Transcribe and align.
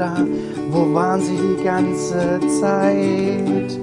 da. 0.00 0.16
Wo 0.70 0.92
waren 0.94 1.20
sie 1.20 1.36
die 1.36 1.62
ganze 1.62 2.40
Zeit? 2.60 3.78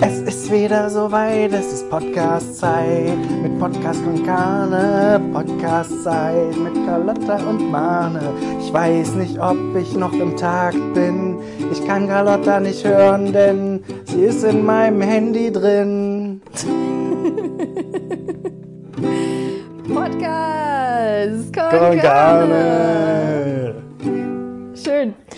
Es 0.00 0.20
ist 0.20 0.50
wieder 0.50 0.88
soweit, 0.88 1.52
es 1.52 1.72
ist 1.72 1.90
Podcast-Zeit 1.90 3.18
mit 3.42 3.58
Podcast 3.58 4.02
con 4.04 4.24
Carne, 4.24 5.20
Podcast-Zeit 5.32 6.56
mit 6.56 6.86
Carlotta 6.86 7.36
und 7.48 7.70
Mane. 7.70 8.20
Ich 8.60 8.72
weiß 8.72 9.14
nicht, 9.16 9.38
ob 9.38 9.56
ich 9.78 9.94
noch 9.96 10.12
im 10.12 10.36
Takt 10.36 10.94
bin. 10.94 11.38
Ich 11.70 11.86
kann 11.86 12.08
Carlotta 12.08 12.60
nicht 12.60 12.84
hören, 12.84 13.32
denn 13.32 13.82
sie 14.06 14.22
ist 14.22 14.44
in 14.44 14.64
meinem 14.64 15.02
Handy 15.02 15.52
drin. 15.52 16.40
Podcast 19.94 21.52
con 21.52 21.70
Con 21.70 21.98
Carne. 21.98 22.00
Carne. 22.00 23.29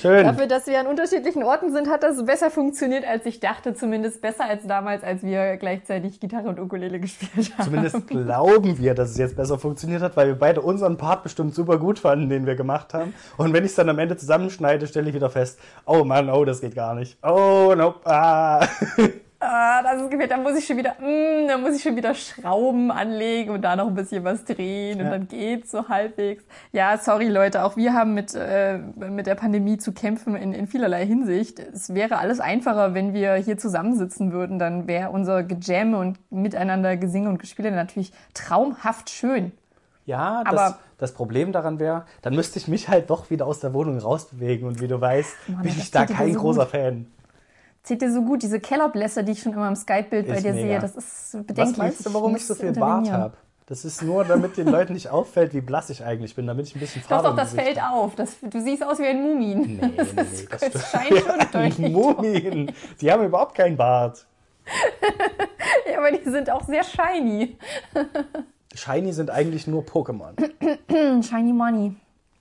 Schön. 0.02 0.24
Dafür, 0.24 0.48
dass 0.48 0.66
wir 0.66 0.80
an 0.80 0.88
unterschiedlichen 0.88 1.44
Orten 1.44 1.72
sind, 1.72 1.88
hat 1.88 2.02
das 2.02 2.24
besser 2.26 2.50
funktioniert, 2.50 3.06
als 3.06 3.24
ich 3.24 3.38
dachte. 3.38 3.72
Zumindest 3.72 4.20
besser 4.20 4.44
als 4.44 4.66
damals, 4.66 5.04
als 5.04 5.22
wir 5.22 5.56
gleichzeitig 5.58 6.18
Gitarre 6.18 6.48
und 6.48 6.58
Ukulele 6.58 6.98
gespielt 7.00 7.56
haben. 7.56 7.64
Zumindest 7.64 8.08
glauben 8.08 8.78
wir, 8.78 8.94
dass 8.94 9.10
es 9.10 9.18
jetzt 9.18 9.36
besser 9.36 9.60
funktioniert 9.60 10.02
hat, 10.02 10.16
weil 10.16 10.26
wir 10.26 10.34
beide 10.34 10.60
unseren 10.60 10.96
Part 10.96 11.22
bestimmt 11.22 11.54
super 11.54 11.78
gut 11.78 12.00
fanden, 12.00 12.28
den 12.28 12.46
wir 12.46 12.56
gemacht 12.56 12.94
haben. 12.94 13.14
Und 13.36 13.52
wenn 13.52 13.62
ich 13.62 13.70
es 13.70 13.76
dann 13.76 13.88
am 13.88 13.98
Ende 14.00 14.16
zusammenschneide, 14.16 14.88
stelle 14.88 15.08
ich 15.08 15.14
wieder 15.14 15.30
fest, 15.30 15.60
oh 15.86 16.02
Mann, 16.02 16.28
oh, 16.28 16.44
das 16.44 16.60
geht 16.60 16.74
gar 16.74 16.96
nicht. 16.96 17.16
Oh, 17.22 17.72
nope, 17.76 18.00
ah. 18.04 18.66
Ah, 19.44 19.82
das 19.82 20.00
ist 20.02 20.10
gefehlt. 20.10 20.30
Da 20.30 20.36
muss 20.36 20.56
ich 20.56 20.64
schon 20.64 20.76
wieder, 20.76 20.92
mm, 21.00 21.48
da 21.48 21.58
muss 21.58 21.74
ich 21.74 21.82
schon 21.82 21.96
wieder 21.96 22.14
Schrauben 22.14 22.92
anlegen 22.92 23.50
und 23.50 23.62
da 23.62 23.74
noch 23.74 23.88
ein 23.88 23.94
bisschen 23.94 24.22
was 24.22 24.44
drehen 24.44 25.00
und 25.00 25.06
Ja. 25.06 25.10
dann 25.10 25.26
geht's 25.26 25.72
so 25.72 25.88
halbwegs. 25.88 26.44
Ja, 26.70 26.96
sorry 26.96 27.28
Leute, 27.28 27.64
auch 27.64 27.76
wir 27.76 27.92
haben 27.92 28.14
mit, 28.14 28.34
äh, 28.36 28.78
mit 28.78 29.26
der 29.26 29.34
Pandemie 29.34 29.78
zu 29.78 29.90
kämpfen 29.92 30.36
in, 30.36 30.52
in 30.52 30.68
vielerlei 30.68 31.04
Hinsicht. 31.04 31.58
Es 31.58 31.92
wäre 31.92 32.18
alles 32.18 32.38
einfacher, 32.38 32.94
wenn 32.94 33.14
wir 33.14 33.34
hier 33.34 33.58
zusammensitzen 33.58 34.30
würden. 34.32 34.60
Dann 34.60 34.86
wäre 34.86 35.10
unser 35.10 35.42
Gejamme 35.42 35.98
und 35.98 36.18
miteinander 36.30 36.96
Gesinge 36.96 37.28
und 37.28 37.38
Gespiele 37.38 37.72
natürlich 37.72 38.12
traumhaft 38.34 39.10
schön. 39.10 39.50
Ja, 40.06 40.42
das, 40.44 40.52
Aber- 40.60 40.78
das 40.98 41.12
Problem 41.14 41.50
daran 41.52 41.80
wäre, 41.80 42.04
dann 42.22 42.34
müsste 42.36 42.58
ich 42.60 42.68
mich 42.68 42.88
halt 42.88 43.10
doch 43.10 43.30
wieder 43.30 43.46
aus 43.46 43.58
der 43.60 43.74
Wohnung 43.74 43.98
rausbewegen. 43.98 44.68
Und 44.68 44.80
wie 44.80 44.88
du 44.88 45.00
weißt, 45.00 45.34
Mann, 45.48 45.62
bin 45.62 45.72
ich 45.76 45.90
da 45.90 46.06
kein 46.06 46.32
so 46.32 46.40
großer. 46.40 46.66
Fan. 46.66 47.06
Seht 47.84 48.00
ihr 48.02 48.12
so 48.12 48.22
gut, 48.22 48.42
diese 48.42 48.60
Kellerblässe, 48.60 49.24
die 49.24 49.32
ich 49.32 49.40
schon 49.42 49.52
immer 49.52 49.66
im 49.68 49.74
Skype-Bild 49.76 50.28
bei 50.28 50.34
Ist 50.34 50.44
dir 50.44 50.52
mega. 50.52 50.66
sehe, 50.66 50.78
das 50.78 50.96
ist 50.96 51.32
bedenklich. 51.32 51.68
Was 51.70 51.76
meinst 51.76 52.06
du, 52.06 52.14
warum 52.14 52.36
ich 52.36 52.46
so 52.46 52.54
viel 52.54 52.72
Bart 52.72 53.10
habe? 53.10 53.34
Das 53.66 53.84
ist 53.84 54.02
nur, 54.02 54.24
damit 54.24 54.56
den 54.56 54.68
Leuten 54.68 54.92
nicht 54.92 55.08
auffällt, 55.08 55.54
wie 55.54 55.60
blass 55.60 55.88
ich 55.90 56.04
eigentlich 56.04 56.34
bin, 56.34 56.46
damit 56.46 56.66
ich 56.66 56.76
ein 56.76 56.80
bisschen 56.80 57.02
Doch, 57.02 57.08
Farbe 57.08 57.24
doch, 57.24 57.30
im 57.32 57.36
das 57.38 57.54
fällt 57.54 57.82
auf. 57.82 58.14
Das, 58.14 58.36
du 58.40 58.60
siehst 58.60 58.84
aus 58.84 58.98
wie 58.98 59.06
ein 59.06 59.22
Mumin. 59.22 59.60
Nee, 59.60 59.78
nee, 59.80 59.92
nee, 59.96 60.46
das 60.50 60.70
das 60.72 60.90
scheint 60.90 61.18
schon 61.18 61.38
deutlich. 61.52 61.78
Mumien, 61.90 62.72
die 63.00 63.10
haben 63.10 63.24
überhaupt 63.24 63.54
keinen 63.56 63.76
Bart. 63.76 64.26
Ja, 65.90 65.98
aber 65.98 66.12
die 66.12 66.30
sind 66.30 66.48
auch 66.50 66.64
sehr 66.64 66.84
shiny. 66.84 67.56
Shiny 68.74 69.12
sind 69.12 69.30
eigentlich 69.30 69.66
nur 69.66 69.82
Pokémon. 69.82 70.32
Shiny 71.22 71.52
Money. 71.52 71.96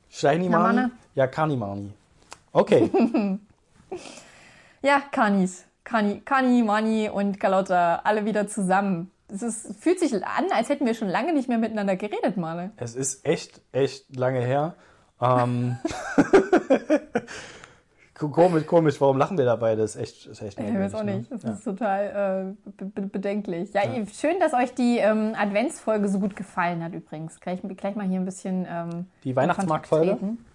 Shiny 0.09 0.47
Na, 0.49 0.59
Mani? 0.59 0.75
Manne. 0.75 0.91
Ja, 1.15 1.27
Kanimani. 1.27 1.91
Okay, 2.53 2.89
Ja, 4.81 5.01
Kanis. 5.11 5.65
Kani, 5.83 6.21
Kani, 6.23 6.63
Mani 6.63 7.09
und 7.09 7.39
Carlotta, 7.39 8.01
alle 8.03 8.25
wieder 8.25 8.47
zusammen. 8.47 9.11
Es 9.27 9.41
ist, 9.41 9.75
fühlt 9.81 9.99
sich 9.99 10.13
an, 10.13 10.45
als 10.55 10.69
hätten 10.69 10.85
wir 10.85 10.93
schon 10.93 11.07
lange 11.07 11.33
nicht 11.33 11.49
mehr 11.49 11.57
miteinander 11.57 11.95
geredet, 11.95 12.37
Male. 12.37 12.71
es 12.77 12.95
ist 12.95 13.25
echt, 13.25 13.61
echt 13.71 14.15
lange 14.15 14.41
her. 14.41 14.75
Ähm, 15.21 15.77
komisch, 18.13 18.65
komisch, 18.65 18.99
warum 19.01 19.17
lachen 19.17 19.37
wir 19.37 19.45
dabei? 19.45 19.75
Das 19.75 19.95
ist 19.95 20.01
echt, 20.01 20.25
ist 20.27 20.41
echt 20.41 20.59
Ich 20.59 20.65
weiß 20.65 20.93
auch 20.95 21.03
merkwürdig, 21.03 21.29
nicht. 21.29 21.31
ne? 21.31 21.37
Das 21.37 21.43
Ja. 21.43 21.51
ist 21.53 21.63
total 21.63 22.55
äh, 22.65 22.71
be 22.71 22.85
be 22.85 23.01
bedenklich. 23.03 23.73
Ja, 23.73 23.81
schön, 24.13 24.39
dass 24.39 24.53
euch 24.53 24.73
die 24.73 24.97
ähm, 24.97 25.33
Adventsfolge 25.37 26.07
so 26.09 26.19
gut 26.19 26.35
gefallen 26.35 26.83
hat 26.83 26.93
übrigens. 26.93 27.39
Gleich, 27.39 27.59
gleich 27.77 27.95
mal 27.95 28.05
hier 28.07 28.19
ein 28.19 28.25
bisschen 28.25 28.67
ähm, 28.69 29.05
Die 29.23 29.35
Weihnachtsmarktfolge? 29.35 30.11
Treten. 30.11 30.45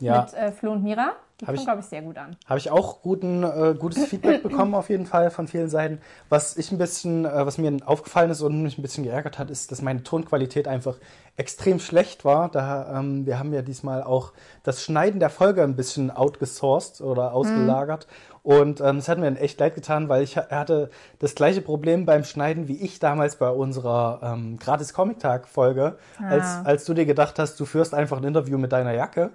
Ja, 0.00 0.22
Mit 0.22 0.34
äh, 0.34 0.50
Flo 0.52 0.72
und 0.72 0.82
Mira. 0.82 1.12
Die 1.42 1.46
kommt, 1.46 1.58
ich- 1.58 1.64
glaube 1.64 1.80
ich, 1.80 1.86
sehr 1.86 2.02
gut 2.02 2.16
an. 2.18 2.36
habe 2.46 2.58
ich 2.58 2.70
auch 2.70 3.02
guten, 3.02 3.42
äh, 3.42 3.74
gutes 3.78 4.04
Feedback 4.06 4.42
bekommen 4.42 4.74
auf 4.74 4.88
jeden 4.88 5.06
Fall 5.06 5.30
von 5.30 5.48
vielen 5.48 5.68
Seiten. 5.68 6.00
Was 6.28 6.56
ich 6.56 6.70
ein 6.72 6.78
bisschen, 6.78 7.24
äh, 7.24 7.44
was 7.46 7.58
mir 7.58 7.76
aufgefallen 7.84 8.30
ist 8.30 8.40
und 8.42 8.62
mich 8.62 8.78
ein 8.78 8.82
bisschen 8.82 9.02
geärgert 9.04 9.38
hat, 9.38 9.50
ist, 9.50 9.70
dass 9.72 9.82
meine 9.82 10.02
Tonqualität 10.04 10.68
einfach 10.68 10.96
extrem 11.36 11.80
schlecht 11.80 12.24
war. 12.24 12.48
Da, 12.48 12.98
ähm, 13.00 13.26
wir 13.26 13.38
haben 13.38 13.52
ja 13.52 13.62
diesmal 13.62 14.02
auch 14.02 14.32
das 14.62 14.82
Schneiden 14.84 15.18
der 15.18 15.30
Folge 15.30 15.62
ein 15.64 15.76
bisschen 15.76 16.10
outgesourced 16.10 17.00
oder 17.00 17.32
ausgelagert. 17.34 18.06
Und 18.44 18.80
ähm, 18.80 18.96
es 18.98 19.08
hat 19.08 19.18
mir 19.18 19.36
echt 19.38 19.58
leid 19.60 19.74
getan, 19.74 20.08
weil 20.08 20.22
ich 20.22 20.36
ha- 20.36 20.48
hatte 20.50 20.90
das 21.20 21.34
gleiche 21.34 21.62
Problem 21.62 22.06
beim 22.06 22.24
Schneiden 22.24 22.66
wie 22.68 22.76
ich 22.76 22.98
damals 22.98 23.36
bei 23.36 23.48
unserer 23.48 24.20
ähm, 24.22 24.58
gratis 24.58 24.92
Comic 24.94 25.20
Tag 25.20 25.46
Folge, 25.48 25.96
als, 26.28 26.44
als 26.64 26.84
du 26.84 26.92
dir 26.94 27.06
gedacht 27.06 27.38
hast, 27.38 27.58
du 27.60 27.64
führst 27.64 27.94
einfach 27.94 28.18
ein 28.18 28.24
Interview 28.24 28.58
mit 28.58 28.72
deiner 28.72 28.92
Jacke. 28.92 29.30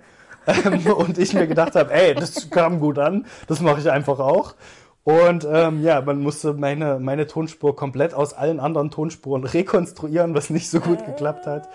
Ähm, 0.47 0.85
und 0.97 1.17
ich 1.17 1.33
mir 1.33 1.47
gedacht 1.47 1.75
habe, 1.75 1.93
ey, 1.93 2.15
das 2.15 2.49
kam 2.49 2.79
gut 2.79 2.97
an, 2.99 3.25
das 3.47 3.61
mache 3.61 3.79
ich 3.81 3.89
einfach 3.91 4.19
auch. 4.19 4.55
Und 5.03 5.47
ähm, 5.49 5.83
ja, 5.83 6.01
man 6.01 6.19
musste 6.19 6.53
meine, 6.53 6.99
meine 6.99 7.27
Tonspur 7.27 7.75
komplett 7.75 8.13
aus 8.13 8.33
allen 8.33 8.59
anderen 8.59 8.91
Tonspuren 8.91 9.45
rekonstruieren, 9.45 10.35
was 10.35 10.49
nicht 10.49 10.69
so 10.69 10.81
gut 10.81 11.05
geklappt 11.05 11.47
hat. 11.47 11.69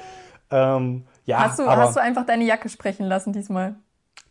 Ähm, 0.50 1.04
ja, 1.24 1.38
Hast 1.38 1.58
du, 1.58 1.62
aber 1.62 1.82
hast 1.82 1.96
du 1.96 2.00
einfach 2.00 2.26
deine 2.26 2.44
Jacke 2.44 2.68
sprechen 2.68 3.06
lassen 3.06 3.32
diesmal? 3.32 3.76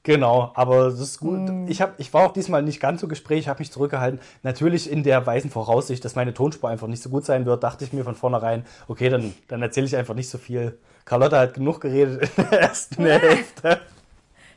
genau, 0.04 0.52
aber 0.56 0.86
das 0.86 1.00
ist 1.00 1.20
gut. 1.20 1.40
Mm. 1.40 1.68
Ich, 1.68 1.82
hab, 1.82 2.00
ich 2.00 2.14
war 2.14 2.26
auch 2.26 2.34
diesmal 2.34 2.62
nicht 2.62 2.80
ganz 2.80 3.02
so 3.02 3.08
gesprächig, 3.08 3.48
habe 3.48 3.60
mich 3.60 3.72
zurückgehalten. 3.72 4.20
Natürlich 4.44 4.92
in 4.92 5.04
der 5.04 5.26
weisen 5.26 5.50
Voraussicht, 5.50 6.04
dass 6.04 6.16
meine 6.16 6.34
Tonspur 6.34 6.70
einfach 6.70 6.88
nicht 6.88 7.02
so 7.02 7.10
gut 7.10 7.26
sein 7.26 7.46
wird, 7.46 7.64
dachte 7.64 7.84
ich 7.84 7.94
mir 7.94 8.04
von 8.04 8.16
vornherein, 8.16 8.66
okay, 8.88 9.10
dann, 9.10 9.34
dann 9.48 9.62
erzähle 9.62 9.88
ich 9.88 9.96
einfach 9.96 10.16
nicht 10.16 10.30
so 10.30 10.38
viel. 10.38 10.78
Carlotta 11.06 11.40
hat 11.40 11.54
genug 11.54 11.82
geredet 11.82 12.30
in 12.38 12.50
der 12.50 12.62
ersten 12.62 13.06
Hälfte. 13.06 13.82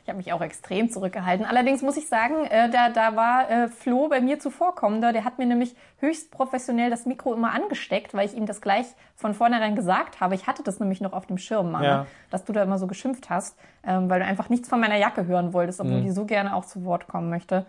Ich 0.05 0.09
habe 0.09 0.17
mich 0.17 0.31
auch 0.33 0.41
extrem 0.41 0.91
zurückgehalten. 0.91 1.47
Allerdings 1.47 1.81
muss 1.81 1.97
ich 1.97 2.07
sagen, 2.07 2.45
äh, 2.45 2.69
da, 2.69 2.89
da 2.89 3.15
war 3.15 3.49
äh, 3.49 3.67
Flo 3.69 4.07
bei 4.07 4.21
mir 4.21 4.37
zuvorkommender. 4.37 5.11
Der 5.13 5.25
hat 5.25 5.39
mir 5.39 5.47
nämlich 5.47 5.75
höchst 5.97 6.29
professionell 6.29 6.91
das 6.91 7.07
Mikro 7.07 7.33
immer 7.33 7.51
angesteckt, 7.53 8.13
weil 8.13 8.27
ich 8.27 8.35
ihm 8.37 8.45
das 8.45 8.61
gleich 8.61 8.85
von 9.15 9.33
vornherein 9.33 9.75
gesagt 9.75 10.19
habe. 10.21 10.35
Ich 10.35 10.45
hatte 10.45 10.61
das 10.61 10.79
nämlich 10.79 11.01
noch 11.01 11.11
auf 11.13 11.25
dem 11.25 11.39
Schirm, 11.39 11.71
Mann, 11.71 11.83
Ja. 11.83 12.05
dass 12.29 12.45
du 12.45 12.53
da 12.53 12.61
immer 12.61 12.77
so 12.77 12.85
geschimpft 12.85 13.31
hast, 13.31 13.57
ähm, 13.83 14.07
weil 14.07 14.19
du 14.19 14.27
einfach 14.27 14.47
nichts 14.49 14.69
von 14.69 14.79
meiner 14.79 14.97
Jacke 14.97 15.25
hören 15.25 15.53
wolltest, 15.53 15.81
obwohl 15.81 16.01
die 16.01 16.11
so 16.11 16.25
gerne 16.25 16.55
auch 16.55 16.65
zu 16.65 16.85
Wort 16.85 17.07
kommen 17.07 17.31
möchte. 17.31 17.65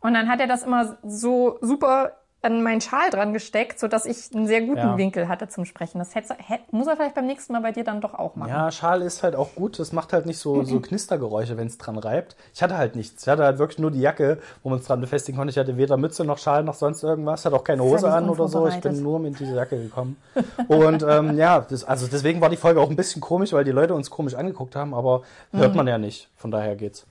Und 0.00 0.14
dann 0.14 0.30
hat 0.30 0.40
er 0.40 0.46
das 0.46 0.62
immer 0.62 0.96
so 1.02 1.58
super 1.60 2.12
an 2.44 2.62
meinen 2.62 2.80
Schal 2.80 3.10
dran 3.10 3.32
gesteckt, 3.32 3.78
sodass 3.80 4.06
ich 4.06 4.34
einen 4.34 4.46
sehr 4.46 4.60
guten 4.60 4.76
Ja. 4.78 4.96
Winkel 4.96 5.28
hatte 5.28 5.48
zum 5.48 5.64
Sprechen. 5.64 5.98
Das 5.98 6.14
hätte, 6.14 6.34
hätte, 6.38 6.64
muss 6.70 6.86
er 6.86 6.96
vielleicht 6.96 7.14
beim 7.14 7.26
nächsten 7.26 7.52
Mal 7.52 7.62
bei 7.62 7.72
dir 7.72 7.84
dann 7.84 8.00
doch 8.00 8.14
auch 8.14 8.36
machen. 8.36 8.50
Ja, 8.50 8.70
Schal 8.70 9.02
ist 9.02 9.22
halt 9.22 9.34
auch 9.34 9.54
gut. 9.54 9.78
Das 9.78 9.92
macht 9.92 10.12
halt 10.12 10.26
nicht 10.26 10.38
so, 10.38 10.62
so 10.62 10.80
Knistergeräusche, 10.82 11.56
wenn 11.56 11.66
es 11.66 11.78
dran 11.78 11.98
reibt. 11.98 12.36
Ich 12.54 12.62
hatte 12.62 12.76
halt 12.76 12.96
nichts. 12.96 13.22
Ich 13.22 13.28
hatte 13.28 13.44
halt 13.44 13.58
wirklich 13.58 13.78
nur 13.78 13.90
die 13.90 14.00
Jacke, 14.00 14.38
wo 14.62 14.70
man 14.70 14.78
es 14.78 14.86
dran 14.86 15.00
befestigen 15.00 15.38
konnte. 15.38 15.50
Ich 15.50 15.58
hatte 15.58 15.76
weder 15.76 15.96
Mütze 15.96 16.24
noch 16.24 16.38
Schal 16.38 16.62
noch 16.64 16.74
sonst 16.74 17.02
irgendwas. 17.02 17.44
Hatte 17.44 17.56
auch 17.56 17.64
keine 17.64 17.82
Hose 17.82 18.12
an 18.12 18.28
oder 18.28 18.48
so. 18.48 18.66
Ich 18.68 18.80
bin 18.80 19.02
nur 19.02 19.18
mit 19.18 19.38
dieser 19.40 19.54
Jacke 19.54 19.82
gekommen. 19.82 20.16
Und 20.68 21.02
ähm, 21.02 21.36
ja, 21.36 21.60
das, 21.60 21.84
also 21.84 22.06
deswegen 22.06 22.40
war 22.40 22.50
die 22.50 22.56
Folge 22.56 22.80
auch 22.80 22.90
ein 22.90 22.96
bisschen 22.96 23.20
komisch, 23.20 23.52
weil 23.52 23.64
die 23.64 23.70
Leute 23.72 23.94
uns 23.94 24.10
komisch 24.10 24.34
angeguckt 24.34 24.76
haben. 24.76 24.94
Aber 24.94 25.22
hört 25.52 25.74
man 25.74 25.86
ja 25.86 25.98
nicht. 25.98 26.28
Von 26.36 26.50
daher 26.50 26.76
geht's. 26.76 27.06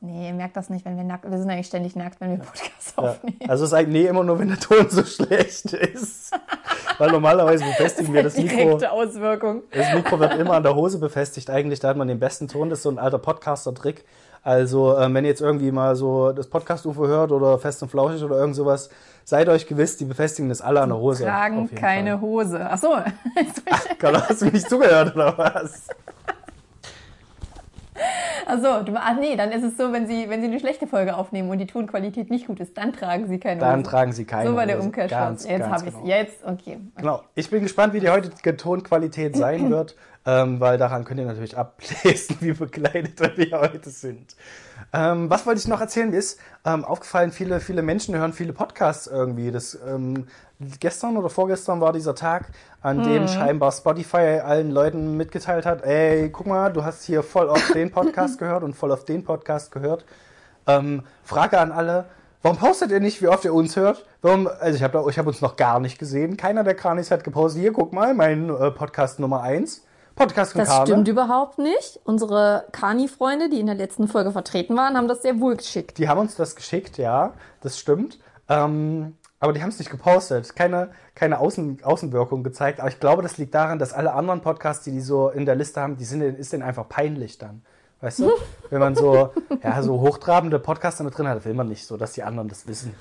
Nee, 0.00 0.28
ihr 0.28 0.34
merkt 0.34 0.56
das 0.56 0.68
nicht, 0.68 0.84
wenn 0.84 0.96
wir 0.96 1.04
nackt, 1.04 1.28
wir 1.28 1.38
sind 1.38 1.50
eigentlich 1.50 1.66
ständig 1.68 1.96
nackt, 1.96 2.20
wenn 2.20 2.30
wir 2.32 2.38
Podcasts 2.38 2.94
Ja. 2.96 3.02
aufnehmen. 3.02 3.38
Also 3.48 3.64
es 3.64 3.70
ist 3.70 3.74
eigentlich 3.74 4.02
nee, 4.02 4.08
immer 4.08 4.24
nur, 4.24 4.38
wenn 4.38 4.48
der 4.48 4.58
Ton 4.60 4.88
so 4.90 5.02
schlecht 5.04 5.72
ist. 5.72 6.32
Weil 6.98 7.10
normalerweise 7.10 7.64
befestigen 7.64 8.12
wir 8.12 8.22
das 8.22 8.36
Mikro. 8.36 8.56
Direkte 8.56 8.90
Auswirkung. 8.92 9.62
Das 9.72 9.94
Mikro 9.94 10.18
wird 10.20 10.34
immer 10.34 10.54
an 10.54 10.62
der 10.62 10.74
Hose 10.74 10.98
befestigt. 10.98 11.48
Eigentlich, 11.50 11.80
da 11.80 11.88
hat 11.88 11.96
man 11.96 12.08
den 12.08 12.18
besten 12.20 12.46
Ton. 12.46 12.68
Das 12.70 12.80
ist 12.80 12.82
so 12.84 12.90
ein 12.90 12.98
alter 12.98 13.18
Podcaster-Trick. 13.18 14.04
Also, 14.42 14.96
ähm, 14.96 15.12
wenn 15.14 15.24
ihr 15.24 15.30
jetzt 15.30 15.40
irgendwie 15.40 15.72
mal 15.72 15.96
so 15.96 16.30
das 16.32 16.46
Podcast-UFO 16.46 17.06
hört 17.06 17.32
oder 17.32 17.58
Fest 17.58 17.82
und 17.82 17.88
Flauschig 17.88 18.22
oder 18.22 18.36
irgend 18.36 18.54
sowas, 18.54 18.90
seid 19.24 19.48
euch 19.48 19.66
gewiss, 19.66 19.96
die 19.96 20.04
befestigen 20.04 20.48
das 20.50 20.60
alle 20.60 20.80
an 20.82 20.90
der 20.90 20.98
Hose. 20.98 21.24
Tragen 21.24 21.68
keine 21.74 22.12
Fall. 22.12 22.20
Hose. 22.20 22.66
Ach 22.70 22.78
so. 22.78 22.96
Carlo, 23.98 24.20
hast 24.20 24.42
du 24.42 24.46
nicht 24.46 24.68
zugehört 24.68 25.16
oder 25.16 25.36
was? 25.36 25.88
Ach 28.48 28.58
so, 28.58 28.82
du, 28.84 28.92
ach 28.96 29.16
nee, 29.18 29.34
dann 29.36 29.50
ist 29.50 29.64
es 29.64 29.76
so, 29.76 29.92
wenn 29.92 30.06
sie, 30.06 30.28
wenn 30.30 30.40
sie 30.40 30.46
eine 30.46 30.60
schlechte 30.60 30.86
Folge 30.86 31.16
aufnehmen 31.16 31.50
und 31.50 31.58
die 31.58 31.66
Tonqualität 31.66 32.30
nicht 32.30 32.46
gut 32.46 32.60
ist, 32.60 32.76
dann 32.78 32.92
tragen 32.92 33.26
sie 33.26 33.38
keine 33.40 33.60
Dann 33.60 33.80
Hose. 33.80 33.90
tragen 33.90 34.12
sie 34.12 34.24
keine 34.24 34.48
So 34.50 34.54
war 34.56 34.66
der. 34.66 34.80
Umkehrschluss. 34.80 35.18
Ganz, 35.18 35.48
Jetzt 35.48 35.68
habe 35.68 35.82
ich 35.82 35.88
es. 35.88 35.94
genau. 35.94 36.06
Jetzt, 36.06 36.44
okay. 36.44 36.78
Genau. 36.96 37.22
Ich 37.34 37.50
bin 37.50 37.62
gespannt, 37.62 37.92
wie 37.94 38.00
die 38.00 38.08
heutige 38.08 38.56
Tonqualität 38.56 39.36
sein 39.36 39.68
wird. 39.70 39.96
Ähm, 40.26 40.60
weil 40.60 40.76
daran 40.76 41.04
könnt 41.04 41.20
ihr 41.20 41.26
natürlich 41.26 41.56
ablesen, 41.58 42.36
wie 42.40 42.52
bekleidet 42.52 43.20
wir 43.36 43.60
heute 43.60 43.90
sind. 43.90 44.36
Ähm, 44.92 45.30
was 45.30 45.46
wollte 45.46 45.60
ich 45.60 45.68
noch 45.68 45.80
erzählen? 45.80 46.10
Mir 46.10 46.18
ist 46.18 46.38
ähm, 46.64 46.84
aufgefallen, 46.84 47.32
viele, 47.32 47.60
viele 47.60 47.82
Menschen 47.82 48.14
hören 48.16 48.32
viele 48.32 48.52
Podcasts 48.52 49.06
irgendwie. 49.06 49.50
Das, 49.50 49.78
ähm, 49.86 50.26
gestern 50.80 51.16
oder 51.16 51.30
vorgestern 51.30 51.80
war 51.80 51.92
dieser 51.92 52.14
Tag, 52.14 52.46
an 52.82 53.02
dem 53.02 53.22
Mhm. 53.22 53.28
scheinbar 53.28 53.72
Spotify 53.72 54.40
allen 54.44 54.70
Leuten 54.70 55.16
mitgeteilt 55.16 55.64
hat, 55.66 55.82
ey, 55.84 56.28
guck 56.30 56.46
mal, 56.46 56.72
du 56.72 56.84
hast 56.84 57.04
hier 57.04 57.22
voll 57.22 57.48
auf 57.48 57.72
den 57.72 57.90
Podcast 57.92 58.38
gehört 58.38 58.62
und 58.62 58.74
voll 58.74 58.92
auf 58.92 59.04
den 59.04 59.24
Podcast 59.24 59.72
gehört. 59.72 60.04
Ähm, 60.66 61.02
Frage 61.24 61.58
an 61.58 61.72
alle, 61.72 62.06
warum 62.42 62.58
postet 62.58 62.90
ihr 62.90 63.00
nicht, 63.00 63.22
wie 63.22 63.28
oft 63.28 63.44
ihr 63.44 63.54
uns 63.54 63.76
hört? 63.76 64.04
Warum, 64.22 64.48
also 64.60 64.76
ich 64.76 64.82
habe 64.82 64.98
hab 64.98 65.26
uns 65.26 65.40
noch 65.40 65.56
gar 65.56 65.78
nicht 65.80 65.98
gesehen. 65.98 66.36
Keiner 66.36 66.64
der 66.64 66.74
Kranis 66.74 67.10
hat 67.10 67.22
gepostet, 67.24 67.60
hier, 67.62 67.72
guck 67.72 67.92
mal, 67.92 68.14
mein 68.14 68.50
äh, 68.50 68.70
Podcast 68.70 69.20
Nummer 69.20 69.42
1. 69.42 69.85
Podcast 70.16 70.52
von 70.52 70.62
Das 70.62 70.74
stimmt 70.82 71.06
überhaupt 71.08 71.58
nicht. 71.58 72.00
Unsere 72.04 72.64
Kani-Freunde, 72.72 73.48
die 73.50 73.60
in 73.60 73.66
der 73.66 73.74
letzten 73.74 74.08
Folge 74.08 74.32
vertreten 74.32 74.76
waren, 74.76 74.96
haben 74.96 75.08
das 75.08 75.22
sehr 75.22 75.38
wohl 75.40 75.56
geschickt. 75.56 75.98
Die 75.98 76.08
haben 76.08 76.18
uns 76.18 76.34
das 76.36 76.56
geschickt, 76.56 76.98
ja, 76.98 77.34
das 77.60 77.78
stimmt. 77.78 78.18
Ähm, 78.48 79.14
aber 79.38 79.52
die 79.52 79.60
haben 79.62 79.68
es 79.68 79.78
nicht 79.78 79.90
gepostet, 79.90 80.56
keine, 80.56 80.90
keine 81.14 81.38
Außen, 81.38 81.80
Außenwirkung 81.84 82.42
gezeigt. 82.42 82.80
Aber 82.80 82.88
ich 82.88 82.98
glaube, 82.98 83.22
das 83.22 83.36
liegt 83.36 83.54
daran, 83.54 83.78
dass 83.78 83.92
alle 83.92 84.14
anderen 84.14 84.40
Podcasts, 84.40 84.82
die 84.84 84.92
die 84.92 85.00
so 85.02 85.28
in 85.28 85.44
der 85.44 85.54
Liste 85.54 85.80
haben, 85.80 85.96
die 85.98 86.04
sind, 86.04 86.22
ist 86.22 86.52
denen 86.52 86.62
einfach 86.62 86.88
peinlich 86.88 87.36
dann. 87.38 87.62
Weißt 88.00 88.20
du? 88.20 88.32
Wenn 88.70 88.80
man 88.80 88.94
so, 88.94 89.30
ja, 89.62 89.82
so 89.82 90.00
hochtrabende 90.00 90.58
Podcasts 90.58 91.00
mit 91.00 91.16
drin 91.16 91.28
hat, 91.28 91.44
will 91.44 91.54
man 91.54 91.68
nicht 91.68 91.86
so, 91.86 91.96
dass 91.98 92.12
die 92.12 92.22
anderen 92.22 92.48
das 92.48 92.66
wissen. 92.66 92.94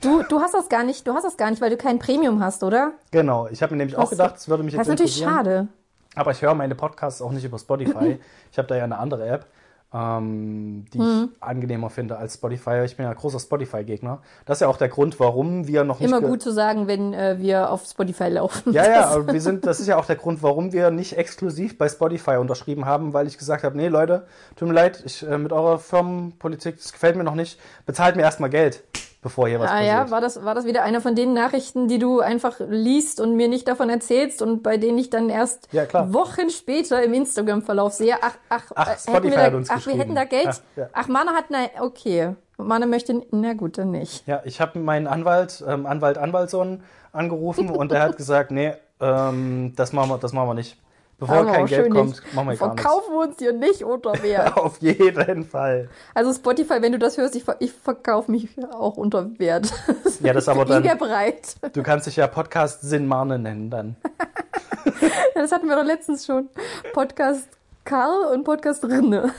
Du, 0.00 0.22
du 0.24 0.40
hast 0.40 0.52
das 0.52 0.68
gar 0.68 0.82
nicht, 0.82 1.06
du 1.06 1.14
hast 1.14 1.22
das 1.22 1.36
gar 1.36 1.48
nicht, 1.50 1.62
weil 1.62 1.70
du 1.70 1.76
kein 1.76 1.98
Premium 2.00 2.42
hast, 2.42 2.62
oder? 2.64 2.92
Genau, 3.12 3.46
ich 3.48 3.62
habe 3.62 3.72
mir 3.72 3.78
nämlich 3.78 3.96
auch 3.96 4.02
Das- 4.02 4.10
gedacht, 4.10 4.36
es 4.36 4.48
würde 4.48 4.62
mich 4.64 4.74
Das 4.74 4.86
jetzt 4.88 5.00
ist 5.00 5.16
natürlich 5.16 5.16
schade. 5.32 5.68
Aber 6.16 6.32
ich 6.32 6.42
höre 6.42 6.54
meine 6.54 6.74
Podcasts 6.74 7.22
auch 7.22 7.32
nicht 7.32 7.44
über 7.44 7.58
Spotify. 7.58 8.18
ich 8.52 8.58
habe 8.58 8.68
da 8.68 8.76
ja 8.76 8.84
eine 8.84 8.98
andere 8.98 9.28
App, 9.28 9.46
ähm, 9.92 10.84
die 10.92 10.98
Mhm. 10.98 11.30
ich 11.32 11.42
angenehmer 11.42 11.90
finde 11.90 12.16
als 12.16 12.34
Spotify. 12.34 12.82
Ich 12.84 12.96
bin 12.96 13.06
ja 13.06 13.12
großer 13.12 13.40
Spotify-Gegner. 13.40 14.20
Das 14.44 14.58
ist 14.58 14.60
ja 14.60 14.68
auch 14.68 14.76
der 14.76 14.88
Grund, 14.88 15.18
warum 15.18 15.66
wir 15.66 15.84
noch 15.84 15.98
nicht. 16.00 16.08
Immer 16.08 16.20
gut 16.20 16.42
zu 16.42 16.52
sagen, 16.52 16.86
wenn 16.86 17.12
äh, 17.12 17.38
wir 17.38 17.70
auf 17.70 17.84
Spotify 17.86 18.28
laufen. 18.28 18.72
Ja, 18.72 18.88
ja, 18.88 19.26
wir 19.32 19.40
sind, 19.40 19.66
das 19.66 19.80
ist 19.80 19.86
ja 19.86 19.96
auch 19.98 20.06
der 20.06 20.16
Grund, 20.16 20.42
warum 20.42 20.72
wir 20.72 20.90
nicht 20.90 21.16
exklusiv 21.16 21.76
bei 21.78 21.88
Spotify 21.88 22.36
unterschrieben 22.36 22.84
haben, 22.84 23.12
weil 23.12 23.26
ich 23.26 23.38
gesagt 23.38 23.64
habe, 23.64 23.76
nee, 23.76 23.88
Leute, 23.88 24.26
tut 24.56 24.68
mir 24.68 24.74
leid, 24.74 25.02
ich, 25.04 25.26
äh, 25.26 25.38
mit 25.38 25.52
eurer 25.52 25.78
Firmenpolitik, 25.78 26.76
das 26.76 26.92
gefällt 26.92 27.16
mir 27.16 27.24
noch 27.24 27.34
nicht, 27.34 27.58
bezahlt 27.86 28.16
mir 28.16 28.22
erstmal 28.22 28.50
Geld, 28.50 28.84
bevor 29.22 29.48
hier 29.48 29.60
was 29.60 29.70
Ah 29.70 29.74
passiert. 29.74 29.92
ja, 29.92 30.10
war 30.10 30.20
das, 30.20 30.44
war 30.44 30.54
das 30.54 30.64
wieder 30.64 30.82
eine 30.82 31.00
von 31.00 31.14
den 31.14 31.32
Nachrichten, 31.34 31.88
die 31.88 31.98
du 31.98 32.20
einfach 32.20 32.60
liest 32.60 33.20
und 33.20 33.36
mir 33.36 33.48
nicht 33.48 33.68
davon 33.68 33.90
erzählst 33.90 34.42
und 34.42 34.62
bei 34.62 34.76
denen 34.76 34.98
ich 34.98 35.10
dann 35.10 35.28
erst 35.28 35.68
Ja. 35.72 35.84
Wochen 36.12 36.50
später 36.50 37.02
im 37.02 37.12
Instagram-Verlauf 37.14 37.92
sehe, 37.92 38.16
ach, 38.20 38.34
ach, 38.48 38.70
Ach, 38.74 38.86
äh, 38.86 38.90
hätten 38.90 39.00
Spotify 39.00 39.30
wir 39.30 39.36
da, 39.36 39.42
hat 39.44 39.54
uns 39.54 39.70
ach 39.70 39.86
wir 39.86 39.94
hätten 39.94 40.14
da 40.14 40.24
Geld. 40.24 40.48
Ach, 40.48 40.60
ja. 40.76 40.88
Ach, 40.92 41.08
Mana 41.08 41.32
hat, 41.32 41.46
na, 41.50 41.58
okay. 41.80 42.34
Mana 42.56 42.86
möchte, 42.86 43.22
na 43.30 43.54
gut, 43.54 43.78
dann 43.78 43.90
nicht. 43.90 44.26
Ja, 44.26 44.42
ich 44.44 44.60
habe 44.60 44.78
meinen 44.78 45.06
Anwalt, 45.06 45.64
ähm, 45.66 45.86
Anwalt 45.86 46.18
Anwaltson 46.18 46.82
angerufen 47.12 47.70
und 47.76 47.92
er 47.92 48.02
hat 48.02 48.16
gesagt, 48.16 48.50
nee, 48.50 48.72
ähm, 49.00 49.72
das 49.76 49.92
machen 49.92 50.10
wir, 50.10 50.18
das 50.18 50.32
machen 50.32 50.48
wir 50.48 50.54
nicht. 50.54 50.76
Bevor 51.20 51.44
kein 51.44 51.66
Geld 51.66 51.92
kommt, 51.92 52.22
machen 52.34 52.48
wir 52.48 52.56
gar 52.56 52.68
nichts. 52.70 52.82
Verkaufen 52.82 53.12
wir 53.12 53.20
uns 53.28 53.38
hier 53.38 53.52
nicht 53.52 53.84
unter 53.84 54.22
Wert. 54.22 54.56
Auf 54.56 54.78
jeden 54.78 55.44
Fall. 55.44 55.90
Also 56.14 56.32
Spotify, 56.32 56.80
wenn 56.80 56.92
du 56.92 56.98
das 56.98 57.18
hörst, 57.18 57.36
ich, 57.36 57.44
ver 57.44 57.56
ich 57.60 57.72
verkaufe 57.72 58.30
mich 58.30 58.48
auch 58.72 58.96
unter 58.96 59.38
Wert. 59.38 59.70
Ja, 60.22 60.32
das 60.34 60.48
aber 60.48 60.64
dann- 60.66 60.82
bereit. 60.98 61.54
Du 61.72 61.82
kannst 61.82 62.06
dich 62.06 62.16
ja 62.16 62.26
Podcast 62.26 62.82
Sinn 62.82 63.06
Marne 63.06 63.38
nennen 63.38 63.70
dann. 63.70 63.96
Das 65.34 65.52
hatten 65.52 65.68
wir 65.68 65.76
doch 65.76 65.84
letztens 65.84 66.26
schon. 66.26 66.48
Podcast 66.92 67.48
Karl 67.84 68.26
und 68.34 68.44
Podcast 68.44 68.84
Rinne. 68.84 69.32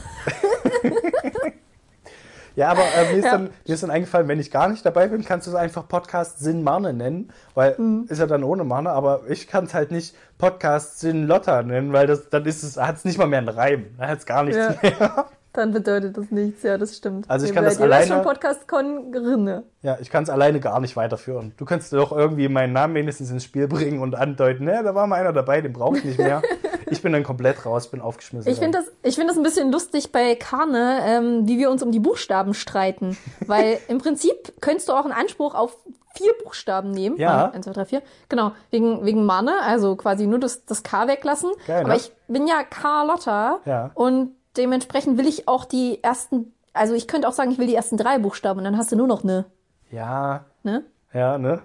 Ja, 2.62 2.70
aber 2.70 2.82
äh, 2.82 3.12
mir, 3.12 3.18
ist 3.20 3.26
Ja. 3.26 3.32
dann, 3.32 3.50
mir 3.68 3.74
ist 3.74 3.82
dann 3.84 3.90
eingefallen, 3.92 4.28
wenn 4.28 4.40
ich 4.40 4.52
gar 4.52 4.70
nicht 4.70 4.86
dabei 4.86 5.08
bin, 5.08 5.26
kannst 5.26 5.48
du 5.48 5.52
es 5.52 5.56
einfach 5.56 5.88
Podcast 5.88 6.40
Sinn 6.40 6.64
Marne 6.64 6.94
nennen, 6.94 7.32
weil 7.56 7.76
Mhm. 7.78 8.06
ist 8.08 8.20
ja 8.20 8.28
dann 8.28 8.44
ohne 8.44 8.64
Marne, 8.64 8.92
aber 8.92 9.22
ich 9.28 9.48
kann 9.48 9.66
es 9.66 9.74
halt 9.74 9.90
nicht 9.92 10.16
Podcast 10.38 11.00
Sinn 11.00 11.26
Lotta 11.28 11.64
nennen, 11.64 11.92
weil 11.92 12.06
das 12.08 12.30
dann 12.30 12.46
ist 12.46 12.64
es, 12.64 12.78
hat 12.78 12.98
es 12.98 13.06
nicht 13.06 13.18
mal 13.18 13.28
mehr 13.28 13.40
einen 13.40 13.50
Reim. 13.50 13.86
Da 13.98 14.08
hat 14.08 14.20
es 14.20 14.26
gar 14.26 14.44
nichts 14.44 14.58
Ja. 14.60 14.76
mehr. 14.82 15.26
Dann 15.54 15.74
bedeutet 15.74 16.16
das 16.18 16.32
nichts, 16.32 16.64
ja, 16.64 16.78
das 16.78 16.96
stimmt. 16.96 17.30
Also 17.30 17.46
ich 17.46 17.54
kann 17.54 17.66
das 17.66 17.78
alleine- 17.82 18.08
schon 18.08 18.22
Podcast 18.22 18.70
Con 18.70 19.14
Rinne. 19.14 19.64
Ja, 19.82 19.98
ich 20.00 20.10
kann 20.10 20.24
es 20.24 20.30
alleine 20.30 20.62
gar 20.62 20.80
nicht 20.80 20.96
weiterführen. 20.96 21.52
Du 21.58 21.66
kannst 21.66 21.92
doch 21.92 22.14
irgendwie 22.14 22.48
meinen 22.48 22.72
Namen 22.72 22.96
wenigstens 22.96 23.32
ins 23.32 23.44
Spiel 23.44 23.68
bringen 23.68 24.00
und 24.00 24.16
andeuten, 24.16 24.64
ne, 24.64 24.80
da 24.82 24.96
war 24.96 25.08
mal 25.08 25.18
einer 25.20 25.34
dabei, 25.34 25.60
den 25.60 25.74
brauche 25.74 25.98
ich 25.98 26.06
nicht 26.06 26.20
mehr. 26.20 26.42
ich 26.92 27.02
bin 27.02 27.14
dann 27.14 27.24
komplett 27.24 27.66
raus, 27.66 27.90
bin 27.90 28.02
aufgeschmissen. 28.02 28.52
Ich 28.52 28.60
finde 28.60 28.80
das, 28.80 28.88
ich 29.04 29.16
finde 29.16 29.30
das 29.30 29.38
ein 29.38 29.44
bisschen 29.44 29.72
lustig 29.72 30.12
bei 30.12 30.36
Karne, 30.36 31.00
ähm, 31.06 31.48
wie 31.48 31.58
wir 31.58 31.72
uns 31.72 31.82
um 31.82 31.92
die 31.92 32.00
Buchstaben 32.00 32.54
streiten. 32.54 33.18
Weil 33.48 33.80
im 33.88 33.98
Prinzip 33.98 34.54
könntest 34.62 34.90
du 34.90 34.94
auch 34.94 35.04
einen 35.06 35.14
Anspruch 35.14 35.56
auf 35.56 35.78
vier 36.14 36.34
Buchstaben 36.44 36.92
nehmen. 36.92 37.18
Ja. 37.18 37.52
Eins, 37.52 37.66
zwei, 37.66 37.72
drei, 37.74 37.86
vier. 37.86 38.02
Genau. 38.30 38.52
Wegen, 38.70 39.06
wegen 39.06 39.26
Mane, 39.26 39.62
also 39.64 39.96
quasi 39.96 40.28
nur 40.28 40.40
das, 40.40 40.66
das 40.66 40.84
K 40.84 41.08
weglassen. 41.08 41.52
Geil, 41.68 41.80
ne? 41.84 41.86
Aber 41.86 41.96
ich 41.96 42.12
bin 42.28 42.48
ja 42.48 42.64
Carlotta. 42.64 43.60
Ja. 43.66 43.92
Und 43.94 44.36
dementsprechend 44.58 45.18
will 45.18 45.28
ich 45.28 45.48
auch 45.48 45.64
die 45.66 46.04
ersten, 46.04 46.54
also 46.74 46.94
ich 46.94 47.08
könnte 47.08 47.28
auch 47.28 47.34
sagen, 47.34 47.52
ich 47.52 47.58
will 47.58 47.68
die 47.68 47.76
ersten 47.76 47.96
drei 47.98 48.18
Buchstaben 48.20 48.60
und 48.60 48.66
dann 48.66 48.78
hast 48.78 48.92
du 48.92 48.96
nur 48.96 49.08
noch 49.08 49.24
ne. 49.24 49.46
Ja, 49.90 50.46
Ne? 50.64 50.84
ja, 51.14 51.38
ne? 51.38 51.62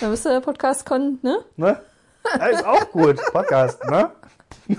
Dann 0.00 0.10
bist 0.10 0.24
du 0.24 0.30
der 0.30 0.40
Podcast 0.40 0.84
Con, 0.84 1.18
ne? 1.22 1.38
Ne? 1.56 1.80
Ja, 2.38 2.46
ist 2.46 2.66
auch 2.66 2.90
gut, 2.90 3.20
Podcast, 3.32 3.84
ne? 3.88 4.10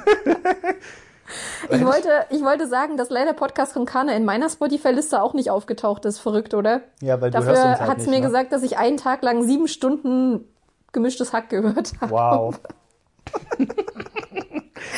Ich 1.69 1.85
wollte, 1.85 2.25
ich 2.29 2.41
wollte 2.41 2.67
sagen, 2.67 2.95
dass 2.97 3.09
leider 3.09 3.33
Podcast 3.33 3.73
von 3.73 3.85
Kana 3.85 4.13
in 4.13 4.23
meiner 4.25 4.49
Spotify-Liste 4.49 5.21
auch 5.21 5.33
nicht 5.33 5.49
aufgetaucht 5.49 6.05
ist. 6.05 6.19
Verrückt, 6.19 6.53
oder? 6.53 6.81
Ja, 7.01 7.19
weil 7.19 7.31
du 7.31 7.37
Dafür 7.39 7.51
hörst 7.51 7.65
uns 7.65 7.79
halt 7.79 7.89
hat 7.89 7.97
es 7.97 8.05
nicht, 8.05 8.11
mir 8.11 8.19
ne? 8.21 8.25
gesagt, 8.25 8.51
dass 8.53 8.63
ich 8.63 8.77
einen 8.77 8.97
Tag 8.97 9.23
lang 9.23 9.43
sieben 9.43 9.67
Stunden 9.67 10.45
gemischtes 10.93 11.33
Hack 11.33 11.49
gehört 11.49 11.93
habe. 11.99 12.11
Wow. 12.11 12.59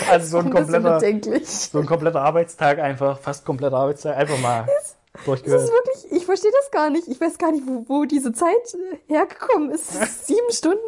also 0.09 0.27
so 0.27 0.37
ein 0.37 0.51
kompletter, 0.51 0.99
so 1.43 1.79
ein 1.79 1.85
kompletter 1.87 2.21
Arbeitstag 2.21 2.77
einfach, 2.79 3.17
fast 3.17 3.43
kompletter 3.45 3.77
Arbeitstag, 3.77 4.15
einfach 4.15 4.39
mal 4.39 4.67
Das 4.67 5.25
durchgehört. 5.25 5.63
ist 5.63 5.71
wirklich, 5.71 6.11
ich 6.11 6.25
verstehe 6.25 6.51
das 6.61 6.69
gar 6.69 6.91
nicht. 6.91 7.07
Ich 7.07 7.19
weiß 7.19 7.39
gar 7.39 7.51
nicht, 7.51 7.65
wo, 7.65 7.85
wo 7.87 8.05
diese 8.05 8.33
Zeit 8.33 8.53
äh, 8.75 8.97
hergekommen 9.11 9.71
ist. 9.71 9.91
Sieben 10.27 10.51
Stunden. 10.51 10.85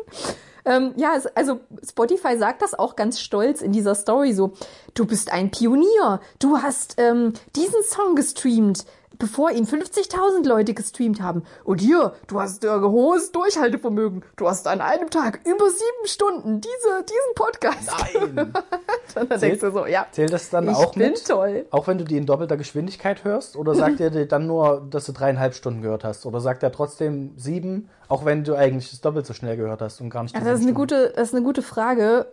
Ähm, 0.65 0.93
ja, 0.95 1.17
also 1.35 1.59
Spotify 1.87 2.37
sagt 2.37 2.61
das 2.61 2.77
auch 2.77 2.95
ganz 2.95 3.19
stolz 3.19 3.61
in 3.61 3.71
dieser 3.71 3.95
Story 3.95 4.33
so. 4.33 4.53
Du 4.93 5.05
bist 5.05 5.31
ein 5.31 5.51
Pionier. 5.51 6.19
Du 6.39 6.57
hast 6.59 6.95
ähm, 6.97 7.33
diesen 7.55 7.83
Song 7.83 8.15
gestreamt, 8.15 8.85
bevor 9.21 9.51
ihn 9.51 9.65
50.000 9.65 10.45
Leute 10.47 10.73
gestreamt 10.73 11.21
haben. 11.21 11.43
Und 11.63 11.79
hier, 11.79 12.13
du 12.27 12.41
hast 12.41 12.65
äh, 12.65 12.69
hohes 12.69 13.31
Durchhaltevermögen. 13.31 14.23
Du 14.35 14.49
hast 14.49 14.67
an 14.67 14.81
einem 14.81 15.09
Tag 15.11 15.39
über 15.45 15.69
sieben 15.69 16.05
Stunden 16.07 16.59
diese, 16.59 17.03
diesen 17.03 17.35
Podcast. 17.35 17.91
Nein. 18.35 18.51
Dann 19.13 19.39
denkst 19.39 19.59
du 19.61 19.71
so, 19.71 19.85
ja, 19.85 20.07
Zählt 20.11 20.33
das 20.33 20.49
dann 20.49 20.67
ich 20.69 20.75
auch 20.75 20.93
bin 20.93 21.11
mit? 21.11 21.25
toll. 21.27 21.65
Auch 21.71 21.87
wenn 21.87 21.97
du 21.97 22.03
die 22.03 22.17
in 22.17 22.25
doppelter 22.25 22.57
Geschwindigkeit 22.57 23.23
hörst? 23.23 23.55
Oder 23.55 23.75
sagt 23.75 23.99
er 23.99 24.09
dir 24.09 24.25
dann 24.25 24.47
nur, 24.47 24.87
dass 24.89 25.05
du 25.05 25.11
dreieinhalb 25.11 25.53
Stunden 25.53 25.81
gehört 25.81 26.03
hast? 26.03 26.25
Oder 26.25 26.39
sagt 26.39 26.63
er 26.63 26.71
trotzdem 26.71 27.33
sieben, 27.37 27.89
auch 28.07 28.25
wenn 28.25 28.43
du 28.43 28.55
eigentlich 28.55 28.89
das 28.89 29.01
doppelt 29.01 29.25
so 29.27 29.33
schnell 29.33 29.57
gehört 29.57 29.81
hast 29.81 30.01
und 30.01 30.09
gar 30.09 30.23
nicht 30.23 30.33
Also 30.35 30.47
das 30.47 30.59
ist 30.61 30.65
eine 30.65 30.73
Stunden? 30.73 30.87
gute, 30.89 31.13
das 31.15 31.29
ist 31.29 31.35
eine 31.35 31.43
gute 31.43 31.61
Frage, 31.61 32.25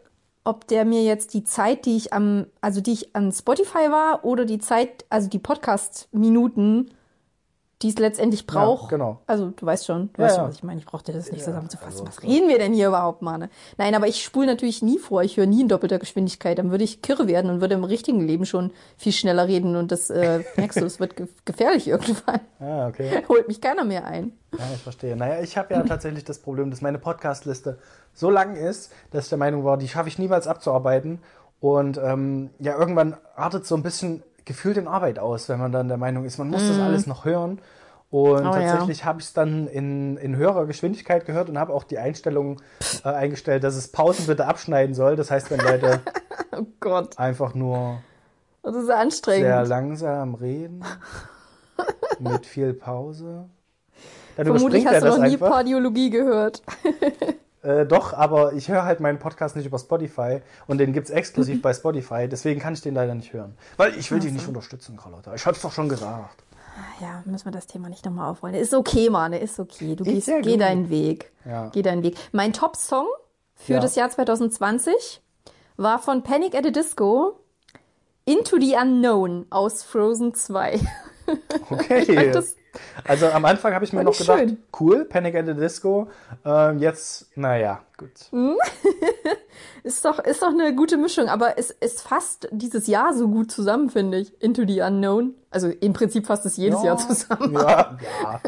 ob 0.49 0.67
der 0.67 0.87
mir 0.87 1.03
jetzt 1.03 1.35
die 1.35 1.45
Zeit, 1.45 1.85
die 1.85 1.97
ich 1.97 2.15
am, 2.15 2.47
also 2.63 2.81
die 2.81 2.93
ich 2.93 3.15
an 3.15 3.31
Spotify 3.33 3.91
war, 3.91 4.25
oder 4.25 4.47
die 4.47 4.59
Zeit, 4.59 5.05
also 5.11 5.29
die 5.29 5.39
Podcast-Minuten, 5.39 6.91
die 7.83 7.91
es 7.91 7.99
letztendlich 7.99 8.45
braucht. 8.47 8.89
genau. 8.91 9.21
Also 9.29 9.51
du 9.51 9.65
weißt 9.65 9.87
schon, 9.87 10.11
du 10.13 10.21
Ja, 10.21 10.27
weißt 10.27 10.37
ja. 10.37 10.43
schon, 10.43 10.49
was 10.51 10.57
ich 10.57 10.63
meine. 10.65 10.81
Ich 10.81 10.87
brauchte 10.87 11.13
das 11.13 11.31
nicht 11.31 11.41
Ja, 11.41 11.45
zusammenzufassen. 11.45 11.93
also- 11.93 12.07
was 12.09 12.23
reden 12.25 12.49
wir 12.49 12.59
denn 12.59 12.73
hier 12.73 12.89
überhaupt, 12.89 13.23
Mane? 13.23 13.51
Nein, 13.77 13.95
aber 13.95 14.09
ich 14.09 14.23
spule 14.25 14.47
natürlich 14.49 14.83
nie 14.83 14.99
vor. 14.99 15.23
Ich 15.23 15.37
höre 15.37 15.47
nie 15.47 15.61
in 15.63 15.69
doppelter 15.69 16.01
Geschwindigkeit. 16.01 16.59
Dann 16.59 16.73
würde 16.73 16.83
ich 16.83 17.03
kirre 17.03 17.29
werden 17.29 17.51
und 17.51 17.61
würde 17.61 17.75
im 17.77 17.85
richtigen 17.85 18.21
Leben 18.21 18.47
schon 18.47 18.73
viel 18.97 19.13
schneller 19.13 19.47
reden. 19.47 19.77
Und 19.77 19.93
das 19.93 20.11
äh, 20.11 20.43
merkst 20.57 20.81
du, 20.81 20.85
es 20.87 20.99
wird 20.99 21.15
ge 21.17 21.29
gefährlich 21.45 21.87
irgendwann. 21.87 22.41
Ah, 22.59 22.89
okay. 22.89 23.23
Holt 23.29 23.47
mich 23.47 23.61
keiner 23.61 23.85
mehr 23.85 24.05
ein. 24.07 24.33
Ja, 24.53 24.65
ich 24.75 24.83
verstehe. 24.83 25.15
Naja, 25.15 25.41
ich 25.43 25.57
habe 25.57 25.75
ja 25.75 25.83
tatsächlich 25.85 26.25
das 26.25 26.41
Problem, 26.41 26.71
dass 26.71 26.81
meine 26.81 26.99
Podcast-Liste 26.99 27.79
so 28.13 28.29
lang 28.31 28.57
ist, 28.57 28.91
dass 29.13 29.25
ich 29.25 29.29
der 29.29 29.39
Meinung 29.39 29.63
war, 29.65 29.77
die 29.77 29.87
schaffe 29.87 30.09
ich 30.09 30.19
niemals 30.19 30.49
abzuarbeiten. 30.49 31.21
Und 31.61 31.99
ähm, 31.99 32.51
ja, 32.59 32.77
irgendwann 32.77 33.17
artet 33.37 33.67
so 33.67 33.75
ein 33.77 33.83
bisschen 33.83 34.23
gefühlt 34.49 34.77
in 34.79 34.89
Arbeit 34.89 35.19
aus, 35.21 35.49
wenn 35.49 35.61
man 35.61 35.71
dann 35.71 35.87
der 35.87 35.97
Meinung 35.99 36.25
ist, 36.25 36.39
man 36.39 36.49
muss 36.49 36.67
das 36.67 36.81
alles 36.81 37.07
noch 37.07 37.25
hören. 37.25 37.61
Und 38.11 38.43
Mhm. 38.43 38.49
Oh, 38.49 38.55
ja. 38.55 38.63
tatsächlich 38.73 39.05
habe 39.05 39.21
ich 39.21 39.27
es 39.27 39.33
dann 39.35 39.69
in, 39.69 40.17
in 40.17 40.35
höherer 40.35 40.65
Geschwindigkeit 40.67 41.27
gehört 41.27 41.51
und 41.51 41.59
habe 41.59 41.75
auch 41.75 41.85
die 41.85 41.99
Einstellung 41.99 42.61
äh, 43.05 43.09
eingestellt, 43.11 43.63
dass 43.65 43.77
es 43.77 43.93
Pausen 43.93 44.27
bitte 44.27 44.47
abschneiden 44.47 44.95
soll. 44.95 45.15
Das 45.15 45.31
heißt, 45.31 45.51
wenn 45.51 45.61
Leute 45.61 46.01
Oh 46.59 46.67
Gott, 46.81 47.19
einfach 47.19 47.55
nur 47.55 48.01
das 48.63 48.75
ist 48.75 49.25
sehr 49.25 49.65
langsam 49.67 50.35
reden, 50.35 50.83
mit 52.19 52.47
viel 52.47 52.73
Pause, 52.75 53.49
dann 54.37 54.47
Vermutlich 54.47 54.87
hast 54.87 55.03
du 55.03 55.09
noch 55.09 55.19
nie. 55.19 55.37
Pardiologie 55.37 56.11
gehört. 56.11 56.63
Äh, 57.69 57.87
doch, 57.87 58.15
aber 58.15 58.55
ich 58.55 58.69
höre 58.69 58.85
halt 58.85 59.01
meinen 59.01 59.19
Podcast 59.19 59.55
nicht 59.57 59.67
über 59.67 59.79
Spotify 59.79 60.41
und 60.67 60.79
den 60.79 60.93
gibt's 60.95 61.11
exklusiv 61.11 61.61
bei 61.63 61.75
Spotify, 61.75 62.27
deswegen 62.29 62.61
kann 62.61 62.73
ich 62.73 62.81
den 62.81 62.95
leider 62.95 63.15
nicht 63.15 63.33
hören. 63.35 63.57
Weil 63.77 63.95
ich 63.99 64.11
will 64.11 64.21
dich 64.21 64.33
nicht 64.33 64.49
unterstützen, 64.49 64.97
Carlotta. 64.97 65.35
Ich 65.35 65.45
hab's 65.45 65.61
doch 65.61 65.73
schon 65.73 65.89
gesagt. 65.89 66.43
Ja, 67.01 67.23
müssen 67.27 67.45
wir 67.47 67.53
das 67.53 67.67
Thema 67.67 67.89
nicht 67.89 68.05
nochmal 68.07 68.31
aufrollen. 68.31 68.55
Ist 68.55 68.73
okay, 68.73 69.11
Mann, 69.11 69.33
ist 69.33 69.59
okay. 69.61 69.97
Du 69.97 70.05
gehst, 70.05 70.29
geh 70.29 70.53
gut. 70.53 70.61
deinen 70.61 70.89
Weg. 70.89 71.31
Ja. 71.45 71.69
Geh 71.73 71.83
deinen 71.83 72.03
Weg. 72.03 72.17
Mein 72.33 72.53
Top-Song 72.53 73.07
für 73.57 73.75
Ja. 73.75 73.81
das 73.81 73.97
Jahr 73.97 74.09
2020 74.09 75.21
war 75.77 75.99
von 75.99 76.23
Panic 76.23 76.55
at 76.55 76.65
the 76.65 76.73
Disco 76.73 77.41
Into 78.25 78.59
the 78.61 78.77
Unknown 78.81 79.47
aus 79.51 79.83
Frozen 79.83 80.35
2. 80.35 80.79
Okay. 81.71 82.05
fand 82.15 82.35
das- 82.35 82.55
also 83.05 83.27
am 83.29 83.45
Anfang 83.45 83.75
habe 83.75 83.85
ich 83.85 83.93
mir 83.93 84.01
Fand 84.01 84.11
noch 84.11 84.19
gedacht, 84.19 84.39
schön. 84.39 84.63
cool, 84.81 85.05
Panic 85.05 85.35
at 85.35 85.47
the 85.47 85.55
Disco. 85.55 86.09
Ähm, 86.45 86.79
jetzt, 86.79 87.27
naja, 87.37 87.81
gut. 87.97 88.11
Ist 89.85 90.05
doch, 90.05 90.19
ist 90.19 90.43
doch 90.43 90.49
eine 90.49 90.75
gute 90.75 90.97
Mischung, 90.97 91.29
aber 91.29 91.57
es, 91.57 91.75
es 91.81 92.03
fasst 92.03 92.49
dieses 92.53 92.87
Jahr 92.89 93.15
so 93.15 93.29
gut 93.29 93.51
zusammen, 93.51 93.91
finde 93.91 94.19
ich. 94.19 94.41
Into 94.43 94.65
the 94.67 94.81
Unknown. 94.83 95.35
Also 95.51 95.69
im 95.69 95.93
Prinzip 95.93 96.27
fasst 96.27 96.45
es 96.47 96.57
jedes 96.57 96.83
Jahr 96.83 96.99
zusammen. 96.99 97.55
Ja, 97.55 97.97
ja. 98.23 98.41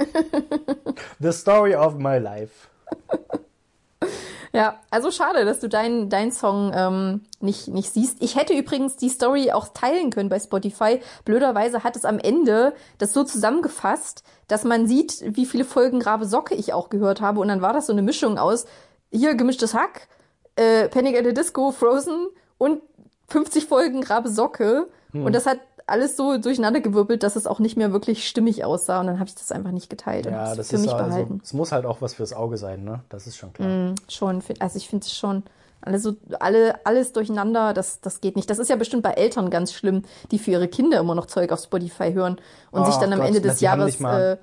The 1.18 1.32
story 1.32 1.74
of 1.74 1.96
my 1.96 2.18
life. 2.18 2.68
Ja, 4.52 4.80
also 4.90 5.10
schade, 5.10 5.44
dass 5.44 5.60
du 5.60 5.68
deinen 5.68 6.08
dein 6.08 6.32
Song 6.32 6.72
ähm, 6.74 7.20
nicht, 7.40 7.68
nicht 7.68 7.92
siehst. 7.92 8.20
Ich 8.20 8.34
hätte 8.34 8.52
übrigens 8.52 8.96
die 8.96 9.08
Story 9.08 9.52
auch 9.52 9.68
teilen 9.68 10.10
können 10.10 10.28
bei 10.28 10.40
Spotify. 10.40 11.00
Blöderweise 11.24 11.84
hat 11.84 11.94
es 11.94 12.04
am 12.04 12.18
Ende 12.18 12.74
das 12.98 13.12
so 13.12 13.22
zusammengefasst, 13.22 14.24
dass 14.48 14.64
man 14.64 14.88
sieht, 14.88 15.22
wie 15.36 15.46
viele 15.46 15.64
Folgen 15.64 16.00
Grabe 16.00 16.26
Socke 16.26 16.54
ich 16.56 16.72
auch 16.72 16.88
gehört 16.88 17.20
habe. 17.20 17.40
Und 17.40 17.48
dann 17.48 17.62
war 17.62 17.72
das 17.72 17.86
so 17.86 17.92
eine 17.92 18.02
Mischung 18.02 18.38
aus 18.38 18.66
hier 19.12 19.34
gemischtes 19.34 19.74
Hack, 19.74 20.08
äh, 20.56 20.88
Panic 20.88 21.16
at 21.16 21.24
the 21.24 21.34
Disco, 21.34 21.70
Frozen 21.70 22.28
und 22.58 22.82
50 23.28 23.66
Folgen 23.66 24.00
Grabe 24.00 24.28
Socke. 24.28 24.88
Hm. 25.12 25.26
Und 25.26 25.34
das 25.34 25.46
hat 25.46 25.60
alles 25.90 26.16
so 26.16 26.38
durcheinandergewirbelt, 26.38 27.22
dass 27.22 27.36
es 27.36 27.46
auch 27.46 27.58
nicht 27.58 27.76
mehr 27.76 27.92
wirklich 27.92 28.26
stimmig 28.28 28.64
aussah. 28.64 29.00
Und 29.00 29.06
dann 29.08 29.18
habe 29.18 29.28
ich 29.28 29.34
das 29.34 29.52
einfach 29.52 29.70
nicht 29.72 29.90
geteilt 29.90 30.26
und 30.26 30.32
Ja, 30.32 30.46
hab's 30.46 30.56
das 30.56 30.68
für 30.70 30.76
ist 30.76 30.82
mich 30.82 30.92
also, 30.92 31.06
behalten. 31.08 31.40
es 31.44 31.52
muss 31.52 31.72
halt 31.72 31.84
auch 31.86 32.00
was 32.00 32.14
fürs 32.14 32.32
Auge 32.32 32.56
sein, 32.56 32.84
ne? 32.84 33.00
Das 33.08 33.26
ist 33.26 33.36
schon 33.36 33.52
klar. 33.52 33.94
schon, 34.08 34.40
find- 34.42 34.62
also 34.62 34.76
ich 34.76 34.88
finde 34.88 35.04
es 35.06 35.14
schon, 35.16 35.42
alle 35.82 35.98
so, 35.98 36.14
alle, 36.40 36.74
alles 36.84 37.12
durcheinander, 37.12 37.72
das, 37.72 38.00
das 38.00 38.20
geht 38.20 38.36
nicht. 38.36 38.50
Das 38.50 38.58
ist 38.58 38.68
ja 38.68 38.76
bestimmt 38.76 39.02
bei 39.02 39.12
Eltern 39.12 39.50
ganz 39.50 39.72
schlimm, 39.72 40.02
die 40.30 40.38
für 40.38 40.50
ihre 40.52 40.68
Kinder 40.68 41.00
immer 41.00 41.14
noch 41.14 41.26
Zeug 41.26 41.52
auf 41.52 41.60
Spotify 41.60 42.12
hören 42.12 42.36
und 42.70 42.84
sich 42.86 42.96
Oh 42.96 43.00
dann 43.00 43.12
am 43.14 43.18
Gott, 43.20 43.28
Ende 43.28 43.40
des 43.40 43.60
Jahres 43.60 44.00
äh, 44.00 44.36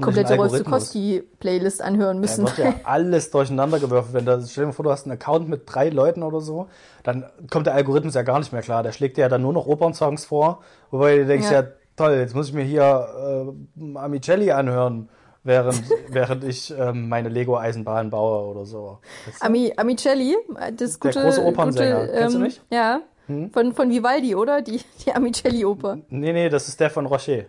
komplette 0.00 0.36
Rolf. 0.36 0.52
Zukowski-Playlist 0.52 1.82
anhören 1.82 2.20
müssen. 2.20 2.44
wird 2.46 2.58
ja 2.58 2.74
alles 2.84 3.30
durcheinander 3.30 3.78
gewürfelt. 3.80 4.14
Wenn 4.14 4.24
da, 4.24 4.40
stell 4.40 4.62
dir 4.64 4.66
mal 4.68 4.72
vor, 4.72 4.84
du 4.84 4.90
hast 4.90 5.04
einen 5.04 5.12
Account 5.12 5.48
mit 5.48 5.62
drei 5.66 5.88
Leuten 5.88 6.22
oder 6.22 6.40
so, 6.40 6.68
dann 7.02 7.24
kommt 7.50 7.66
der 7.66 7.74
Algorithmus 7.74 8.14
ja 8.14 8.22
gar 8.22 8.38
nicht 8.38 8.52
mehr 8.52 8.62
klar. 8.62 8.82
Der 8.82 8.92
schlägt 8.92 9.16
dir 9.16 9.22
ja 9.22 9.28
dann 9.28 9.42
nur 9.42 9.52
noch 9.52 9.66
Opernsongs 9.66 10.24
vor, 10.26 10.60
wobei 10.90 11.18
du 11.18 11.26
denkst, 11.26 11.46
Ja. 11.50 11.62
ja, 11.62 11.66
toll, 11.96 12.12
jetzt 12.14 12.34
muss 12.34 12.48
ich 12.48 12.54
mir 12.54 12.64
hier 12.64 13.52
äh, 13.74 13.98
Amicelli 13.98 14.52
anhören, 14.52 15.08
während, 15.44 15.82
während 16.08 16.44
ich 16.44 16.74
ähm, 16.76 17.08
meine 17.08 17.28
Lego-Eisenbahn 17.28 18.10
baue 18.10 18.46
oder 18.50 18.64
so. 18.66 18.98
Das- 19.26 19.40
Ami, 19.42 19.72
Amicelli, 19.76 20.36
das 20.76 20.98
Der 20.98 21.12
gute, 21.12 21.22
große 21.22 21.42
Opernsänger. 21.44 22.00
gute, 22.06 22.12
Kennst 22.12 22.34
du 22.34 22.38
ähm, 22.38 22.44
nicht? 22.44 22.58
Hm? 22.58 22.76
Ja, 22.76 23.00
von, 23.52 23.72
von 23.72 23.90
Vivaldi, 23.90 24.34
oder? 24.34 24.60
Die, 24.62 24.80
die 25.04 25.12
Amicelli-Oper. 25.14 25.98
Nee, 26.08 26.32
nee, 26.32 26.48
das 26.48 26.68
ist 26.68 26.80
der 26.80 26.90
von 26.90 27.06
Rocher. 27.06 27.44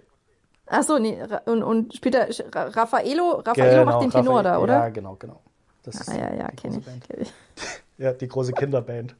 Ach 0.67 0.83
so, 0.83 0.97
nee, 0.97 1.17
und, 1.45 1.61
und 1.63 1.93
später 1.95 2.27
Ra- 2.53 2.67
Raffaello, 2.69 3.41
Raffaello 3.45 3.85
macht 3.85 4.01
den 4.03 4.11
Tenor 4.11 4.41
da, 4.43 4.59
oder? 4.59 4.73
Ja, 4.73 4.89
genau, 4.89 5.15
genau. 5.15 5.41
Das 5.83 5.95
ist 5.95 6.09
Ah, 6.09 6.17
ja, 6.17 6.33
ja, 6.33 6.47
kenne 6.49 6.79
ich, 6.79 7.07
kenn 7.07 7.21
ich. 7.21 7.31
Ja, 7.97 8.11
die 8.13 8.27
große 8.27 8.51
Kinderband. 8.51 9.15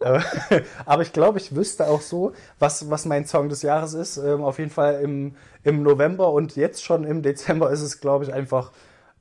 Aber 0.86 1.02
ich 1.02 1.12
glaube, 1.12 1.38
ich 1.38 1.54
wüsste 1.54 1.88
auch 1.88 2.00
so, 2.00 2.32
was, 2.58 2.88
was 2.90 3.04
mein 3.04 3.26
Song 3.26 3.48
des 3.48 3.62
Jahres 3.62 3.94
ist. 3.94 4.16
Ähm, 4.16 4.42
Auf 4.42 4.58
jeden 4.58 4.70
Fall 4.70 5.00
im, 5.02 5.34
im 5.64 5.82
November 5.82 6.32
und 6.32 6.56
jetzt 6.56 6.84
schon 6.84 7.04
im 7.04 7.22
Dezember 7.22 7.70
ist 7.70 7.82
es, 7.82 8.00
glaube 8.00 8.24
ich, 8.24 8.32
einfach 8.32 8.72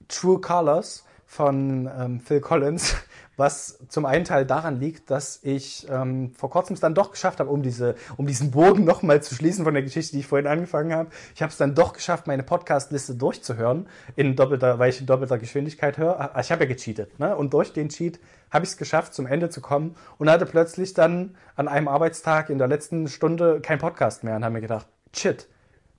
True 0.08 0.40
Colors 0.42 1.06
von 1.26 1.90
ähm, 2.00 2.20
Phil 2.22 2.42
Collins, 2.42 2.96
was 3.38 3.78
zum 3.88 4.08
einen 4.08 4.26
Teil 4.26 4.46
daran 4.48 4.80
liegt, 4.80 5.12
dass 5.12 5.40
ich 5.44 5.88
ähm, 5.90 6.32
vor 6.36 6.50
kurzem 6.50 6.74
es 6.74 6.80
dann 6.80 6.96
doch 6.96 7.12
geschafft 7.12 7.40
habe, 7.40 7.52
um, 7.52 7.62
diese, 7.62 7.96
um 8.18 8.26
diesen 8.26 8.50
Bogen 8.50 8.84
nochmal 8.84 9.22
zu 9.22 9.36
schließen 9.36 9.64
von 9.64 9.76
der 9.76 9.84
Geschichte, 9.84 10.14
die 10.14 10.22
ich 10.22 10.28
vorhin 10.28 10.48
angefangen 10.48 10.92
habe. 10.92 11.10
Ich 11.36 11.44
habe 11.44 11.52
es 11.52 11.58
dann 11.58 11.76
doch 11.76 11.94
geschafft, 11.94 12.26
meine 12.26 12.42
Podcast-Liste 12.42 13.14
durchzuhören, 13.16 13.88
in 14.16 14.36
doppelter, 14.36 14.80
weil 14.80 14.90
ich 14.90 15.00
in 15.00 15.06
doppelter 15.06 15.38
Geschwindigkeit 15.38 16.00
höre. 16.00 16.36
Ah, 16.36 16.40
Ich 16.40 16.52
habe 16.52 16.64
ja 16.64 16.68
gecheatet, 16.68 17.20
ne? 17.20 17.36
Und 17.36 17.54
durch 17.54 17.74
den 17.74 17.90
Cheat 17.90 18.20
habe 18.50 18.66
ich 18.66 18.72
es 18.72 18.78
geschafft, 18.78 19.14
zum 19.14 19.28
Ende 19.28 19.50
zu 19.50 19.62
kommen 19.62 19.96
und 20.18 20.30
hatte 20.32 20.48
plötzlich 20.48 20.96
dann 20.96 21.36
an 21.56 21.68
einem 21.68 21.88
Arbeitstag 21.88 22.50
in 22.50 22.58
der 22.58 22.68
letzten 22.68 23.08
Stunde 23.08 23.62
kein 23.62 23.78
Podcast 23.78 24.24
mehr 24.24 24.36
und 24.36 24.44
habe 24.44 24.54
mir 24.54 24.62
gedacht, 24.62 24.88
shit, 25.16 25.48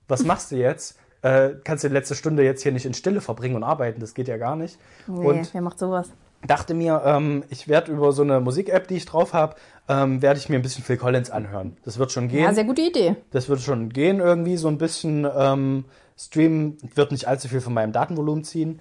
was 0.09 0.25
machst 0.25 0.51
du 0.51 0.57
jetzt? 0.57 0.97
Äh, 1.21 1.51
kannst 1.63 1.83
du 1.83 1.87
die 1.87 1.93
letzte 1.93 2.15
Stunde 2.15 2.43
jetzt 2.43 2.63
hier 2.63 2.71
nicht 2.73 2.85
in 2.85 2.93
Stille 2.93 3.21
verbringen 3.21 3.55
und 3.55 3.63
arbeiten, 3.63 3.99
das 4.01 4.13
geht 4.13 4.27
ja 4.27 4.37
gar 4.37 4.55
nicht. 4.55 4.77
Nee, 5.07 5.25
Und 5.25 5.53
wer 5.53 5.61
macht 5.61 5.79
sowas? 5.79 6.09
Dachte 6.45 6.73
mir, 6.73 7.01
ähm, 7.05 7.43
ich 7.49 7.67
werde 7.67 7.91
über 7.91 8.11
so 8.11 8.21
eine 8.21 8.39
Musik-App, 8.39 8.87
die 8.87 8.95
ich 8.95 9.05
drauf 9.05 9.33
habe, 9.33 9.55
ähm, 9.87 10.21
werde 10.21 10.39
ich 10.39 10.49
mir 10.49 10.55
ein 10.55 10.61
bisschen 10.61 10.83
Phil 10.83 10.97
Collins 10.97 11.29
anhören. 11.29 11.77
Das 11.83 11.97
wird 11.99 12.11
schon 12.11 12.27
gehen. 12.27 12.43
Ja, 12.43 12.53
sehr 12.53 12.63
gute 12.63 12.81
Idee. 12.81 13.15
das 13.31 13.49
wird 13.49 13.61
schon 13.61 13.89
gehen 13.89 14.19
irgendwie, 14.19 14.57
so 14.57 14.67
ein 14.67 14.77
bisschen 14.77 15.27
ähm, 15.35 15.85
streamen, 16.17 16.77
wird 16.95 17.11
nicht 17.11 17.27
allzu 17.27 17.47
viel 17.47 17.61
von 17.61 17.73
meinem 17.73 17.91
Datenvolumen 17.91 18.43
ziehen. 18.43 18.79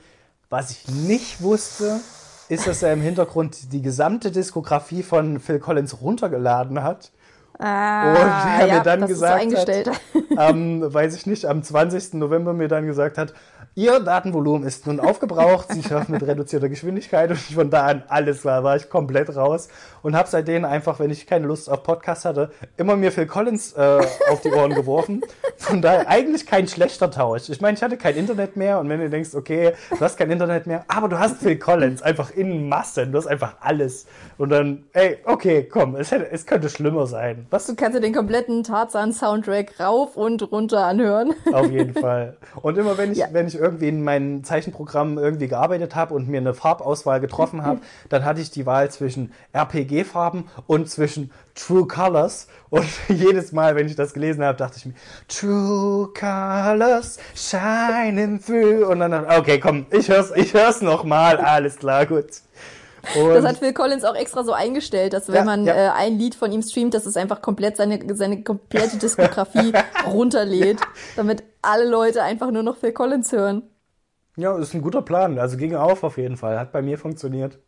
Was 0.50 0.70
ich 0.70 0.88
nicht 0.88 1.42
wusste, 1.42 2.00
ist, 2.48 2.66
dass 2.66 2.82
er 2.82 2.92
im 2.92 3.00
Hintergrund 3.02 3.72
die 3.72 3.82
gesamte 3.82 4.30
Diskografie 4.30 5.02
von 5.02 5.40
Phil 5.40 5.58
Collins 5.58 6.00
runtergeladen 6.00 6.82
hat. 6.82 7.10
Ah, 7.58 8.12
Und 8.12 8.60
er 8.68 8.74
mir 8.76 8.82
dann 8.82 9.00
das 9.00 9.10
gesagt 9.10 9.42
ist 9.42 9.50
so 9.50 9.56
eingestellt. 9.56 9.90
hat, 9.90 10.38
am, 10.38 10.94
weiß 10.94 11.16
ich 11.16 11.26
nicht, 11.26 11.44
am 11.44 11.62
20. 11.62 12.14
November 12.14 12.52
mir 12.52 12.68
dann 12.68 12.86
gesagt 12.86 13.18
hat, 13.18 13.34
Ihr 13.78 14.00
Datenvolumen 14.00 14.66
ist 14.66 14.88
nun 14.88 14.98
aufgebraucht, 14.98 15.68
Sie 15.72 15.82
surfen 15.82 16.14
mit 16.14 16.26
reduzierter 16.26 16.68
Geschwindigkeit 16.68 17.30
und 17.30 17.38
von 17.38 17.70
da 17.70 17.86
an 17.86 18.02
alles 18.08 18.40
klar, 18.40 18.64
war 18.64 18.74
ich 18.74 18.90
komplett 18.90 19.36
raus 19.36 19.68
und 20.02 20.16
habe 20.16 20.28
seitdem 20.28 20.64
einfach, 20.64 20.98
wenn 20.98 21.10
ich 21.10 21.28
keine 21.28 21.46
Lust 21.46 21.70
auf 21.70 21.84
Podcast 21.84 22.24
hatte, 22.24 22.50
immer 22.76 22.96
mir 22.96 23.12
Phil 23.12 23.26
Collins 23.26 23.74
äh, 23.74 24.00
auf 24.32 24.40
die 24.40 24.50
Ohren 24.50 24.74
geworfen. 24.74 25.20
Von 25.58 25.80
daher 25.80 26.08
eigentlich 26.08 26.44
kein 26.44 26.66
schlechter 26.66 27.08
Tausch. 27.08 27.48
Ich 27.50 27.60
meine, 27.60 27.76
ich 27.76 27.82
hatte 27.84 27.96
kein 27.96 28.16
Internet 28.16 28.56
mehr 28.56 28.80
und 28.80 28.88
wenn 28.88 28.98
du 28.98 29.08
denkst, 29.10 29.36
okay, 29.36 29.74
du 29.90 30.00
hast 30.00 30.16
kein 30.16 30.32
Internet 30.32 30.66
mehr, 30.66 30.84
aber 30.88 31.08
du 31.08 31.16
hast 31.16 31.36
Phil 31.36 31.56
Collins 31.56 32.02
einfach 32.02 32.32
in 32.32 32.68
Massen, 32.68 33.12
du 33.12 33.18
hast 33.18 33.28
einfach 33.28 33.58
alles 33.60 34.06
und 34.38 34.48
dann, 34.50 34.86
ey, 34.92 35.18
okay, 35.24 35.62
komm, 35.70 35.94
es, 35.94 36.10
hätte, 36.10 36.28
es 36.32 36.46
könnte 36.46 36.68
schlimmer 36.68 37.06
sein. 37.06 37.46
Was 37.50 37.68
Du 37.68 37.76
kannst 37.76 37.96
dir 37.96 38.00
den 38.00 38.12
kompletten 38.14 38.64
Tarzan-Soundtrack 38.64 39.78
rauf 39.78 40.16
und 40.16 40.50
runter 40.50 40.84
anhören. 40.84 41.32
Auf 41.52 41.70
jeden 41.70 41.94
Fall. 41.94 42.36
Und 42.60 42.76
immer 42.76 42.98
wenn 42.98 43.12
ich, 43.12 43.18
Ja. 43.18 43.28
wenn 43.30 43.46
ich 43.46 43.56
irgendwie 43.68 43.88
in 43.88 44.02
meinem 44.02 44.44
Zeichenprogramm 44.44 45.18
irgendwie 45.18 45.48
gearbeitet 45.48 45.94
habe 45.94 46.14
und 46.14 46.28
mir 46.28 46.38
eine 46.38 46.54
Farbauswahl 46.54 47.20
getroffen 47.20 47.64
habe, 47.64 47.80
dann 48.08 48.24
hatte 48.24 48.40
ich 48.40 48.50
die 48.50 48.66
Wahl 48.66 48.90
zwischen 48.90 49.32
RPG-Farben 49.52 50.44
und 50.66 50.88
zwischen 50.88 51.30
True 51.54 51.86
Colors. 51.86 52.48
Und 52.70 52.88
jedes 53.08 53.52
Mal, 53.52 53.76
wenn 53.76 53.86
ich 53.86 53.96
das 53.96 54.14
gelesen 54.14 54.44
habe, 54.44 54.56
dachte 54.56 54.76
ich 54.78 54.86
mir, 54.86 54.94
True 55.28 56.08
Colors 56.18 57.18
shining 57.34 58.40
through. 58.40 58.86
Und 58.88 59.00
dann, 59.00 59.10
dachte 59.10 59.28
ich, 59.30 59.38
okay, 59.38 59.60
komm, 59.60 59.86
ich 59.90 60.08
hör's, 60.08 60.32
ich 60.34 60.54
hör's 60.54 60.80
noch 60.80 61.04
mal. 61.04 61.36
Alles 61.38 61.76
klar, 61.76 62.06
gut. 62.06 62.26
Und 63.16 63.34
Das 63.34 63.44
hat 63.44 63.58
Phil 63.58 63.72
Collins 63.72 64.04
auch 64.04 64.14
extra 64.14 64.44
so 64.44 64.52
eingestellt, 64.52 65.12
dass 65.12 65.28
wenn 65.28 65.34
Ja, 65.36 65.44
man 65.44 65.64
ja. 65.64 65.74
Äh, 65.74 65.88
ein 65.90 66.18
Lied 66.18 66.34
von 66.34 66.50
ihm 66.52 66.62
streamt, 66.62 66.94
dass 66.94 67.06
es 67.06 67.16
einfach 67.16 67.40
komplett 67.42 67.76
seine, 67.76 68.00
seine 68.14 68.42
komplette 68.42 68.98
Diskografie 68.98 69.72
runterlädt, 70.06 70.78
damit 71.16 71.42
alle 71.62 71.88
Leute 71.88 72.22
einfach 72.22 72.50
nur 72.50 72.62
noch 72.62 72.76
Phil 72.76 72.92
Collins 72.92 73.32
hören. 73.32 73.62
ja, 74.36 74.56
ist 74.58 74.74
ein 74.74 74.82
guter 74.82 75.02
Plan. 75.02 75.38
Also 75.38 75.56
ging 75.56 75.74
auf 75.74 76.04
auf 76.04 76.16
jeden 76.18 76.36
Fall. 76.36 76.58
Hat 76.58 76.72
bei 76.72 76.82
mir 76.82 76.98
funktioniert. 76.98 77.58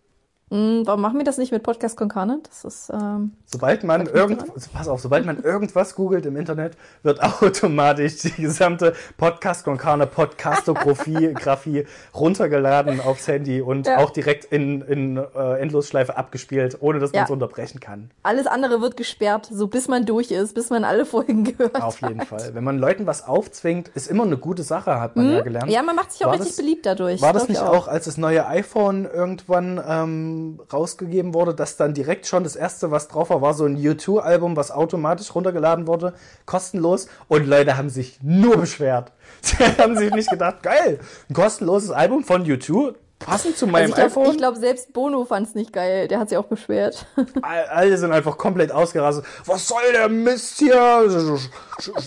Hm, 0.52 0.82
warum 0.84 1.00
machen 1.00 1.16
wir 1.16 1.24
das 1.24 1.38
nicht 1.38 1.52
mit 1.52 1.62
Podcast 1.62 1.96
Concane? 1.96 2.40
Das 2.48 2.64
ist, 2.64 2.90
ähm, 2.92 3.34
Sobald 3.46 3.84
man 3.84 4.06
irgend, 4.06 4.44
pass 4.72 4.88
auf, 4.88 5.00
sobald 5.00 5.24
man 5.24 5.40
irgendwas 5.44 5.94
googelt 5.94 6.26
im 6.26 6.34
Internet, 6.36 6.76
wird 7.04 7.20
automatisch 7.42 8.18
die 8.18 8.32
gesamte 8.42 8.94
Podcast 9.16 9.62
Concane 9.64 10.08
Podcastografie 10.08 11.34
Graphie 11.34 11.86
runtergeladen 12.14 13.00
aufs 13.00 13.28
Handy 13.28 13.60
und 13.62 13.86
Ja. 13.86 13.98
auch 13.98 14.10
direkt 14.10 14.44
in, 14.46 14.80
in 14.82 15.18
äh, 15.18 15.60
Endlosschleife 15.60 16.16
abgespielt, 16.16 16.78
ohne 16.80 16.98
dass 16.98 17.12
man 17.12 17.18
Ja. 17.18 17.24
es 17.26 17.30
unterbrechen 17.30 17.78
kann. 17.78 18.10
alles 18.24 18.48
andere 18.48 18.80
wird 18.80 18.96
gesperrt, 18.96 19.48
so 19.52 19.68
bis 19.68 19.86
man 19.86 20.04
durch 20.04 20.32
ist, 20.32 20.54
bis 20.56 20.68
man 20.70 20.82
alle 20.82 21.06
Folgen 21.06 21.44
gehört 21.44 21.80
Auf 21.80 22.00
jeden 22.00 22.18
hat. 22.22 22.26
Fall. 22.26 22.50
Wenn 22.54 22.64
man 22.64 22.78
Leuten 22.78 23.06
was 23.06 23.24
aufzwingt, 23.26 23.88
ist 23.94 24.08
immer 24.10 24.24
eine 24.24 24.36
gute 24.36 24.64
Sache, 24.64 25.00
hat 25.00 25.14
man 25.14 25.30
ja 25.30 25.40
gelernt. 25.42 25.66
Hm? 25.66 25.72
Ja, 25.72 25.82
man 25.84 25.94
macht 25.94 26.10
sich 26.10 26.22
auch 26.22 26.30
War 26.30 26.34
richtig 26.34 26.56
das- 26.56 26.56
beliebt 26.56 26.86
dadurch. 26.86 27.22
War 27.22 27.32
das 27.32 27.48
nicht 27.48 27.60
auch, 27.62 27.86
als 27.86 28.06
das 28.06 28.16
neue 28.18 28.46
iPhone 28.48 29.04
irgendwann 29.04 29.80
ähm, 29.86 30.39
rausgegeben 30.72 31.34
wurde, 31.34 31.54
dass 31.54 31.76
dann 31.76 31.94
direkt 31.94 32.26
schon 32.26 32.44
das 32.44 32.56
erste, 32.56 32.90
was 32.90 33.08
drauf 33.08 33.30
war, 33.30 33.40
war 33.42 33.54
so 33.54 33.64
ein 33.64 33.76
U2-Album, 33.76 34.56
was 34.56 34.70
automatisch 34.70 35.34
runtergeladen 35.34 35.86
wurde, 35.86 36.14
kostenlos 36.46 37.08
und 37.28 37.46
Leute 37.46 37.76
haben 37.76 37.88
sich 37.90 38.18
nur 38.22 38.56
beschwert. 38.58 39.12
Sie 39.42 39.56
haben 39.78 39.96
sich 39.96 40.10
nicht 40.12 40.30
gedacht, 40.30 40.62
geil, 40.62 40.98
ein 41.28 41.34
kostenloses 41.34 41.90
Album 41.90 42.24
von 42.24 42.44
U2, 42.44 42.94
passend 43.18 43.54
zu 43.56 43.66
meinem 43.66 43.92
Also 43.92 44.02
ich 44.06 44.12
glaube, 44.12 44.20
iPhone. 44.22 44.36
glaub, 44.38 44.56
selbst 44.56 44.92
Bono 44.94 45.26
fand 45.26 45.46
es 45.48 45.54
nicht 45.54 45.74
geil. 45.74 46.08
Der 46.08 46.18
hat 46.20 46.30
sich 46.30 46.38
auch 46.38 46.46
beschwert. 46.46 47.04
All- 47.42 47.66
Alle 47.66 47.98
sind 47.98 48.12
einfach 48.12 48.38
komplett 48.38 48.72
ausgerastet. 48.72 49.26
Was 49.44 49.68
soll 49.68 49.92
der 49.92 50.08
Mist 50.08 50.58
hier? 50.58 51.04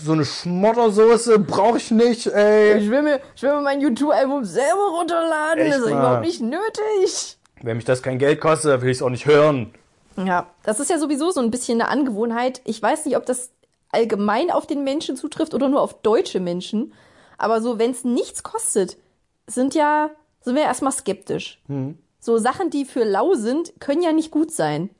So, 0.02 0.12
eine 0.12 0.24
Schmottersoße 0.24 1.38
brauche 1.38 1.76
ich 1.78 1.92
nicht, 1.92 2.26
ey. 2.26 2.78
Ich 2.78 2.90
will 2.90 3.02
mir, 3.02 3.20
ich 3.36 3.42
will 3.44 3.54
mir 3.54 3.60
mein 3.62 3.80
YouTube-Album 3.80 4.44
selber 4.44 4.88
runterladen. 4.98 5.60
Echt 5.62 5.74
das 5.76 5.82
ist 5.84 5.90
überhaupt 5.90 6.22
nicht 6.22 6.40
nötig. 6.42 7.38
Wenn 7.64 7.76
mich 7.76 7.86
das 7.86 8.02
kein 8.02 8.18
Geld 8.18 8.40
kostet, 8.40 8.82
will 8.82 8.90
ich 8.90 8.98
es 8.98 9.02
auch 9.02 9.08
nicht 9.08 9.24
hören. 9.24 9.72
Ja, 10.16 10.48
das 10.64 10.80
ist 10.80 10.90
ja 10.90 10.98
sowieso 10.98 11.30
so 11.30 11.40
ein 11.40 11.50
bisschen 11.50 11.80
eine 11.80 11.90
Angewohnheit. 11.90 12.60
Ich 12.64 12.80
weiß 12.80 13.06
nicht, 13.06 13.16
ob 13.16 13.24
das 13.24 13.50
allgemein 13.90 14.50
auf 14.50 14.66
den 14.66 14.84
Menschen 14.84 15.16
zutrifft 15.16 15.54
oder 15.54 15.68
nur 15.68 15.80
auf 15.80 16.02
deutsche 16.02 16.40
Menschen. 16.40 16.92
Aber 17.38 17.62
so, 17.62 17.78
wenn 17.78 17.90
es 17.92 18.04
nichts 18.04 18.42
kostet, 18.42 18.98
sind 19.46 19.74
ja, 19.74 20.10
sind 20.42 20.56
wir 20.56 20.62
erstmal 20.62 20.92
skeptisch. 20.92 21.62
Hm. 21.66 21.96
So 22.20 22.36
Sachen, 22.36 22.68
die 22.68 22.84
für 22.84 23.04
lau 23.04 23.34
sind, 23.34 23.72
können 23.80 24.02
ja 24.02 24.12
nicht 24.12 24.30
gut 24.30 24.52
sein. 24.52 24.90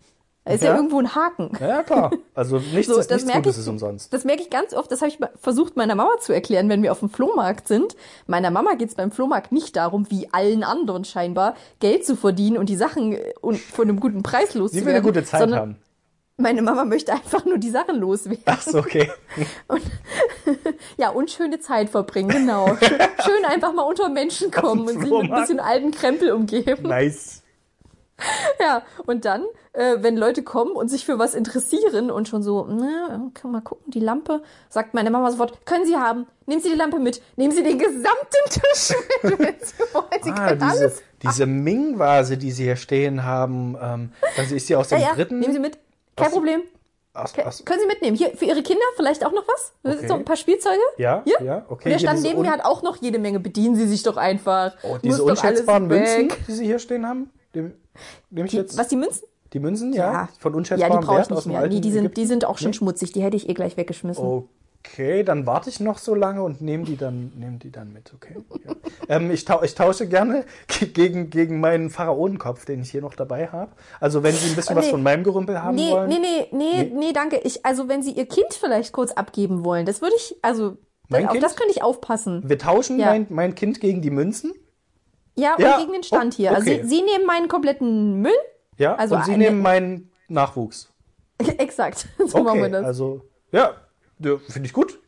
Da 0.46 0.52
ist 0.52 0.62
ja, 0.62 0.70
Ja. 0.70 0.76
irgendwo 0.76 0.98
ein 0.98 1.14
Haken. 1.14 1.50
Ja, 1.58 1.82
klar. 1.82 2.10
Also 2.34 2.58
nichts 2.74 2.92
So, 2.92 2.98
ist 3.00 3.10
das 3.10 3.16
nichts 3.22 3.26
merke 3.26 3.42
Gutes 3.42 3.56
ich- 3.56 3.62
ist 3.62 3.68
umsonst. 3.68 4.12
Das 4.12 4.24
merke 4.24 4.42
ich 4.42 4.50
ganz 4.50 4.74
oft, 4.74 4.92
das 4.92 5.00
habe 5.00 5.08
ich 5.08 5.18
versucht 5.40 5.76
meiner 5.76 5.94
Mama 5.94 6.10
zu 6.20 6.32
erklären, 6.34 6.68
wenn 6.68 6.82
wir 6.82 6.92
auf 6.92 7.00
dem 7.00 7.08
Flohmarkt 7.08 7.66
sind. 7.66 7.96
Meiner 8.26 8.50
Mama 8.50 8.74
geht 8.74 8.90
es 8.90 8.94
beim 8.94 9.10
Flohmarkt 9.10 9.52
nicht 9.52 9.74
darum, 9.76 10.10
wie 10.10 10.28
allen 10.32 10.62
anderen 10.62 11.04
scheinbar, 11.04 11.54
Geld 11.80 12.04
zu 12.04 12.14
verdienen 12.16 12.58
und 12.58 12.68
die 12.68 12.76
Sachen 12.76 13.12
äh, 13.14 13.32
und 13.40 13.58
von 13.58 13.88
einem 13.88 14.00
guten 14.00 14.22
Preis 14.22 14.52
Sie 14.52 14.54
will 14.56 14.62
eine 14.62 14.68
loszuwerden. 15.00 15.02
gute 15.02 15.24
Zeit 15.24 15.40
sondern 15.40 15.60
haben. 15.60 15.76
Meine 16.36 16.62
Mama 16.62 16.84
möchte 16.84 17.12
einfach 17.12 17.44
nur 17.44 17.58
die 17.58 17.70
Sachen 17.70 17.96
loswerden. 17.96 18.42
Ach 18.46 18.60
so, 18.60 18.78
okay. 18.80 19.10
Ja, 20.96 21.10
und 21.10 21.30
schöne 21.30 21.60
Zeit 21.60 21.90
verbringen, 21.90 22.28
genau. 22.28 22.66
Schön, 22.76 22.98
schön 23.24 23.44
einfach 23.46 23.72
mal 23.72 23.82
unter 23.82 24.08
Menschen 24.08 24.50
kommen 24.50 24.82
und 24.82 24.88
sich 25.00 25.10
mit 25.10 25.12
ein 25.12 25.30
bisschen 25.40 25.60
alten 25.60 25.90
Krempel 25.90 26.32
umgeben. 26.32 26.88
nice. 26.88 27.42
Ja, 28.60 28.82
und 29.06 29.24
dann, 29.24 29.44
äh, 29.72 29.96
wenn 30.00 30.16
Leute 30.16 30.42
kommen 30.42 30.72
und 30.72 30.88
sich 30.88 31.04
für 31.04 31.18
was 31.18 31.34
interessieren 31.34 32.10
und 32.10 32.28
schon 32.28 32.42
so, 32.42 32.64
na, 32.68 33.28
kann 33.34 33.50
mal 33.50 33.60
gucken, 33.60 33.90
die 33.90 34.00
Lampe, 34.00 34.42
sagt 34.70 34.94
meine 34.94 35.10
Mama 35.10 35.30
sofort, 35.30 35.66
können 35.66 35.84
Sie 35.84 35.96
haben, 35.96 36.26
nehmen 36.46 36.62
Sie 36.62 36.70
die 36.70 36.76
Lampe 36.76 36.98
mit, 37.00 37.20
nehmen 37.36 37.52
Sie 37.52 37.62
den 37.62 37.78
gesamten 37.78 38.44
Tisch 38.48 38.94
mit, 39.22 39.38
wenn 39.38 39.54
Sie 39.60 39.74
wollen. 39.92 40.22
Sie 40.22 40.30
Ah, 40.30 40.48
können 40.48 40.60
diese, 40.60 40.80
alles. 40.84 41.02
diese 41.22 41.46
Ming-Vase, 41.46 42.36
die 42.38 42.52
Sie 42.52 42.62
hier 42.64 42.76
stehen 42.76 43.24
haben, 43.24 43.76
ähm, 43.82 44.12
also 44.36 44.54
ist 44.54 44.68
die 44.68 44.76
aus 44.76 44.90
Ja, 44.90 44.98
dem 44.98 45.02
ja, 45.02 45.14
dritten? 45.14 45.38
nehmen 45.40 45.52
Sie 45.52 45.58
mit, 45.60 45.78
kein 46.16 46.28
Aus- 46.28 46.32
Problem. 46.32 46.62
Aus, 47.12 47.32
aus, 47.38 47.64
Können 47.64 47.80
Sie 47.80 47.86
mitnehmen. 47.86 48.16
Hier, 48.16 48.30
für 48.36 48.44
Ihre 48.44 48.62
Kinder 48.62 48.82
vielleicht 48.96 49.24
auch 49.24 49.30
noch 49.32 49.44
was? 49.46 49.72
Okay. 49.84 50.08
So 50.08 50.14
ein 50.14 50.24
paar 50.24 50.34
Spielzeuge? 50.36 50.80
ja, 50.96 51.22
Hier? 51.24 51.36
ja, 51.44 51.64
okay. 51.68 51.84
Und 51.84 51.90
der 51.92 51.98
stand 52.00 52.22
neben 52.22 52.40
mir, 52.42 52.50
hat 52.50 52.64
auch 52.64 52.82
noch 52.82 52.96
jede 52.96 53.20
Menge. 53.20 53.38
Bedienen 53.38 53.76
Sie 53.76 53.86
sich 53.86 54.02
doch 54.02 54.16
einfach. 54.16 54.74
oh, 54.82 54.98
diese 55.02 55.22
unschätzbaren 55.22 55.86
Münzen, 55.86 56.32
die 56.48 56.52
Sie 56.52 56.64
hier 56.64 56.80
stehen 56.80 57.06
haben? 57.06 57.30
Die, 57.54 57.70
nehme 58.30 58.46
ich 58.46 58.50
Die, 58.52 58.56
jetzt 58.58 58.76
was, 58.78 58.88
die 58.88 58.96
Münzen? 58.96 59.24
die 59.52 59.60
Münzen, 59.60 59.92
ja? 59.92 60.28
Von 60.40 60.52
Ja, 60.52 60.56
unschätzbarem 60.58 61.00
die 61.00 61.06
brauche 61.06 61.20
ich 61.20 61.28
Wert 61.28 61.32
aus 61.32 61.36
nicht 61.38 61.44
dem 61.46 61.52
mehr. 61.52 61.60
alten 61.60 61.74
Nee, 61.74 61.80
die, 61.80 61.90
sind, 61.92 62.16
die 62.16 62.26
sind 62.26 62.44
auch 62.44 62.58
schon 62.58 62.72
schmutzig. 62.72 63.12
Die 63.12 63.22
hätte 63.22 63.36
ich 63.36 63.48
eh 63.48 63.54
gleich 63.54 63.76
weggeschmissen. 63.76 64.44
Okay, 64.86 65.22
dann 65.22 65.46
warte 65.46 65.70
ich 65.70 65.80
noch 65.80 65.96
so 65.96 66.14
lange 66.14 66.42
und 66.42 66.60
nehme 66.60 66.84
die 66.84 66.96
dann, 66.98 67.32
nehme 67.36 67.56
die 67.56 67.70
dann 67.70 67.92
mit, 67.94 68.12
okay? 68.14 68.36
Ja. 68.66 68.74
ähm, 69.16 69.30
ich, 69.30 69.46
tau 69.46 69.62
ich 69.62 69.74
tausche 69.74 70.06
gerne 70.06 70.44
ge- 70.66 70.88
gegen, 70.88 71.30
gegen 71.30 71.58
meinen 71.60 71.88
Pharaonenkopf, 71.88 72.66
den 72.66 72.82
ich 72.82 72.90
hier 72.90 73.00
noch 73.00 73.14
dabei 73.14 73.46
habe. 73.46 73.72
Also 73.98 74.22
wenn 74.22 74.34
Sie 74.34 74.50
ein 74.50 74.56
bisschen 74.56 74.74
Oh, 74.76 74.78
was 74.80 74.84
nee. 74.86 74.90
von 74.90 75.02
meinem 75.02 75.24
Gerümpel 75.24 75.62
haben 75.62 75.76
Nee, 75.76 75.90
wollen. 75.90 76.10
nee, 76.10 76.18
nee, 76.20 76.48
nee, 76.52 76.92
nee, 76.94 77.12
danke. 77.14 77.40
Ich, 77.44 77.64
also 77.64 77.88
wenn 77.88 78.02
Sie 78.02 78.10
Ihr 78.10 78.26
Kind 78.26 78.52
vielleicht 78.52 78.92
kurz 78.92 79.12
abgeben 79.12 79.64
wollen, 79.64 79.86
das 79.86 80.02
würde 80.02 80.16
ich, 80.16 80.36
also 80.42 80.76
Mein 81.08 81.26
auf 81.26 81.32
Kind? 81.32 81.42
das 81.44 81.56
könnte 81.56 81.72
ich 81.72 81.82
aufpassen. 81.82 82.42
Wir 82.46 82.58
tauschen 82.58 82.98
Ja. 82.98 83.06
mein, 83.06 83.26
mein 83.30 83.54
Kind 83.54 83.80
gegen 83.80 84.02
die 84.02 84.10
Münzen. 84.10 84.52
Ja, 85.36 85.56
Ja, 85.58 85.74
und 85.76 85.80
gegen 85.80 85.92
den 85.92 86.02
Stand 86.04 86.34
o- 86.34 86.36
hier. 86.36 86.50
Also 86.54 86.70
okay. 86.70 86.80
Sie, 86.82 86.88
Sie 86.88 87.02
nehmen 87.02 87.26
meinen 87.26 87.48
kompletten 87.48 88.20
Müll. 88.20 88.32
Ja, 88.78 88.94
Also 88.94 89.16
und 89.16 89.24
Sie 89.24 89.32
eine- 89.34 89.44
nehmen 89.44 89.62
meinen 89.62 90.10
Nachwuchs. 90.28 90.90
Exakt. 91.58 92.06
So 92.18 92.42
machen 92.42 92.58
wir 92.58 92.64
Okay, 92.64 92.72
das. 92.72 92.84
also, 92.84 93.22
ja, 93.52 93.72
ja 94.20 94.36
finde 94.48 94.66
ich 94.66 94.72
gut. 94.72 94.98